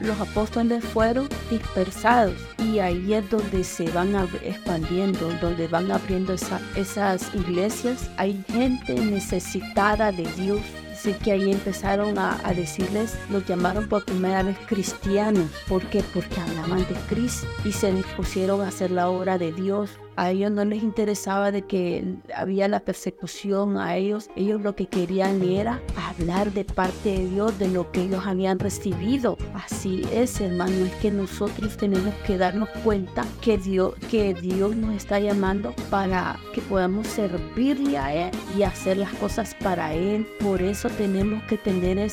los 0.00 0.20
apóstoles 0.20 0.84
fueron 0.84 1.28
dispersados 1.50 2.34
y 2.58 2.78
ahí 2.78 3.14
es 3.14 3.28
donde 3.30 3.64
se 3.64 3.90
van 3.90 4.14
expandiendo, 4.42 5.30
donde 5.40 5.68
van 5.68 5.90
abriendo 5.90 6.34
esas 6.34 7.34
iglesias. 7.34 8.10
Hay 8.16 8.42
gente 8.48 8.94
necesitada 8.94 10.12
de 10.12 10.26
Dios. 10.32 10.60
Así 10.92 11.12
que 11.12 11.32
ahí 11.32 11.52
empezaron 11.52 12.18
a, 12.18 12.40
a, 12.42 12.54
decirles, 12.54 13.14
los 13.30 13.44
llamaron 13.44 13.86
por 13.88 14.04
primera 14.04 14.42
vez 14.42 14.56
cristianos. 14.66 15.50
¿Por 15.68 15.84
qué? 15.90 16.02
Porque 16.14 16.40
hablaban 16.40 16.80
de 16.80 16.94
Cristo 17.08 17.46
y 17.64 17.72
se 17.72 17.92
dispusieron 17.92 18.62
a 18.62 18.68
hacer 18.68 18.90
la 18.90 19.10
obra 19.10 19.36
de 19.38 19.52
Dios 19.52 19.90
a 20.16 20.30
ellos 20.30 20.50
no 20.50 20.64
les 20.64 20.82
interesaba 20.82 21.50
de 21.52 21.62
que 21.62 22.16
había 22.34 22.68
la 22.68 22.80
persecución 22.80 23.76
a 23.76 23.96
ellos. 23.96 24.30
Ellos 24.36 24.60
lo 24.62 24.74
que 24.74 24.86
querían 24.86 25.42
era 25.42 25.80
hablar 26.08 26.52
de 26.52 26.64
parte 26.64 27.10
de 27.10 27.28
Dios 27.28 27.58
de 27.58 27.68
lo 27.68 27.90
que 27.92 28.02
ellos 28.02 28.26
habían 28.26 28.58
recibido. 28.58 29.36
Así 29.54 30.02
es, 30.12 30.40
hermano, 30.40 30.84
es 30.84 30.94
que 30.96 31.10
nosotros 31.10 31.76
tenemos 31.76 32.14
que 32.26 32.38
darnos 32.38 32.68
cuenta 32.84 33.24
que 33.40 33.58
Dios, 33.58 33.94
que 34.10 34.34
Dios 34.34 34.74
nos 34.76 34.94
está 34.94 35.20
llamando 35.20 35.74
para 35.90 36.38
que 36.54 36.60
podamos 36.62 37.06
servirle 37.06 37.98
a 37.98 38.14
Él 38.14 38.30
y 38.56 38.62
hacer 38.62 38.96
las 38.96 39.12
cosas 39.14 39.54
para 39.62 39.92
Él. 39.94 40.26
Por 40.40 40.62
eso 40.62 40.88
tenemos 40.90 41.42
que 41.44 41.58
tener 41.58 41.98
e, 41.98 42.10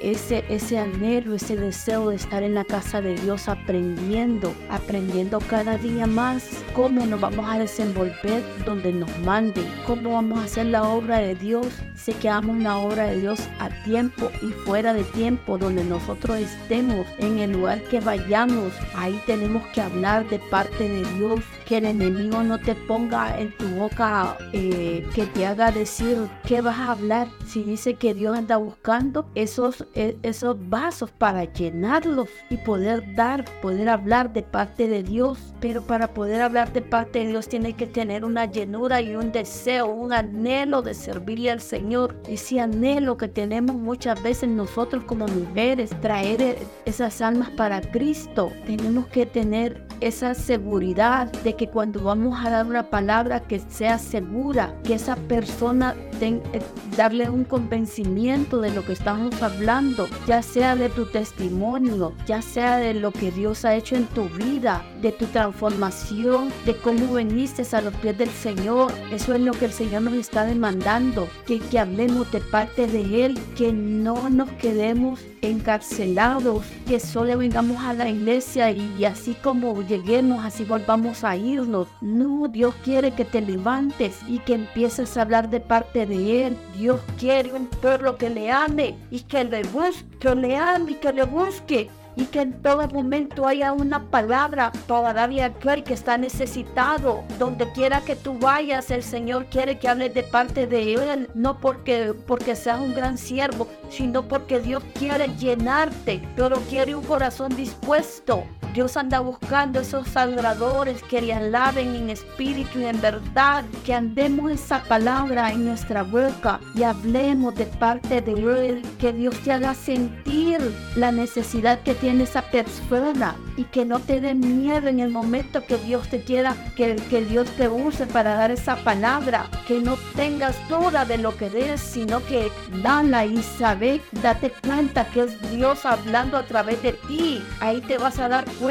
ese, 0.00 0.44
ese 0.48 0.78
anhelo, 0.78 1.34
ese 1.34 1.56
deseo 1.56 2.10
de 2.10 2.16
estar 2.16 2.42
en 2.42 2.54
la 2.54 2.64
casa 2.64 3.00
de 3.00 3.16
Dios 3.16 3.48
aprendiendo, 3.48 4.54
aprendiendo 4.70 5.38
cada 5.40 5.76
día 5.78 6.06
más 6.06 6.48
cómo 6.74 7.04
nos 7.06 7.20
vamos 7.24 7.48
a 7.48 7.58
desenvolver 7.58 8.42
donde 8.66 8.92
nos 8.92 9.18
mande, 9.20 9.64
cómo 9.86 10.12
vamos 10.12 10.40
a 10.40 10.44
hacer 10.44 10.66
la 10.66 10.82
obra 10.82 11.18
de 11.18 11.34
Dios, 11.34 11.66
si 11.94 12.12
que 12.12 12.28
hagamos 12.28 12.58
la 12.58 12.76
obra 12.76 13.04
de 13.04 13.20
Dios 13.20 13.40
a 13.58 13.70
tiempo 13.84 14.30
y 14.42 14.48
fuera 14.48 14.92
de 14.92 15.04
tiempo, 15.04 15.56
donde 15.56 15.84
nosotros 15.84 16.36
estemos, 16.36 17.06
en 17.18 17.38
el 17.38 17.52
lugar 17.52 17.80
que 17.84 18.00
vayamos, 18.00 18.74
ahí 18.94 19.18
tenemos 19.24 19.66
que 19.68 19.80
hablar 19.80 20.28
de 20.28 20.38
parte 20.38 20.86
de 20.86 21.02
Dios, 21.14 21.40
que 21.64 21.78
el 21.78 21.86
enemigo 21.86 22.42
no 22.42 22.58
te 22.58 22.74
ponga 22.74 23.40
en 23.40 23.56
tu 23.56 23.66
boca, 23.68 24.36
eh, 24.52 25.06
que 25.14 25.24
te 25.26 25.46
haga 25.46 25.70
decir 25.70 26.28
qué 26.46 26.60
vas 26.60 26.78
a 26.78 26.92
hablar. 26.92 27.28
Si 27.46 27.62
dice 27.62 27.94
que 27.94 28.12
Dios 28.12 28.36
anda 28.36 28.58
buscando 28.58 29.26
esos, 29.34 29.86
e, 29.94 30.18
esos 30.22 30.56
vasos 30.68 31.10
para 31.10 31.44
llenarlos 31.44 32.28
y 32.50 32.58
poder 32.58 33.14
dar, 33.14 33.46
poder 33.62 33.88
hablar 33.88 34.34
de 34.34 34.42
parte 34.42 34.88
de 34.88 35.02
Dios, 35.02 35.38
pero 35.60 35.80
para 35.82 36.08
poder 36.08 36.42
hablar 36.42 36.72
de 36.74 36.82
parte 36.82 37.13
Dios 37.20 37.48
tiene 37.48 37.74
que 37.74 37.86
tener 37.86 38.24
una 38.24 38.46
llenura 38.46 39.00
y 39.00 39.14
un 39.14 39.30
deseo, 39.30 39.86
un 39.86 40.12
anhelo 40.12 40.82
de 40.82 40.94
servirle 40.94 41.50
al 41.50 41.60
Señor. 41.60 42.16
Ese 42.28 42.60
anhelo 42.60 43.16
que 43.16 43.28
tenemos 43.28 43.76
muchas 43.76 44.22
veces 44.22 44.48
nosotros 44.48 45.04
como 45.04 45.26
mujeres, 45.28 45.90
traer 46.00 46.58
esas 46.84 47.20
almas 47.20 47.50
para 47.50 47.80
Cristo. 47.80 48.50
Tenemos 48.66 49.06
que 49.06 49.26
tener 49.26 49.86
esa 50.00 50.34
seguridad 50.34 51.30
de 51.44 51.54
que 51.54 51.68
cuando 51.68 52.02
vamos 52.02 52.38
a 52.44 52.50
dar 52.50 52.66
una 52.66 52.90
palabra 52.90 53.40
que 53.40 53.60
sea 53.60 53.98
segura, 53.98 54.74
que 54.84 54.94
esa 54.94 55.16
persona 55.16 55.94
ten, 56.18 56.42
eh, 56.52 56.60
darle 56.96 57.30
un 57.30 57.44
convencimiento 57.44 58.60
de 58.60 58.70
lo 58.70 58.84
que 58.84 58.92
estamos 58.92 59.40
hablando, 59.42 60.08
ya 60.26 60.42
sea 60.42 60.76
de 60.76 60.88
tu 60.88 61.06
testimonio, 61.06 62.12
ya 62.26 62.42
sea 62.42 62.76
de 62.76 62.94
lo 62.94 63.12
que 63.12 63.30
Dios 63.30 63.64
ha 63.64 63.74
hecho 63.74 63.96
en 63.96 64.06
tu 64.06 64.28
vida, 64.28 64.84
de 65.00 65.12
tu 65.12 65.26
transformación, 65.26 66.50
de 66.66 66.76
cómo 66.76 67.03
veniste 67.12 67.64
a 67.72 67.80
los 67.80 67.94
pies 67.94 68.16
del 68.18 68.30
Señor. 68.30 68.92
Eso 69.12 69.34
es 69.34 69.40
lo 69.40 69.52
que 69.52 69.66
el 69.66 69.72
Señor 69.72 70.02
nos 70.02 70.14
está 70.14 70.44
demandando, 70.44 71.28
que, 71.46 71.58
que 71.58 71.78
hablemos 71.78 72.30
de 72.32 72.40
parte 72.40 72.86
de 72.86 73.24
Él, 73.24 73.38
que 73.56 73.72
no 73.72 74.28
nos 74.28 74.50
quedemos 74.52 75.20
encarcelados, 75.42 76.64
que 76.86 77.00
solo 77.00 77.38
vengamos 77.38 77.82
a 77.82 77.92
la 77.92 78.08
iglesia 78.08 78.70
y, 78.70 79.04
así 79.04 79.34
como 79.42 79.82
lleguemos, 79.82 80.44
así 80.44 80.64
volvamos 80.64 81.24
a 81.24 81.36
irnos. 81.36 81.88
No, 82.00 82.48
Dios 82.48 82.74
quiere 82.84 83.12
que 83.12 83.24
te 83.24 83.40
levantes 83.40 84.18
y 84.28 84.38
que 84.40 84.54
empieces 84.54 85.16
a 85.16 85.22
hablar 85.22 85.50
de 85.50 85.60
parte 85.60 86.06
de 86.06 86.46
Él. 86.46 86.56
Dios 86.76 87.00
quiere 87.18 87.52
un 87.52 87.66
pueblo 87.66 88.16
que 88.16 88.30
le 88.30 88.50
ame 88.50 88.96
y 89.10 89.20
que 89.20 89.44
le 89.44 89.62
busque, 89.64 90.04
que 90.18 90.34
le 90.34 90.56
ame 90.56 90.92
y 90.92 90.94
que 90.94 91.12
le 91.12 91.24
busque 91.24 91.90
y 92.16 92.26
que 92.26 92.40
en 92.40 92.52
todo 92.62 92.86
momento 92.88 93.46
haya 93.46 93.72
una 93.72 94.10
palabra 94.10 94.72
para 94.86 95.24
aquel 95.24 95.84
que 95.84 95.94
está 95.94 96.18
necesitado. 96.18 97.24
Donde 97.38 97.70
quiera 97.72 98.00
que 98.00 98.16
tú 98.16 98.38
vayas, 98.38 98.90
el 98.90 99.02
Señor 99.02 99.46
quiere 99.46 99.78
que 99.78 99.88
hables 99.88 100.14
de 100.14 100.22
parte 100.22 100.66
de 100.66 100.94
Él, 100.94 101.28
no 101.34 101.58
porque, 101.58 102.14
porque 102.26 102.56
seas 102.56 102.80
un 102.80 102.94
gran 102.94 103.18
siervo, 103.18 103.68
sino 103.88 104.28
porque 104.28 104.60
Dios 104.60 104.82
quiere 104.94 105.28
llenarte, 105.36 106.22
pero 106.36 106.56
quiere 106.68 106.94
un 106.94 107.04
corazón 107.04 107.54
dispuesto. 107.56 108.44
Dios 108.74 108.96
anda 108.96 109.20
buscando 109.20 109.78
esos 109.78 110.16
adoradores 110.16 111.00
que 111.04 111.22
le 111.22 111.32
alaben 111.32 111.94
en 111.94 112.10
espíritu 112.10 112.80
y 112.80 112.86
en 112.86 113.00
verdad, 113.00 113.64
que 113.86 113.94
andemos 113.94 114.50
esa 114.50 114.82
palabra 114.82 115.52
en 115.52 115.64
nuestra 115.64 116.02
boca 116.02 116.58
y 116.74 116.82
hablemos 116.82 117.54
de 117.54 117.66
parte 117.66 118.20
de 118.20 118.32
Él, 118.32 118.82
que 118.98 119.12
Dios 119.12 119.38
te 119.44 119.52
haga 119.52 119.74
sentir 119.74 120.58
la 120.96 121.12
necesidad 121.12 121.82
que 121.82 121.94
tiene 121.94 122.24
esa 122.24 122.42
persona 122.42 123.36
y 123.56 123.62
que 123.62 123.84
no 123.84 124.00
te 124.00 124.20
dé 124.20 124.34
miedo 124.34 124.88
en 124.88 124.98
el 124.98 125.10
momento 125.10 125.64
que 125.64 125.76
Dios 125.76 126.08
te 126.08 126.24
quiera, 126.24 126.56
que, 126.74 126.96
que 126.96 127.24
Dios 127.24 127.48
te 127.50 127.68
use 127.68 128.06
para 128.06 128.34
dar 128.34 128.50
esa 128.50 128.74
palabra, 128.74 129.46
que 129.68 129.78
no 129.78 129.96
tengas 130.16 130.56
duda 130.68 131.04
de 131.04 131.18
lo 131.18 131.36
que 131.36 131.48
des, 131.48 131.80
sino 131.80 132.24
que 132.26 132.50
dala 132.82 133.24
y 133.24 133.40
sabe, 133.40 134.00
date 134.20 134.52
cuenta 134.66 135.04
que 135.04 135.22
es 135.22 135.50
Dios 135.52 135.86
hablando 135.86 136.36
a 136.36 136.44
través 136.44 136.82
de 136.82 136.94
ti. 136.94 137.40
Ahí 137.60 137.80
te 137.80 137.98
vas 137.98 138.18
a 138.18 138.28
dar 138.28 138.44
cuenta 138.44 138.63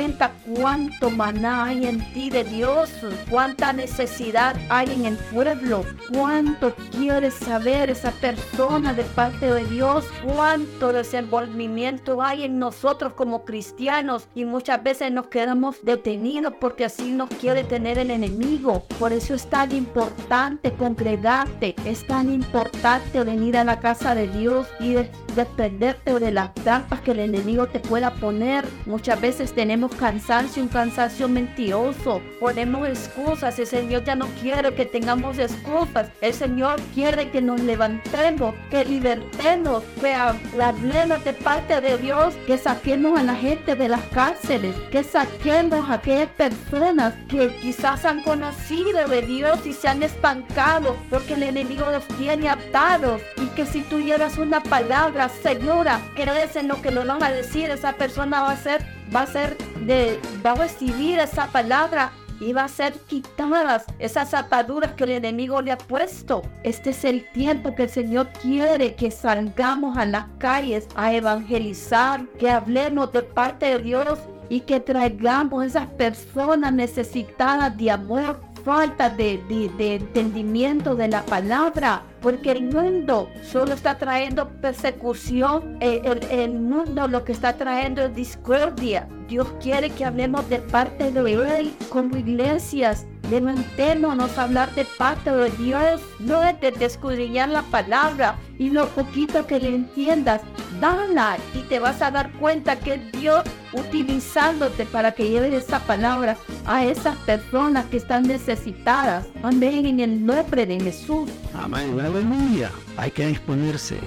cuánto 0.56 1.10
maná 1.12 1.66
hay 1.66 1.86
en 1.86 2.00
ti 2.14 2.30
de 2.30 2.44
Dios, 2.44 2.90
cuánta 3.30 3.74
necesidad 3.74 4.56
hay 4.70 4.92
en 4.92 5.06
el 5.06 5.18
pueblo, 5.18 5.86
cuánto 6.12 6.74
quieres 6.92 7.36
saber 7.36 7.90
esa 7.90 8.12
persona 8.12 8.94
de 8.94 9.04
parte 9.04 9.46
de 9.46 9.66
Dios, 9.66 10.06
cuánto 10.24 10.94
desenvolvimiento 10.94 12.22
hay 12.22 12.44
en 12.44 12.58
nosotros 12.58 13.14
como 13.14 13.46
cristianos 13.46 14.28
y 14.34 14.46
muchas 14.46 14.82
veces 14.84 15.12
nos 15.12 15.28
quedamos 15.28 15.78
detenidos 15.84 16.54
porque 16.60 16.86
así 16.86 17.12
nos 17.12 17.30
quiere 17.30 17.64
tener 17.64 18.00
el 18.00 18.10
enemigo. 18.10 18.86
Por 19.00 19.14
eso 19.14 19.36
es 19.36 19.48
tan 19.48 19.72
importante 19.76 20.74
congregarte, 20.74 21.76
es 21.86 22.06
tan 22.08 22.34
importante 22.34 23.24
venir 23.24 23.58
a 23.58 23.64
la 23.64 23.80
casa 23.80 24.16
de 24.16 24.28
Dios 24.28 24.68
y 24.80 24.96
defenderte 25.36 26.20
de 26.20 26.32
las 26.32 26.54
trampas 26.54 27.02
que 27.02 27.12
el 27.12 27.20
enemigo 27.20 27.68
te 27.68 27.80
pueda 27.80 28.12
poner. 28.12 28.66
Muchas 28.86 29.20
veces 29.20 29.54
tenemos 29.54 29.94
cansancio, 29.96 30.64
un 30.64 30.70
cansancio 30.70 31.28
mentiroso, 31.28 32.22
ponemos 32.40 32.88
excusas, 32.88 33.58
el 33.60 33.68
Señor 33.68 34.04
ya 34.04 34.16
no 34.16 34.28
quiere 34.42 34.74
que 34.74 34.86
tengamos 34.86 35.38
excusas, 35.40 36.10
el 36.22 36.34
Señor 36.34 36.80
quiere 36.94 37.30
que 37.32 37.42
nos 37.42 37.62
levantemos, 37.62 38.56
que 38.70 38.86
libertemos, 38.86 39.84
que 40.00 40.14
hablemos 40.14 41.24
de 41.24 41.34
parte 41.34 41.82
de 41.82 41.98
Dios, 41.98 42.34
que 42.48 42.58
saquemos 42.58 43.20
a 43.20 43.24
la 43.24 43.36
gente 43.36 43.76
de 43.76 43.90
las 43.90 44.04
cárceles, 44.14 44.76
que 44.92 45.04
saquemos 45.04 45.90
a 45.90 45.96
aquellas 45.96 46.30
personas 46.30 47.14
que 47.28 47.56
quizás 47.62 48.06
han 48.06 48.24
conocido 48.24 49.08
de 49.08 49.22
Dios 49.22 49.66
y 49.66 49.74
se 49.74 49.88
han 49.88 50.04
espancado 50.04 50.96
porque 51.10 51.34
el 51.34 51.44
enemigo 51.44 51.86
los 51.92 52.08
tiene 52.18 52.50
atados. 52.50 53.22
Y 53.38 53.48
que 53.56 53.66
si 53.66 53.82
tuvieras 53.82 54.38
una 54.38 54.62
palabra 54.62 55.23
segura, 55.30 56.02
crees 56.16 56.56
en 56.56 56.68
lo 56.68 56.82
que 56.82 56.92
nos 56.92 57.06
van 57.06 57.24
a 57.24 57.32
decir, 57.32 57.70
esa 57.70 57.94
persona 57.94 58.42
va 58.42 58.52
a 58.52 58.58
ser 58.58 58.86
va 59.16 59.22
a 59.22 59.28
ser 59.28 59.58
de, 59.86 60.20
va 60.44 60.52
a 60.52 60.56
recibir 60.56 61.20
esa 61.20 61.48
palabra 61.48 62.12
iba 62.40 62.64
a 62.64 62.68
ser 62.68 62.94
quitadas 62.94 63.86
esas 64.00 64.34
ataduras 64.34 64.94
que 64.94 65.04
el 65.06 65.12
enemigo 65.12 65.62
le 65.62 65.72
ha 65.72 65.78
puesto. 65.78 66.42
Este 66.64 66.92
es 66.92 67.06
el 67.06 67.30
tiempo 67.32 67.76
que 67.76 67.84
el 67.84 67.90
Señor 67.90 68.30
quiere 68.42 68.96
que 68.96 69.12
salgamos 69.12 69.98
a 69.98 70.06
las 70.06 70.26
calles 70.40 70.88
a 70.96 71.14
evangelizar, 71.14 72.26
que 72.40 72.50
hablemos 72.50 73.12
de 73.12 73.22
parte 73.22 73.66
de 73.68 73.80
Dios 73.80 74.20
y 74.50 74.62
que 74.62 74.80
traigamos 74.80 75.66
esas 75.66 75.88
personas 75.88 76.74
necesitadas 76.74 77.76
de 77.78 77.92
amor, 77.92 78.40
falta 78.64 79.10
de, 79.10 79.42
entendimiento 79.80 80.96
de 80.96 81.08
la 81.08 81.24
palabra, 81.26 82.04
porque 82.22 82.52
el 82.52 82.64
mundo 82.74 83.30
solo 83.44 83.74
está 83.74 83.98
trayendo 83.98 84.50
persecución, 84.62 85.78
eh, 85.82 86.02
el, 86.04 86.24
el, 86.40 86.60
mundo 86.60 87.08
lo 87.08 87.24
que 87.24 87.34
está 87.34 87.58
trayendo 87.58 88.02
es 88.04 88.16
discordia. 88.16 89.08
Dios 89.28 89.48
quiere 89.62 89.90
que 89.90 90.06
hablemos 90.06 90.48
de 90.50 90.60
parte 90.60 91.12
de 91.12 91.34
Él 91.60 91.74
como 91.90 92.18
iglesias, 92.18 93.06
Levantémonos 93.30 94.38
a 94.38 94.44
hablar 94.44 94.74
de 94.76 94.86
parte 94.86 95.32
de 95.32 95.50
Dios, 95.52 96.02
no 96.20 96.42
de 96.42 96.72
descubrir 96.72 97.32
la 97.32 97.62
palabra 97.64 98.38
y 98.60 98.70
lo 98.70 98.88
poquito 98.90 99.48
que 99.48 99.60
le 99.60 99.76
entiendas, 99.76 100.42
dala 100.80 101.38
y 101.54 101.60
te 101.62 101.80
vas 101.80 102.02
a 102.02 102.12
dar 102.12 102.32
cuenta 102.34 102.78
que 102.78 102.98
Dios 103.14 103.44
utilizándote 103.72 104.86
para 104.86 105.14
que 105.14 105.30
lleves 105.30 105.54
esa 105.54 105.80
palabra 105.80 106.38
a 106.66 106.86
esas 106.86 107.16
personas 107.18 107.86
que 107.86 107.98
están 107.98 108.24
necesitadas. 108.24 109.26
Amén, 109.42 109.86
en 109.86 110.00
el 110.00 110.26
nombre 110.26 110.66
de 110.66 110.80
Jesús. 110.80 111.30
Amén, 111.54 112.00
aleluya. 112.00 112.72
Hay 112.98 113.12
que 113.12 113.28
disponerse, 113.28 113.98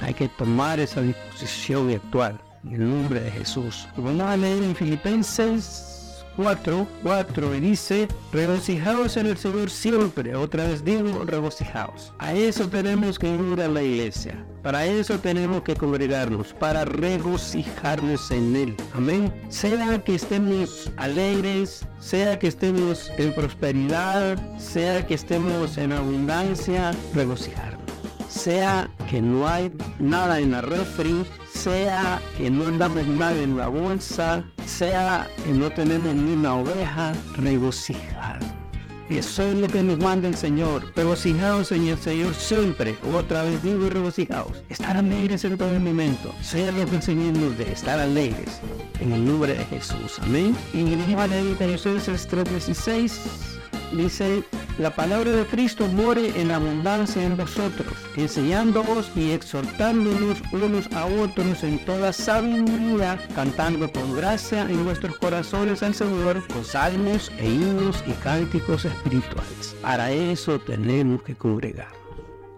hay 0.00 0.14
que 0.14 0.28
tomar 0.28 0.80
esa 0.80 1.02
disposición 1.02 1.90
y 1.90 1.94
actuar 1.94 2.40
en 2.64 2.74
el 2.74 2.90
nombre 2.90 3.20
de 3.20 3.30
Jesús. 3.30 3.86
Vamos 3.96 4.22
a 4.22 4.36
leer 4.36 4.62
en 4.62 4.74
Filipenses 4.74 5.91
4, 6.36 6.86
4 7.02 7.54
y 7.54 7.60
dice, 7.60 8.08
regocijaos 8.32 9.16
en 9.16 9.26
el 9.26 9.36
Señor 9.36 9.70
siempre. 9.70 10.34
Otra 10.34 10.66
vez 10.66 10.84
digo, 10.84 11.24
regocijaos. 11.24 12.12
A 12.18 12.32
eso 12.32 12.68
tenemos 12.68 13.18
que 13.18 13.28
ir 13.28 13.60
a 13.60 13.68
la 13.68 13.82
iglesia. 13.82 14.44
Para 14.62 14.86
eso 14.86 15.18
tenemos 15.18 15.62
que 15.62 15.74
congregarnos, 15.74 16.52
para 16.54 16.84
regocijarnos 16.84 18.30
en 18.30 18.54
Él. 18.54 18.76
Amén. 18.94 19.32
Sea 19.48 20.02
que 20.04 20.14
estemos 20.14 20.90
alegres, 20.96 21.84
sea 21.98 22.38
que 22.38 22.46
estemos 22.46 23.10
en 23.18 23.34
prosperidad, 23.34 24.38
sea 24.58 25.04
que 25.04 25.14
estemos 25.14 25.76
en 25.78 25.92
abundancia, 25.92 26.92
regocijarnos. 27.12 27.82
Sea 28.28 28.88
que 29.10 29.20
no 29.20 29.48
hay 29.48 29.72
nada 29.98 30.38
en 30.38 30.52
la 30.52 30.62
refri, 30.62 31.26
sea 31.62 32.20
que 32.36 32.50
no 32.50 32.66
andamos 32.66 33.06
nada 33.06 33.40
en 33.40 33.56
la 33.56 33.68
bolsa, 33.68 34.42
sea 34.66 35.28
que 35.44 35.52
no 35.52 35.70
tenemos 35.70 36.12
ni 36.12 36.32
una 36.32 36.56
oveja, 36.56 37.12
regocijar. 37.36 38.40
Eso 39.08 39.44
es 39.44 39.54
lo 39.54 39.68
que 39.68 39.80
nos 39.80 39.98
manda 39.98 40.26
el 40.26 40.34
Señor. 40.34 40.92
Regocijaos 40.96 41.70
en 41.70 41.86
el 41.86 41.98
Señor 41.98 42.34
siempre. 42.34 42.96
Otra 43.14 43.44
vez 43.44 43.62
digo 43.62 43.88
regocijaos. 43.88 44.64
Estar 44.70 44.96
alegres 44.96 45.44
en 45.44 45.56
todo 45.56 45.70
el 45.70 45.78
momento. 45.78 46.34
Sea 46.40 46.72
lo 46.72 46.84
que 46.84 46.96
el 46.96 47.02
Señor 47.02 47.36
nos 47.36 47.56
de 47.56 47.70
estar 47.70 48.00
alegres. 48.00 48.60
En 48.98 49.12
el 49.12 49.24
nombre 49.24 49.54
de 49.54 49.64
Jesús. 49.66 50.18
Amén. 50.22 50.56
Y 50.74 50.80
en 50.80 50.88
el 50.88 51.06
libro 51.06 51.28
de 51.28 51.56
3.16 51.58 53.12
dice 53.92 54.42
la 54.78 54.90
palabra 54.90 55.30
de 55.30 55.44
Cristo 55.44 55.86
muere 55.86 56.40
en 56.40 56.50
abundancia 56.50 57.22
en 57.22 57.36
vosotros, 57.36 57.92
enseñándoos 58.16 59.10
y 59.14 59.30
exhortándonos 59.30 60.42
unos 60.52 60.90
a 60.92 61.06
otros 61.06 61.62
en 61.62 61.78
toda 61.84 62.12
sabiduría, 62.12 63.18
cantando 63.34 63.90
con 63.92 64.16
gracia 64.16 64.62
en 64.62 64.84
vuestros 64.84 65.16
corazones 65.18 65.82
al 65.82 65.94
Señor 65.94 66.46
con 66.48 66.64
salmos 66.64 67.30
e 67.38 67.48
himnos 67.48 68.02
y 68.06 68.12
cánticos 68.22 68.84
espirituales. 68.84 69.76
Para 69.82 70.10
eso 70.10 70.58
tenemos 70.58 71.22
que 71.22 71.34
congregar. 71.34 71.92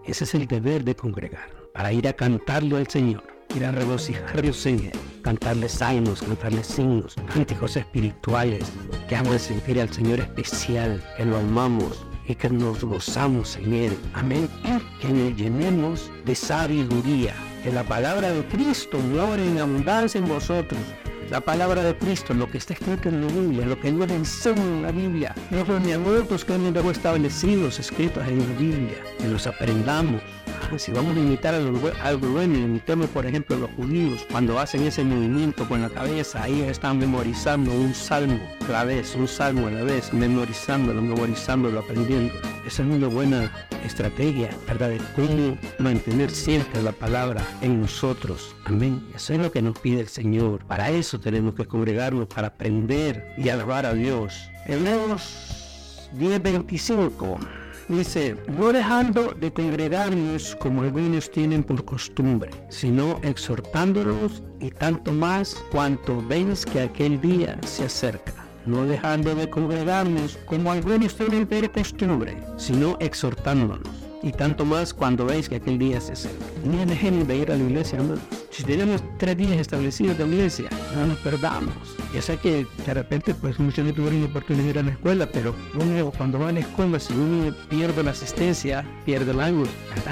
Ese 0.05 0.23
es 0.23 0.35
el 0.35 0.47
deber 0.47 0.83
de 0.83 0.95
congregar, 0.95 1.49
para 1.73 1.91
ir 1.91 2.07
a 2.07 2.13
cantarlo 2.13 2.77
al 2.77 2.87
Señor 2.87 3.34
ir 3.55 3.65
a 3.65 3.69
Él, 3.69 4.91
cantarle 5.21 5.69
salmos, 5.69 6.21
cantarle 6.21 6.63
signos, 6.63 7.15
cánticos 7.33 7.77
espirituales, 7.77 8.65
que 9.07 9.15
hagan 9.15 9.39
sentir 9.39 9.79
al 9.79 9.91
Señor 9.91 10.19
especial, 10.19 11.01
que 11.15 11.25
lo 11.25 11.37
amamos 11.37 12.05
y 12.27 12.35
que 12.35 12.49
nos 12.49 12.83
gozamos 12.83 13.55
en 13.57 13.73
Él. 13.73 13.97
Amén. 14.13 14.49
que 14.99 15.07
nos 15.07 15.35
llenemos 15.37 16.11
de 16.25 16.35
sabiduría, 16.35 17.33
que 17.63 17.71
la 17.71 17.83
palabra 17.83 18.31
de 18.31 18.45
Cristo 18.45 18.99
more 18.99 19.45
en 19.45 19.59
abundancia 19.59 20.19
en 20.19 20.27
vosotros. 20.27 20.79
La 21.29 21.41
palabra 21.41 21.81
de 21.81 21.97
Cristo, 21.97 22.35
lo 22.35 22.49
que 22.51 22.59
está 22.59 22.73
escrito 22.73 23.09
en 23.09 23.25
la 23.25 23.33
Biblia, 23.33 23.65
lo 23.65 23.79
que 23.79 23.91
nos 23.91 24.11
enseña 24.11 24.61
en 24.61 24.81
la 24.83 24.91
Biblia, 24.91 25.35
los 25.49 25.67
mandamientos 25.67 26.45
que 26.45 26.53
han 26.53 26.75
establecidos, 26.75 27.79
escritos 27.79 28.27
en 28.27 28.39
la 28.39 28.59
Biblia, 28.59 28.97
que 29.17 29.27
los 29.27 29.47
aprendamos 29.47 30.21
si 30.77 30.91
vamos 30.91 31.15
a 31.15 31.19
imitar 31.19 31.55
algo 31.55 32.27
bueno, 32.29 32.57
imitemos 32.57 33.07
por 33.09 33.25
ejemplo 33.25 33.55
a 33.55 33.59
los 33.59 33.71
judíos, 33.71 34.25
cuando 34.31 34.59
hacen 34.59 34.83
ese 34.83 35.03
movimiento 35.03 35.67
con 35.67 35.81
la 35.81 35.89
cabeza, 35.89 36.43
ahí 36.43 36.61
están 36.61 36.97
memorizando 36.99 37.71
un 37.71 37.93
salmo 37.93 38.39
a 38.67 38.71
la 38.71 38.83
vez, 38.83 39.15
un 39.15 39.27
salmo 39.27 39.67
a 39.67 39.71
la 39.71 39.83
vez, 39.83 40.13
memorizándolo, 40.13 41.01
memorizándolo, 41.01 41.79
aprendiendo. 41.79 42.33
Esa 42.65 42.83
es 42.83 42.89
una 42.89 43.07
buena 43.07 43.51
estrategia, 43.85 44.49
¿verdad? 44.67 44.89
De 44.89 44.99
cómo 45.15 45.57
mantener 45.79 46.31
siempre 46.31 46.81
la 46.81 46.91
palabra 46.91 47.45
en 47.61 47.81
nosotros. 47.81 48.55
Amén. 48.65 49.05
Eso 49.15 49.33
es 49.33 49.39
lo 49.39 49.51
que 49.51 49.61
nos 49.61 49.77
pide 49.79 50.01
el 50.01 50.07
Señor. 50.07 50.65
Para 50.65 50.89
eso 50.89 51.19
tenemos 51.19 51.53
que 51.53 51.65
congregarnos, 51.65 52.27
para 52.27 52.47
aprender 52.47 53.33
y 53.37 53.49
alabar 53.49 53.85
a 53.85 53.93
Dios. 53.93 54.49
Hebreos 54.65 56.09
10:25 56.17 57.64
dice, 57.87 58.35
no 58.47 58.71
dejando 58.71 59.33
de 59.33 59.51
congregarnos 59.51 60.55
como 60.55 60.81
algunos 60.81 61.29
tienen 61.29 61.63
por 61.63 61.83
costumbre, 61.85 62.51
sino 62.69 63.19
exhortándonos 63.23 64.43
y 64.59 64.71
tanto 64.71 65.11
más 65.11 65.55
cuanto 65.71 66.21
veis 66.27 66.65
que 66.65 66.81
aquel 66.81 67.21
día 67.21 67.57
se 67.65 67.85
acerca. 67.85 68.33
No 68.65 68.85
dejando 68.85 69.35
de 69.35 69.49
congregarnos 69.49 70.37
como 70.45 70.71
algunos 70.71 71.15
tienen 71.15 71.45
por 71.45 71.71
costumbre, 71.71 72.37
sino 72.57 72.97
exhortándonos 72.99 74.05
y 74.23 74.31
tanto 74.31 74.65
más 74.65 74.91
cuando 74.91 75.25
veis 75.25 75.47
que 75.47 75.57
aquel 75.57 75.77
día 75.77 76.01
se 76.01 76.13
acerca. 76.13 76.45
Ni 76.63 76.83
dejemos 76.83 77.27
de 77.27 77.37
ir 77.37 77.51
a 77.51 77.55
la 77.55 77.63
iglesia, 77.63 77.99
Si 78.55 78.63
tenemos 78.63 79.03
tres 79.17 79.35
días 79.35 79.59
establecidos 79.59 80.17
de 80.17 80.25
iglesia, 80.25 80.69
no 80.95 81.07
nos 81.07 81.17
perdamos. 81.17 81.73
Ya 82.13 82.21
sé 82.21 82.37
que 82.37 82.65
de 82.85 82.93
repente 82.93 83.35
pues 83.35 83.59
muchos 83.59 83.83
no 83.83 83.93
tuvieron 83.93 84.23
oportunidad 84.23 84.63
de 84.63 84.69
ir 84.69 84.79
a 84.79 84.83
la 84.83 84.91
escuela, 84.91 85.29
pero 85.29 85.53
uno 85.73 86.09
cuando 86.11 86.39
va 86.39 86.47
a 86.47 86.51
la 86.53 86.61
escuela, 86.61 86.97
si 86.97 87.11
uno 87.11 87.53
pierde 87.67 88.01
la 88.01 88.11
asistencia, 88.11 88.85
pierde 89.03 89.31
el 89.31 89.41
ángulo. 89.41 89.69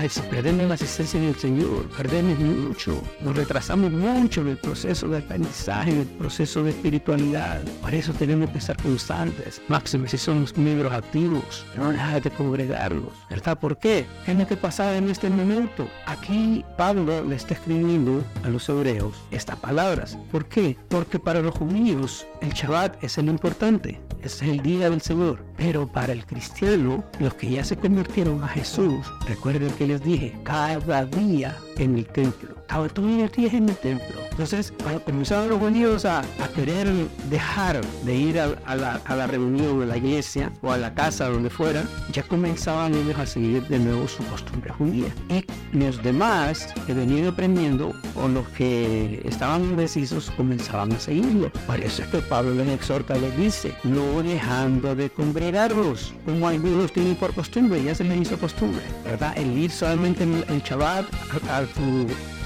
Si 0.10 0.20
perdemos 0.24 0.68
la 0.68 0.74
asistencia 0.74 1.22
del 1.22 1.36
Señor, 1.36 1.88
perdemos 1.96 2.38
mucho. 2.38 3.02
Nos 3.22 3.34
retrasamos 3.34 3.92
mucho 3.94 4.42
en 4.42 4.50
el 4.50 4.58
proceso 4.58 5.08
de 5.08 5.20
aprendizaje, 5.20 5.92
en 5.92 6.00
el 6.00 6.08
proceso 6.08 6.64
de 6.64 6.72
espiritualidad. 6.72 7.62
Por 7.82 7.94
eso 7.94 8.12
tenemos 8.12 8.50
que 8.50 8.58
estar 8.58 8.76
constantes. 8.76 9.62
Máximo 9.70 10.06
si 10.06 10.18
somos 10.18 10.58
miembros 10.58 10.92
activos, 10.92 11.66
no 11.78 11.94
dejar 11.94 12.22
de 12.22 12.30
congregarnos. 12.30 13.14
¿Verdad? 13.30 13.58
¿Por 13.58 13.78
qué? 13.78 14.06
¿Qué 14.26 14.34
es 14.34 14.38
lo 14.38 14.46
que 14.46 14.58
pasa 14.58 14.98
en 14.98 15.10
este 15.10 15.30
momento? 15.30 15.88
Aquí 16.08 16.66
Pablo 16.76 17.24
le 17.24 17.38
está 17.38 17.54
escribiendo 17.54 18.22
a 18.44 18.50
los 18.50 18.68
hebreos 18.70 19.14
estas 19.32 19.58
palabras. 19.58 20.18
¿Por 20.32 20.46
qué? 20.46 20.78
Porque 20.90 21.20
para 21.20 21.42
los 21.42 21.56
judíos 21.56 22.26
el 22.42 22.52
Shabbat 22.52 23.04
es 23.04 23.18
el 23.18 23.28
importante, 23.28 24.00
es 24.22 24.42
el 24.42 24.62
día 24.62 24.90
del 24.90 25.02
Señor. 25.02 25.44
Pero 25.58 25.88
para 25.88 26.14
el 26.14 26.26
cristiano, 26.26 27.04
los 27.20 27.34
que 27.36 27.52
ya 27.52 27.64
se 27.64 27.78
convirtieron 27.78 28.44
a 28.44 28.48
Jesús, 28.48 29.06
recuerden 29.28 29.72
que 29.72 29.88
les 29.88 30.04
dije, 30.04 30.36
cada 30.44 31.06
día 31.06 31.58
en 31.78 31.98
el 31.98 32.06
templo. 32.08 32.63
Estaba 32.64 32.88
todos 32.90 33.32
días 33.34 33.54
en 33.54 33.70
el 33.70 33.76
templo. 33.76 34.22
Entonces, 34.32 34.74
cuando 34.82 35.04
comenzaron 35.04 35.50
los 35.50 35.60
judíos 35.60 36.06
a, 36.06 36.24
querer 36.56 36.88
dejar 37.30 37.82
de 38.04 38.16
ir 38.16 38.40
a, 38.40 38.48
la, 38.76 39.02
a, 39.06 39.16
la, 39.16 39.28
reunión 39.28 39.80
de 39.80 39.86
la 39.86 39.98
iglesia 39.98 40.52
o 40.62 40.72
a 40.72 40.78
la 40.78 40.94
casa 40.94 41.30
donde 41.30 41.50
fuera, 41.50 41.84
ya 42.12 42.24
comenzaban 42.24 42.96
ellos 42.96 43.18
a 43.20 43.26
seguir 43.26 43.68
de 43.68 43.78
nuevo 43.78 44.08
su 44.08 44.24
costumbre 44.26 44.72
judía. 44.72 45.14
Y 45.30 45.46
los 45.78 46.02
demás 46.02 46.74
que 46.88 46.94
venían 46.94 47.28
aprendiendo 47.28 47.94
o 48.16 48.28
los 48.28 48.48
que 48.50 49.22
estaban 49.26 49.64
indecisos 49.64 50.32
comenzaban 50.32 50.92
a 50.94 51.00
seguirlo. 51.00 51.52
Por 51.68 51.80
eso 51.80 52.02
es 52.02 52.08
que 52.08 52.20
Pablo 52.20 52.56
les 52.56 52.70
exhorta, 52.70 53.16
les 53.16 53.38
dice, 53.38 53.76
no 53.84 54.24
dejando 54.24 54.96
de 54.96 55.10
congregarlos, 55.10 56.14
como 56.26 56.48
algunos 56.48 56.92
tienen 56.92 57.16
por 57.16 57.34
costumbre, 57.34 57.84
ya 57.84 57.94
se 57.94 58.04
les 58.04 58.22
hizo 58.22 58.38
costumbre, 58.40 58.82
¿verdad? 59.04 59.34
El 59.38 59.58
ir 59.58 59.70
solamente 59.70 60.24
en 60.24 60.44
el 60.48 60.62
Shabbat 60.62 61.06
a, 61.50 61.58
a 61.58 61.66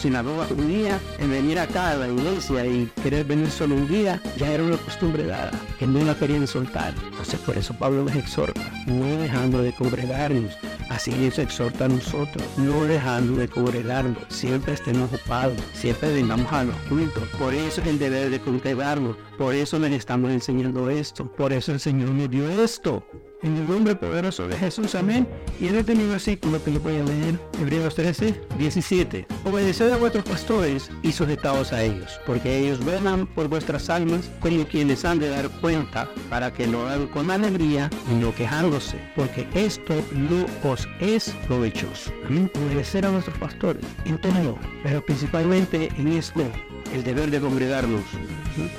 sinagoga 0.07 0.45
judía, 0.45 1.01
en 1.19 1.31
venir 1.31 1.59
acá 1.59 1.91
a 1.91 1.95
la 1.97 2.07
iglesia 2.07 2.65
y 2.65 2.89
querer 3.03 3.25
venir 3.25 3.51
solo 3.51 3.75
un 3.75 3.89
día, 3.89 4.21
ya 4.37 4.53
era 4.53 4.63
una 4.63 4.77
costumbre 4.77 5.25
dada, 5.25 5.51
que 5.77 5.85
no 5.85 6.03
la 6.05 6.15
querían 6.15 6.47
soltar. 6.47 6.93
Entonces 7.09 7.37
por 7.41 7.57
eso 7.57 7.73
Pablo 7.73 8.05
les 8.05 8.15
exhorta, 8.15 8.61
no 8.85 9.05
dejando 9.17 9.61
de 9.61 9.73
congregarnos, 9.73 10.57
Así 10.89 11.11
nos 11.11 11.37
exhorta 11.37 11.85
a 11.85 11.87
nosotros, 11.89 12.43
no 12.55 12.85
dejando 12.85 13.35
de 13.35 13.49
congregarnos, 13.49 14.23
siempre 14.29 14.73
estemos 14.73 15.11
ocupados, 15.13 15.57
siempre 15.73 16.13
vengamos 16.13 16.51
a 16.53 16.63
los 16.63 16.75
cultos. 16.87 17.23
Por 17.37 17.53
eso 17.53 17.81
es 17.81 17.87
el 17.87 17.99
deber 17.99 18.29
de 18.29 18.39
congregarnos, 18.39 19.17
por 19.37 19.53
eso 19.53 19.77
les 19.79 19.91
estamos 19.91 20.31
enseñando 20.31 20.89
esto, 20.89 21.29
por 21.29 21.51
eso 21.51 21.73
el 21.73 21.81
Señor 21.81 22.11
nos 22.11 22.29
dio 22.29 22.49
esto. 22.63 23.03
En 23.47 23.55
el 23.55 23.65
nombre 23.65 23.95
poderoso 23.95 24.45
de 24.45 24.57
Jesús, 24.57 24.93
amén. 24.93 25.25
Y 25.57 25.67
este 25.67 25.95
mismo 25.95 26.11
versículo 26.11 26.61
que 26.61 26.69
lo 26.69 26.81
voy 26.81 26.97
a 26.97 27.03
leer, 27.05 27.39
Hebreos 27.61 27.95
13, 27.95 28.41
17. 28.57 29.25
Obedeced 29.45 29.89
a 29.89 29.95
vuestros 29.95 30.25
pastores 30.25 30.91
y 31.01 31.13
sujetaos 31.13 31.71
a 31.71 31.81
ellos, 31.81 32.19
porque 32.25 32.57
ellos 32.57 32.83
velan 32.83 33.25
por 33.25 33.47
vuestras 33.47 33.89
almas 33.89 34.29
como 34.41 34.65
quienes 34.65 35.05
han 35.05 35.19
de 35.19 35.29
dar 35.29 35.49
cuenta, 35.61 36.09
para 36.29 36.51
que 36.51 36.67
lo 36.67 36.85
hagan 36.89 37.07
con 37.07 37.31
alegría 37.31 37.89
y 38.11 38.15
no 38.15 38.35
quejándose, 38.35 38.99
porque 39.15 39.47
esto 39.53 39.93
no 40.11 40.45
os 40.69 40.85
es 40.99 41.29
provechoso. 41.47 42.11
Obedecer 42.65 43.05
a 43.05 43.11
vuestros 43.11 43.37
pastores 43.37 43.85
en 44.03 44.19
todo, 44.19 44.57
pero 44.83 45.05
principalmente 45.05 45.89
en 45.97 46.09
esto 46.09 46.43
el 46.93 47.03
deber 47.03 47.31
de 47.31 47.39
congregarnos. 47.39 48.03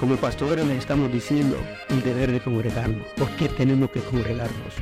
Como 0.00 0.16
pastores 0.16 0.66
les 0.66 0.78
estamos 0.78 1.12
diciendo 1.12 1.56
el 1.88 2.02
deber 2.02 2.32
de 2.32 2.40
congregarnos. 2.40 3.06
¿Por 3.16 3.28
qué 3.36 3.48
tenemos 3.48 3.90
que 3.90 4.00
congregarnos? 4.00 4.74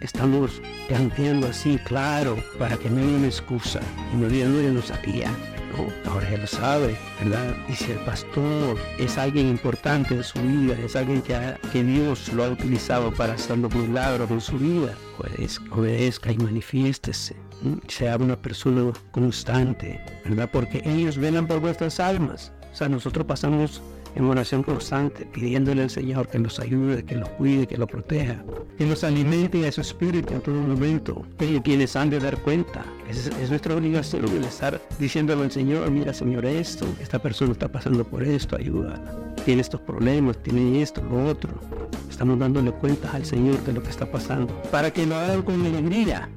Estamos 0.00 0.60
planteando 0.88 1.48
así, 1.48 1.78
claro, 1.84 2.36
para 2.58 2.76
que 2.76 2.90
no 2.90 2.98
haya 2.98 3.16
una 3.16 3.26
excusa. 3.26 3.80
Y 4.12 4.16
no 4.16 4.28
digan, 4.28 4.54
no, 4.54 4.60
yo 4.60 4.72
no 4.72 4.82
sabía. 4.82 5.30
No, 5.76 6.10
ahora 6.10 6.30
lo 6.36 6.46
sabe, 6.46 6.96
¿verdad? 7.22 7.54
Y 7.68 7.74
si 7.74 7.92
el 7.92 7.98
pastor 7.98 8.76
es 8.98 9.16
alguien 9.18 9.48
importante 9.48 10.14
en 10.14 10.24
su 10.24 10.40
vida, 10.40 10.76
es 10.84 10.96
alguien 10.96 11.22
que, 11.22 11.38
que 11.72 11.84
Dios 11.84 12.32
lo 12.32 12.44
ha 12.44 12.50
utilizado 12.50 13.12
para 13.12 13.34
hacer 13.34 13.58
los 13.58 13.72
milagros 13.74 14.30
en 14.30 14.40
su 14.40 14.58
vida, 14.58 14.94
pues 15.16 15.60
obedezca 15.70 16.32
y 16.32 16.38
manifiéstese 16.38 17.36
sea 17.88 18.16
una 18.16 18.40
persona 18.40 18.92
constante, 19.10 20.00
¿verdad? 20.24 20.48
Porque 20.52 20.82
ellos 20.84 21.18
velan 21.18 21.46
por 21.46 21.60
vuestras 21.60 22.00
almas. 22.00 22.52
O 22.72 22.76
sea, 22.76 22.88
nosotros 22.88 23.26
pasamos 23.26 23.82
en 24.14 24.24
oración 24.24 24.62
constante, 24.62 25.26
pidiéndole 25.26 25.82
al 25.82 25.90
Señor 25.90 26.28
que 26.28 26.38
nos 26.38 26.58
ayude, 26.58 27.04
que 27.04 27.16
los 27.16 27.28
cuide, 27.30 27.66
que 27.66 27.76
los 27.76 27.88
proteja, 27.88 28.42
que 28.76 28.84
nos 28.84 29.04
alimente 29.04 29.66
a 29.66 29.72
su 29.72 29.80
espíritu 29.80 30.34
en 30.34 30.40
todo 30.40 30.54
momento, 30.54 31.24
que 31.38 31.60
quienes 31.62 31.96
han 31.96 32.10
de 32.10 32.18
dar 32.18 32.36
cuenta. 32.38 32.84
Es, 33.08 33.26
es 33.26 33.50
nuestra 33.50 33.74
obligación 33.74 34.24
el 34.24 34.44
estar 34.44 34.80
diciéndole 34.98 35.42
al 35.44 35.50
Señor, 35.50 35.90
mira 35.90 36.12
Señor 36.12 36.44
esto, 36.44 36.86
esta 37.00 37.20
persona 37.20 37.52
está 37.52 37.68
pasando 37.68 38.04
por 38.04 38.22
esto, 38.22 38.56
ayuda, 38.56 39.00
tiene 39.44 39.62
estos 39.62 39.80
problemas, 39.80 40.42
tiene 40.42 40.82
esto, 40.82 41.02
lo 41.02 41.26
otro. 41.26 41.50
Estamos 42.08 42.38
dándole 42.38 42.72
cuentas 42.72 43.14
al 43.14 43.24
Señor 43.24 43.62
de 43.64 43.72
lo 43.72 43.82
que 43.82 43.90
está 43.90 44.10
pasando, 44.10 44.54
para 44.70 44.90
que 44.90 45.06
lo 45.06 45.16
hagan 45.16 45.42
con 45.42 45.64
alegría, 45.64 46.28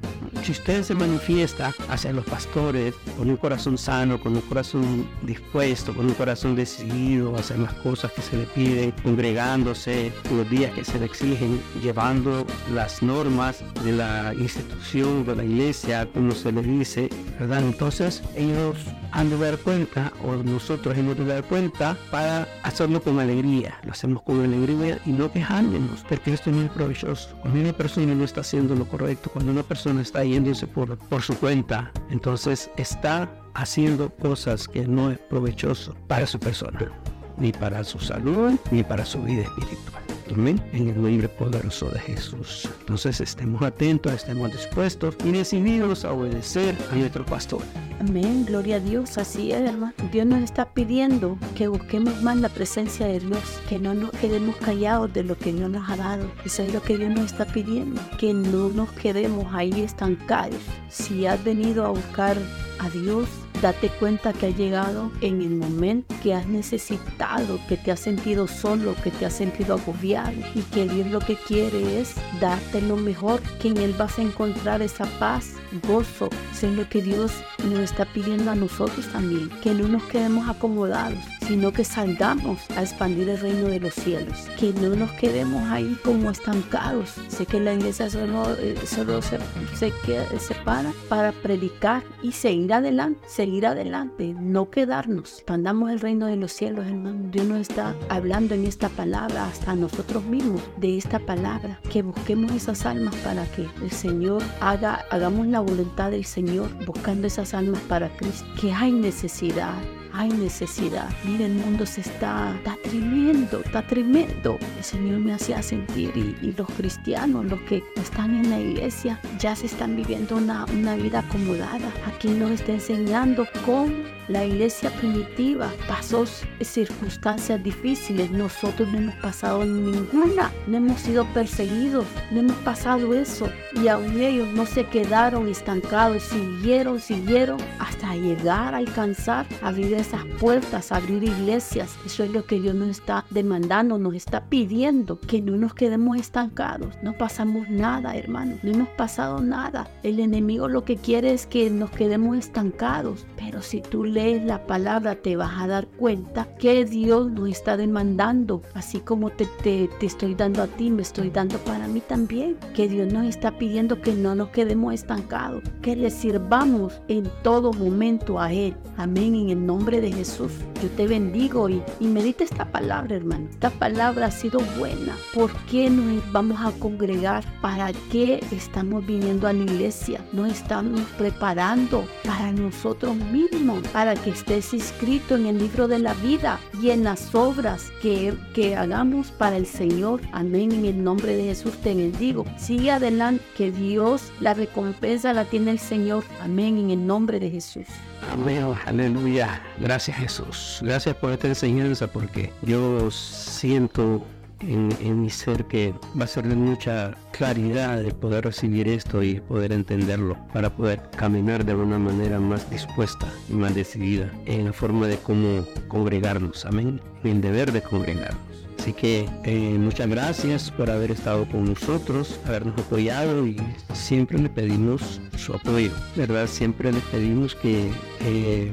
si 0.42 0.52
usted 0.52 0.82
se 0.82 0.94
manifiesta 0.94 1.72
hacia 1.88 2.12
los 2.12 2.24
pastores 2.24 2.94
con 3.16 3.30
un 3.30 3.36
corazón 3.36 3.78
sano, 3.78 4.20
con 4.20 4.34
un 4.34 4.42
corazón 4.42 5.06
dispuesto, 5.22 5.94
con 5.94 6.06
un 6.06 6.14
corazón 6.14 6.56
decidido 6.56 7.36
a 7.36 7.40
hacer 7.40 7.58
las 7.58 7.74
cosas 7.74 8.12
que 8.12 8.22
se 8.22 8.36
le 8.36 8.44
piden, 8.44 8.92
congregándose 9.02 10.12
los 10.30 10.48
días 10.50 10.72
que 10.72 10.84
se 10.84 10.98
le 10.98 11.06
exigen, 11.06 11.60
llevando 11.82 12.46
las 12.72 13.02
normas 13.02 13.62
de 13.84 13.92
la 13.92 14.34
institución, 14.34 15.24
de 15.24 15.36
la 15.36 15.44
iglesia, 15.44 16.08
como 16.12 16.32
se 16.32 16.52
le 16.52 16.62
dice, 16.62 17.08
¿verdad? 17.38 17.62
Entonces 17.62 18.22
ellos 18.36 18.76
han 19.14 19.30
de 19.30 19.38
dar 19.38 19.58
cuenta, 19.58 20.12
o 20.24 20.34
nosotros 20.36 20.98
hemos 20.98 21.16
de 21.16 21.24
dar 21.24 21.44
cuenta, 21.44 21.96
para 22.10 22.48
hacerlo 22.64 23.00
con 23.00 23.20
alegría. 23.20 23.78
Lo 23.84 23.92
hacemos 23.92 24.22
con 24.22 24.42
alegría 24.42 24.98
y 25.06 25.10
no 25.10 25.30
quejándonos, 25.30 26.00
porque 26.08 26.32
esto 26.32 26.50
no 26.50 26.62
es 26.62 26.70
provechoso. 26.70 27.30
Cuando 27.40 27.60
una 27.60 27.72
persona 27.72 28.12
no 28.14 28.24
está 28.24 28.40
haciendo 28.40 28.74
lo 28.74 28.86
correcto, 28.86 29.30
cuando 29.32 29.52
una 29.52 29.62
persona 29.62 30.02
está 30.02 30.23
yéndose 30.24 30.66
por, 30.66 30.96
por 30.96 31.22
su 31.22 31.34
cuenta, 31.36 31.92
entonces 32.10 32.70
está 32.76 33.30
haciendo 33.54 34.10
cosas 34.10 34.68
que 34.68 34.86
no 34.86 35.10
es 35.10 35.18
provechoso 35.18 35.94
para 36.08 36.26
su 36.26 36.38
persona, 36.38 36.92
ni 37.38 37.52
para 37.52 37.84
su 37.84 37.98
salud, 37.98 38.54
ni 38.70 38.82
para 38.82 39.04
su 39.04 39.22
vida 39.22 39.42
espiritual. 39.42 40.03
En 40.36 40.88
el 40.88 41.00
nombre 41.00 41.28
poderoso 41.28 41.88
de 41.90 42.00
Jesús. 42.00 42.68
Entonces 42.80 43.20
estemos 43.20 43.62
atentos, 43.62 44.12
estemos 44.12 44.50
dispuestos 44.50 45.14
y 45.24 45.30
decididos 45.30 46.04
a 46.04 46.12
obedecer 46.12 46.76
a 46.90 46.96
nuestro 46.96 47.24
pastor. 47.24 47.62
Amén, 48.00 48.44
gloria 48.44 48.76
a 48.76 48.80
Dios, 48.80 49.16
así 49.16 49.52
es 49.52 49.60
hermano. 49.60 49.92
Dios 50.10 50.26
nos 50.26 50.42
está 50.42 50.68
pidiendo 50.74 51.38
que 51.54 51.68
busquemos 51.68 52.20
más 52.20 52.36
la 52.38 52.48
presencia 52.48 53.06
de 53.06 53.20
Dios, 53.20 53.60
que 53.68 53.78
no 53.78 53.94
nos 53.94 54.10
quedemos 54.10 54.56
callados 54.56 55.12
de 55.12 55.22
lo 55.22 55.38
que 55.38 55.52
Dios 55.52 55.70
nos 55.70 55.88
ha 55.88 55.96
dado. 55.96 56.28
Eso 56.44 56.64
es 56.64 56.74
lo 56.74 56.82
que 56.82 56.98
Dios 56.98 57.14
nos 57.14 57.26
está 57.26 57.44
pidiendo, 57.44 58.00
que 58.18 58.34
no 58.34 58.70
nos 58.70 58.90
quedemos 58.90 59.46
ahí 59.54 59.82
estancados. 59.82 60.60
Si 60.88 61.26
has 61.26 61.42
venido 61.44 61.86
a 61.86 61.90
buscar 61.90 62.36
a 62.78 62.90
Dios, 62.90 63.28
date 63.62 63.88
cuenta 63.88 64.32
que 64.32 64.46
ha 64.46 64.50
llegado 64.50 65.10
en 65.20 65.40
el 65.40 65.50
momento 65.50 66.14
que 66.22 66.34
has 66.34 66.46
necesitado, 66.46 67.58
que 67.68 67.76
te 67.76 67.92
has 67.92 68.00
sentido 68.00 68.46
solo, 68.46 68.94
que 69.02 69.10
te 69.10 69.26
has 69.26 69.32
sentido 69.32 69.74
agobiado 69.74 70.32
y 70.54 70.60
que 70.62 70.86
Dios 70.86 71.08
lo 71.08 71.20
que 71.20 71.36
quiere 71.36 72.00
es 72.00 72.14
darte 72.40 72.80
lo 72.80 72.96
mejor, 72.96 73.40
que 73.60 73.68
en 73.68 73.78
Él 73.78 73.94
vas 73.96 74.18
a 74.18 74.22
encontrar 74.22 74.82
esa 74.82 75.06
paz, 75.18 75.52
gozo. 75.86 76.28
Es 76.52 76.62
lo 76.62 76.88
que 76.88 77.02
Dios 77.02 77.30
nos 77.64 77.80
está 77.80 78.06
pidiendo 78.06 78.50
a 78.50 78.54
nosotros 78.54 79.06
también, 79.08 79.50
que 79.62 79.74
no 79.74 79.86
nos 79.86 80.02
quedemos 80.04 80.48
acomodados, 80.48 81.18
sino 81.46 81.72
que 81.72 81.84
salgamos 81.84 82.58
a 82.76 82.82
expandir 82.82 83.28
el 83.28 83.38
reino 83.38 83.68
de 83.68 83.80
los 83.80 83.94
cielos, 83.94 84.48
que 84.58 84.72
no 84.72 84.94
nos 84.96 85.10
quedemos 85.12 85.62
ahí 85.70 85.96
como 86.04 86.30
estancados. 86.30 87.14
Sé 87.28 87.46
que 87.46 87.60
la 87.60 87.74
iglesia 87.74 88.10
solo, 88.10 88.54
eh, 88.58 88.76
solo 88.86 89.20
se, 89.22 89.38
se, 89.74 89.92
se 90.38 90.54
para 90.64 90.92
para 91.08 91.32
predicar 91.32 92.02
y 92.22 92.32
seguir 92.32 92.72
adelante, 92.72 93.20
seguir 93.26 93.66
adelante, 93.66 94.34
no 94.38 94.70
quedarnos. 94.70 95.34
Expandamos 95.34 95.90
el 95.90 96.00
reino 96.00 96.26
de 96.26 96.36
los 96.36 96.52
cielos, 96.52 96.86
hermano. 96.86 97.28
Dios 97.30 97.46
nos 97.46 97.60
está 97.60 97.94
hablando 98.08 98.54
en 98.54 98.64
esta 98.64 98.88
palabra, 98.88 99.46
hasta 99.46 99.74
nosotros 99.74 100.24
mismos, 100.24 100.62
de 100.76 100.96
esta 100.96 101.18
palabra, 101.18 101.80
que 101.90 102.02
busquemos 102.02 102.52
esas 102.52 102.86
almas 102.86 103.14
para 103.16 103.46
que 103.52 103.68
el 103.82 103.90
Señor 103.90 104.42
haga, 104.60 105.04
hagamos 105.10 105.46
la 105.46 105.60
voluntad 105.60 106.10
del 106.10 106.24
Señor, 106.24 106.68
buscando 106.86 107.26
esas 107.26 107.54
almas 107.54 107.80
para 107.82 108.08
Cristo, 108.16 108.46
que 108.60 108.72
hay 108.72 108.92
necesidad 108.92 109.74
hay 110.14 110.28
necesidad. 110.28 111.08
Mira, 111.24 111.46
el 111.46 111.54
mundo 111.54 111.84
se 111.84 112.00
está, 112.00 112.54
está 112.56 112.76
tremendo, 112.82 113.60
está 113.64 113.82
tremendo. 113.82 114.58
El 114.78 114.84
Señor 114.84 115.18
me 115.18 115.32
hacía 115.34 115.60
sentir 115.62 116.12
y, 116.16 116.52
los 116.52 116.68
cristianos, 116.70 117.44
los 117.46 117.60
que 117.62 117.82
están 117.96 118.34
en 118.36 118.50
la 118.50 118.60
iglesia, 118.60 119.20
ya 119.38 119.56
se 119.56 119.66
están 119.66 119.96
viviendo 119.96 120.36
una, 120.36 120.66
una 120.66 120.94
vida 120.94 121.18
acomodada. 121.20 121.92
Aquí 122.06 122.28
nos 122.28 122.52
está 122.52 122.72
enseñando 122.72 123.44
con 123.66 124.04
la 124.28 124.44
iglesia 124.44 124.90
primitiva 124.90 125.70
pasó 125.86 126.24
circunstancias 126.62 127.62
difíciles. 127.62 128.30
Nosotros 128.30 128.90
no 128.90 128.98
hemos 128.98 129.14
pasado 129.16 129.64
ninguna. 129.64 130.50
No 130.66 130.78
hemos 130.78 131.00
sido 131.00 131.26
perseguidos. 131.34 132.06
No 132.30 132.40
hemos 132.40 132.56
pasado 132.58 133.14
eso. 133.14 133.48
Y 133.74 133.88
aún 133.88 134.20
ellos 134.20 134.48
no 134.54 134.66
se 134.66 134.86
quedaron 134.86 135.48
estancados. 135.48 136.22
Siguieron, 136.22 137.00
siguieron 137.00 137.58
hasta 137.78 138.14
llegar 138.14 138.74
a 138.74 138.78
alcanzar, 138.78 139.46
abrir 139.60 139.92
esas 139.94 140.24
puertas, 140.40 140.92
abrir 140.92 141.22
iglesias. 141.22 141.94
Eso 142.06 142.24
es 142.24 142.30
lo 142.30 142.46
que 142.46 142.60
Dios 142.60 142.74
nos 142.74 142.88
está 142.88 143.24
demandando, 143.30 143.98
nos 143.98 144.14
está 144.14 144.44
pidiendo. 144.46 145.18
Que 145.20 145.42
no 145.42 145.56
nos 145.56 145.74
quedemos 145.74 146.16
estancados. 146.16 146.94
No 147.02 147.12
pasamos 147.12 147.68
nada, 147.68 148.16
hermano. 148.16 148.56
No 148.62 148.70
hemos 148.70 148.88
pasado 148.90 149.40
nada. 149.40 149.88
El 150.02 150.20
enemigo 150.20 150.68
lo 150.68 150.84
que 150.84 150.96
quiere 150.96 151.32
es 151.32 151.46
que 151.46 151.68
nos 151.68 151.90
quedemos 151.90 152.38
estancados. 152.38 153.26
Pero 153.36 153.60
si 153.60 153.80
tú 153.82 154.04
lees 154.14 154.44
la 154.44 154.64
palabra 154.64 155.16
te 155.16 155.34
vas 155.34 155.60
a 155.60 155.66
dar 155.66 155.88
cuenta 155.88 156.46
que 156.56 156.84
Dios 156.84 157.32
nos 157.32 157.48
está 157.48 157.76
demandando, 157.76 158.62
así 158.72 159.00
como 159.00 159.30
te, 159.30 159.46
te, 159.62 159.88
estoy 160.00 160.36
dando 160.36 160.62
a 160.62 160.68
ti, 160.68 160.90
me 160.90 161.02
estoy 161.02 161.30
dando 161.30 161.58
para 161.58 161.88
mí 161.88 162.00
también, 162.00 162.56
que 162.74 162.88
Dios 162.88 163.12
nos 163.12 163.26
está 163.26 163.58
pidiendo 163.58 164.00
que 164.00 164.12
no 164.12 164.36
nos 164.36 164.50
quedemos 164.50 164.94
estancados, 164.94 165.64
que 165.82 165.96
le 165.96 166.10
sirvamos 166.10 167.00
en 167.08 167.28
todo 167.42 167.72
momento 167.72 168.40
a 168.40 168.52
Él. 168.52 168.76
Amén, 168.96 169.34
en 169.34 169.50
el 169.50 169.66
nombre 169.66 170.00
de 170.00 170.12
Jesús. 170.12 170.52
Yo 170.80 170.88
te 170.90 171.08
bendigo 171.08 171.68
y, 171.68 171.82
y 171.98 172.06
medita 172.06 172.44
esta 172.44 172.70
palabra, 172.70 173.16
hermano. 173.16 173.48
Esta 173.50 173.70
palabra 173.70 174.26
ha 174.26 174.30
sido 174.30 174.60
buena. 174.78 175.16
¿Por 175.34 175.50
qué 175.66 175.90
nos 175.90 176.32
vamos 176.32 176.60
a 176.60 176.70
congregar? 176.78 177.44
¿Para 177.60 177.92
qué 178.12 178.44
estamos 178.52 179.04
viniendo 179.04 179.48
a 179.48 179.52
la 179.52 179.64
iglesia? 179.64 180.24
Nos 180.32 180.52
estamos 180.52 181.00
preparando 181.18 182.04
para 182.24 182.52
nosotros 182.52 183.16
mismos, 183.16 183.82
que 184.12 184.30
estés 184.30 184.74
inscrito 184.74 185.36
en 185.36 185.46
el 185.46 185.58
libro 185.58 185.88
de 185.88 185.98
la 185.98 186.12
vida 186.14 186.60
y 186.82 186.90
en 186.90 187.04
las 187.04 187.34
obras 187.34 187.90
que, 188.02 188.34
que 188.54 188.76
hagamos 188.76 189.30
para 189.30 189.56
el 189.56 189.64
Señor. 189.64 190.20
Amén. 190.32 190.72
En 190.72 190.84
el 190.84 191.02
nombre 191.02 191.34
de 191.34 191.44
Jesús 191.44 191.72
te 191.78 191.94
bendigo. 191.94 192.44
Sigue 192.58 192.90
adelante, 192.90 193.42
que 193.56 193.72
Dios, 193.72 194.30
la 194.40 194.52
recompensa 194.52 195.32
la 195.32 195.46
tiene 195.46 195.70
el 195.70 195.78
Señor. 195.78 196.24
Amén. 196.42 196.78
En 196.78 196.90
el 196.90 197.06
nombre 197.06 197.40
de 197.40 197.50
Jesús. 197.50 197.86
Amén, 198.30 198.64
aleluya. 198.86 199.62
Gracias 199.78 200.16
Jesús. 200.16 200.80
Gracias 200.82 201.14
por 201.16 201.32
esta 201.32 201.48
enseñanza 201.48 202.06
porque 202.06 202.52
yo 202.62 203.10
siento 203.10 204.24
en, 204.60 205.22
mi 205.22 205.30
ser 205.30 205.64
que 205.66 205.94
va 206.18 206.24
a 206.24 206.28
ser 206.28 206.48
de 206.48 206.54
mucha 206.54 207.14
claridad 207.32 208.02
de 208.02 208.12
poder 208.12 208.44
recibir 208.44 208.88
esto 208.88 209.22
y 209.22 209.40
poder 209.40 209.72
entenderlo 209.72 210.36
para 210.52 210.74
poder 210.74 211.00
caminar 211.16 211.64
de 211.64 211.74
una 211.74 211.98
manera 211.98 212.38
más 212.40 212.68
dispuesta 212.70 213.32
y 213.48 213.54
más 213.54 213.74
decidida 213.74 214.30
en 214.46 214.66
la 214.66 214.72
forma 214.72 215.06
de 215.06 215.18
cómo 215.18 215.64
congregarnos. 215.88 216.64
Amén. 216.66 217.00
El 217.22 217.40
deber 217.40 217.72
de 217.72 217.82
congregarnos. 217.82 218.53
Así 218.84 218.92
que 218.92 219.26
eh, 219.44 219.78
muchas 219.78 220.10
gracias 220.10 220.70
por 220.70 220.90
haber 220.90 221.10
estado 221.10 221.48
con 221.48 221.64
nosotros, 221.64 222.38
habernos 222.44 222.78
apoyado 222.78 223.46
y 223.46 223.56
siempre 223.94 224.38
le 224.38 224.50
pedimos 224.50 225.22
su 225.38 225.54
apoyo, 225.54 225.90
¿verdad? 226.14 226.46
Siempre 226.46 226.92
le 226.92 227.00
pedimos 227.10 227.54
que, 227.54 227.90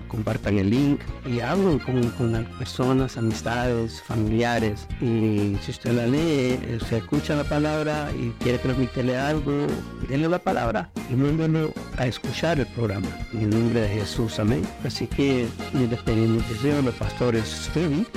compartan 0.08 0.58
el 0.58 0.70
link 0.70 1.02
y 1.26 1.40
hablen 1.42 1.80
con, 1.80 2.32
las 2.32 2.46
personas, 2.58 3.18
amistades, 3.18 4.02
familiares. 4.02 4.86
Y 5.02 5.58
si 5.62 5.72
usted 5.72 5.94
la 5.94 6.08
lee, 6.08 6.60
se 6.90 6.98
escucha 6.98 7.36
la 7.36 7.44
palabra 7.46 8.10
y 8.18 8.32
quiere 8.44 8.58
transmitirle 8.58 9.18
algo, 9.18 9.68
denle 10.10 10.28
la 10.28 10.40
palabra 10.40 10.90
y 11.10 11.16
mándalo 11.16 11.74
a 11.98 12.08
escuchar 12.08 12.60
el 12.60 12.68
programa. 12.68 13.08
En 13.34 13.44
el 13.44 13.50
nombre 13.50 13.82
de 13.82 13.90
Jesús, 13.90 14.40
amén. 14.40 14.66
Así 14.86 15.08
que 15.08 15.48
nos 15.74 15.90
despedimos 15.90 16.44
de 16.64 16.82
los 16.82 16.96
pastores 16.96 17.70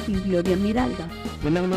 y 0.08 0.14
Gloria 0.20 0.56
Miralda 0.56 1.08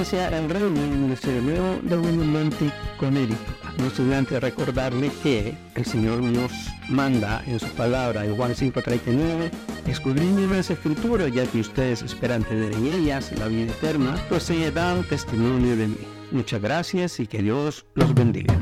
sea 0.08 0.30
el 0.30 0.50
reino 0.50 0.70
de 0.70 1.42
nuevo 1.42 1.80
de 1.82 1.98
un 1.98 2.52
con 2.98 3.18
él. 3.18 3.30
No 3.78 4.16
antes 4.16 4.42
recordarle 4.42 5.12
que 5.22 5.54
el 5.76 5.86
Señor 5.86 6.22
nos 6.22 6.52
manda 6.88 7.44
en 7.46 7.60
su 7.60 7.68
palabra 7.72 8.24
en 8.24 8.38
Juan 8.38 8.54
5.39 8.54 9.52
escudriñen 9.86 10.50
las 10.50 10.70
escrituras 10.70 11.30
ya 11.34 11.46
que 11.46 11.60
ustedes 11.60 12.04
esperan 12.04 12.44
tener 12.44 12.72
en 12.72 12.88
ellas 12.88 13.34
la 13.38 13.48
vida 13.48 13.72
eterna, 13.72 14.16
pues 14.30 14.44
se 14.44 14.72
dan 14.72 15.04
testimonio 15.04 15.76
de 15.76 15.88
mí. 15.88 15.98
Muchas 16.32 16.62
gracias 16.62 17.20
y 17.20 17.28
que 17.28 17.42
Dios 17.42 17.86
los 17.96 18.14
bendiga. 18.14 18.58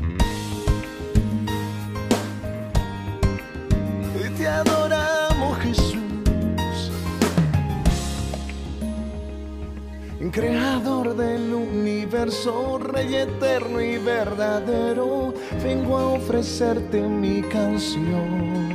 Creador 10.36 11.16
del 11.16 11.54
universo, 11.54 12.76
rey 12.76 13.14
eterno 13.14 13.80
y 13.80 13.96
verdadero, 13.96 15.32
vengo 15.64 15.96
a 15.96 16.08
ofrecerte 16.08 17.00
mi 17.00 17.40
canción. 17.40 18.68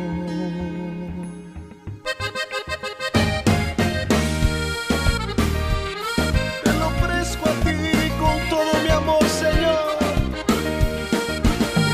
Te 6.63 6.73
lo 6.79 6.87
ofrezco 6.87 7.47
a 7.47 7.53
ti 7.63 8.09
con 8.19 8.49
todo 8.49 8.71
mi 8.83 8.89
amor, 8.89 9.23
Señor. 9.25 9.99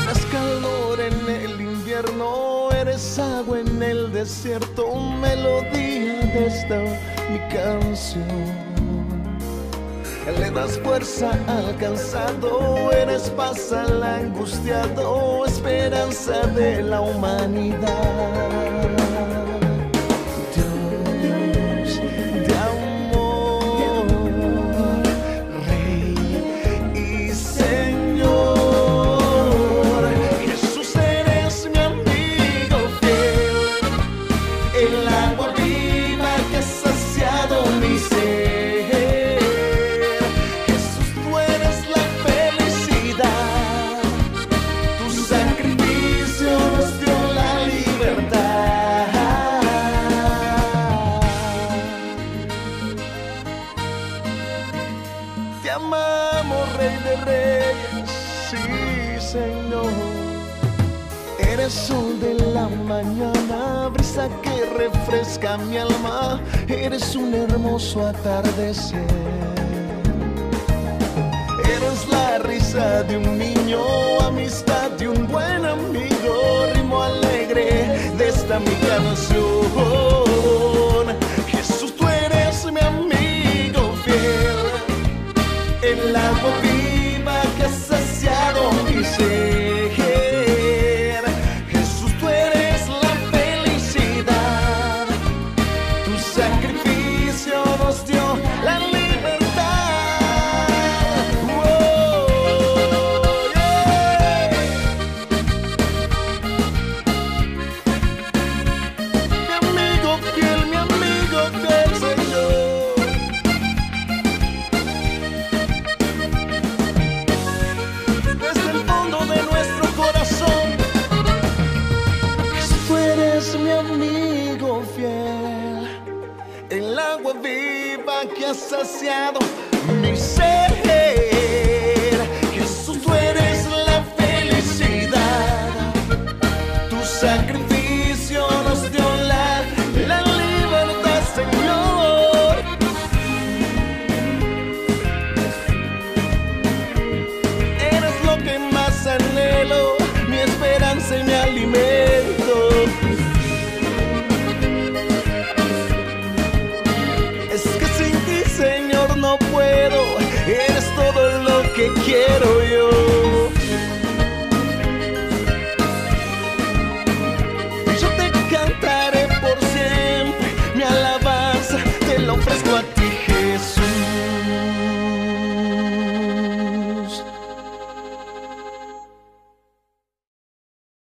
Eres 0.02 0.24
calor 0.32 0.98
en 0.98 1.42
el 1.42 1.60
invierno, 1.60 2.70
eres 2.72 3.18
agua 3.18 3.60
en 3.60 3.82
el 3.82 4.12
desierto, 4.14 4.94
melodía 5.20 6.22
de 6.32 6.46
esta 6.46 6.80
mi 7.30 7.38
canción 7.54 8.47
le 10.32 10.50
das 10.50 10.78
fuerza 10.78 11.30
al 11.46 11.76
cansado, 11.78 12.90
eres 12.92 13.30
paz 13.30 13.72
al 13.72 14.02
angustiado, 14.02 15.46
esperanza 15.46 16.46
de 16.48 16.82
la 16.82 17.00
humanidad. 17.00 17.98
Refresca 65.38 65.58
mi 65.58 65.76
alma, 65.78 66.40
eres 66.68 67.14
un 67.16 67.34
hermoso 67.34 68.06
atardecer. 68.06 69.06
Eres 71.64 72.08
la 72.08 72.38
risa 72.38 73.02
de 73.04 73.16
un 73.16 73.38
niño, 73.38 73.80
amistad 74.26 74.90
de 74.92 75.08
un 75.08 75.26
buen 75.28 75.64
amigo, 75.64 76.66
ritmo 76.74 77.02
alegre 77.02 78.12
de 78.16 78.28
esta 78.28 78.58
mi 78.58 78.74
canción. 78.86 79.46
Jesús, 81.48 81.94
tú 81.96 82.06
eres 82.08 82.64
mi 82.72 82.80
amigo 82.80 83.07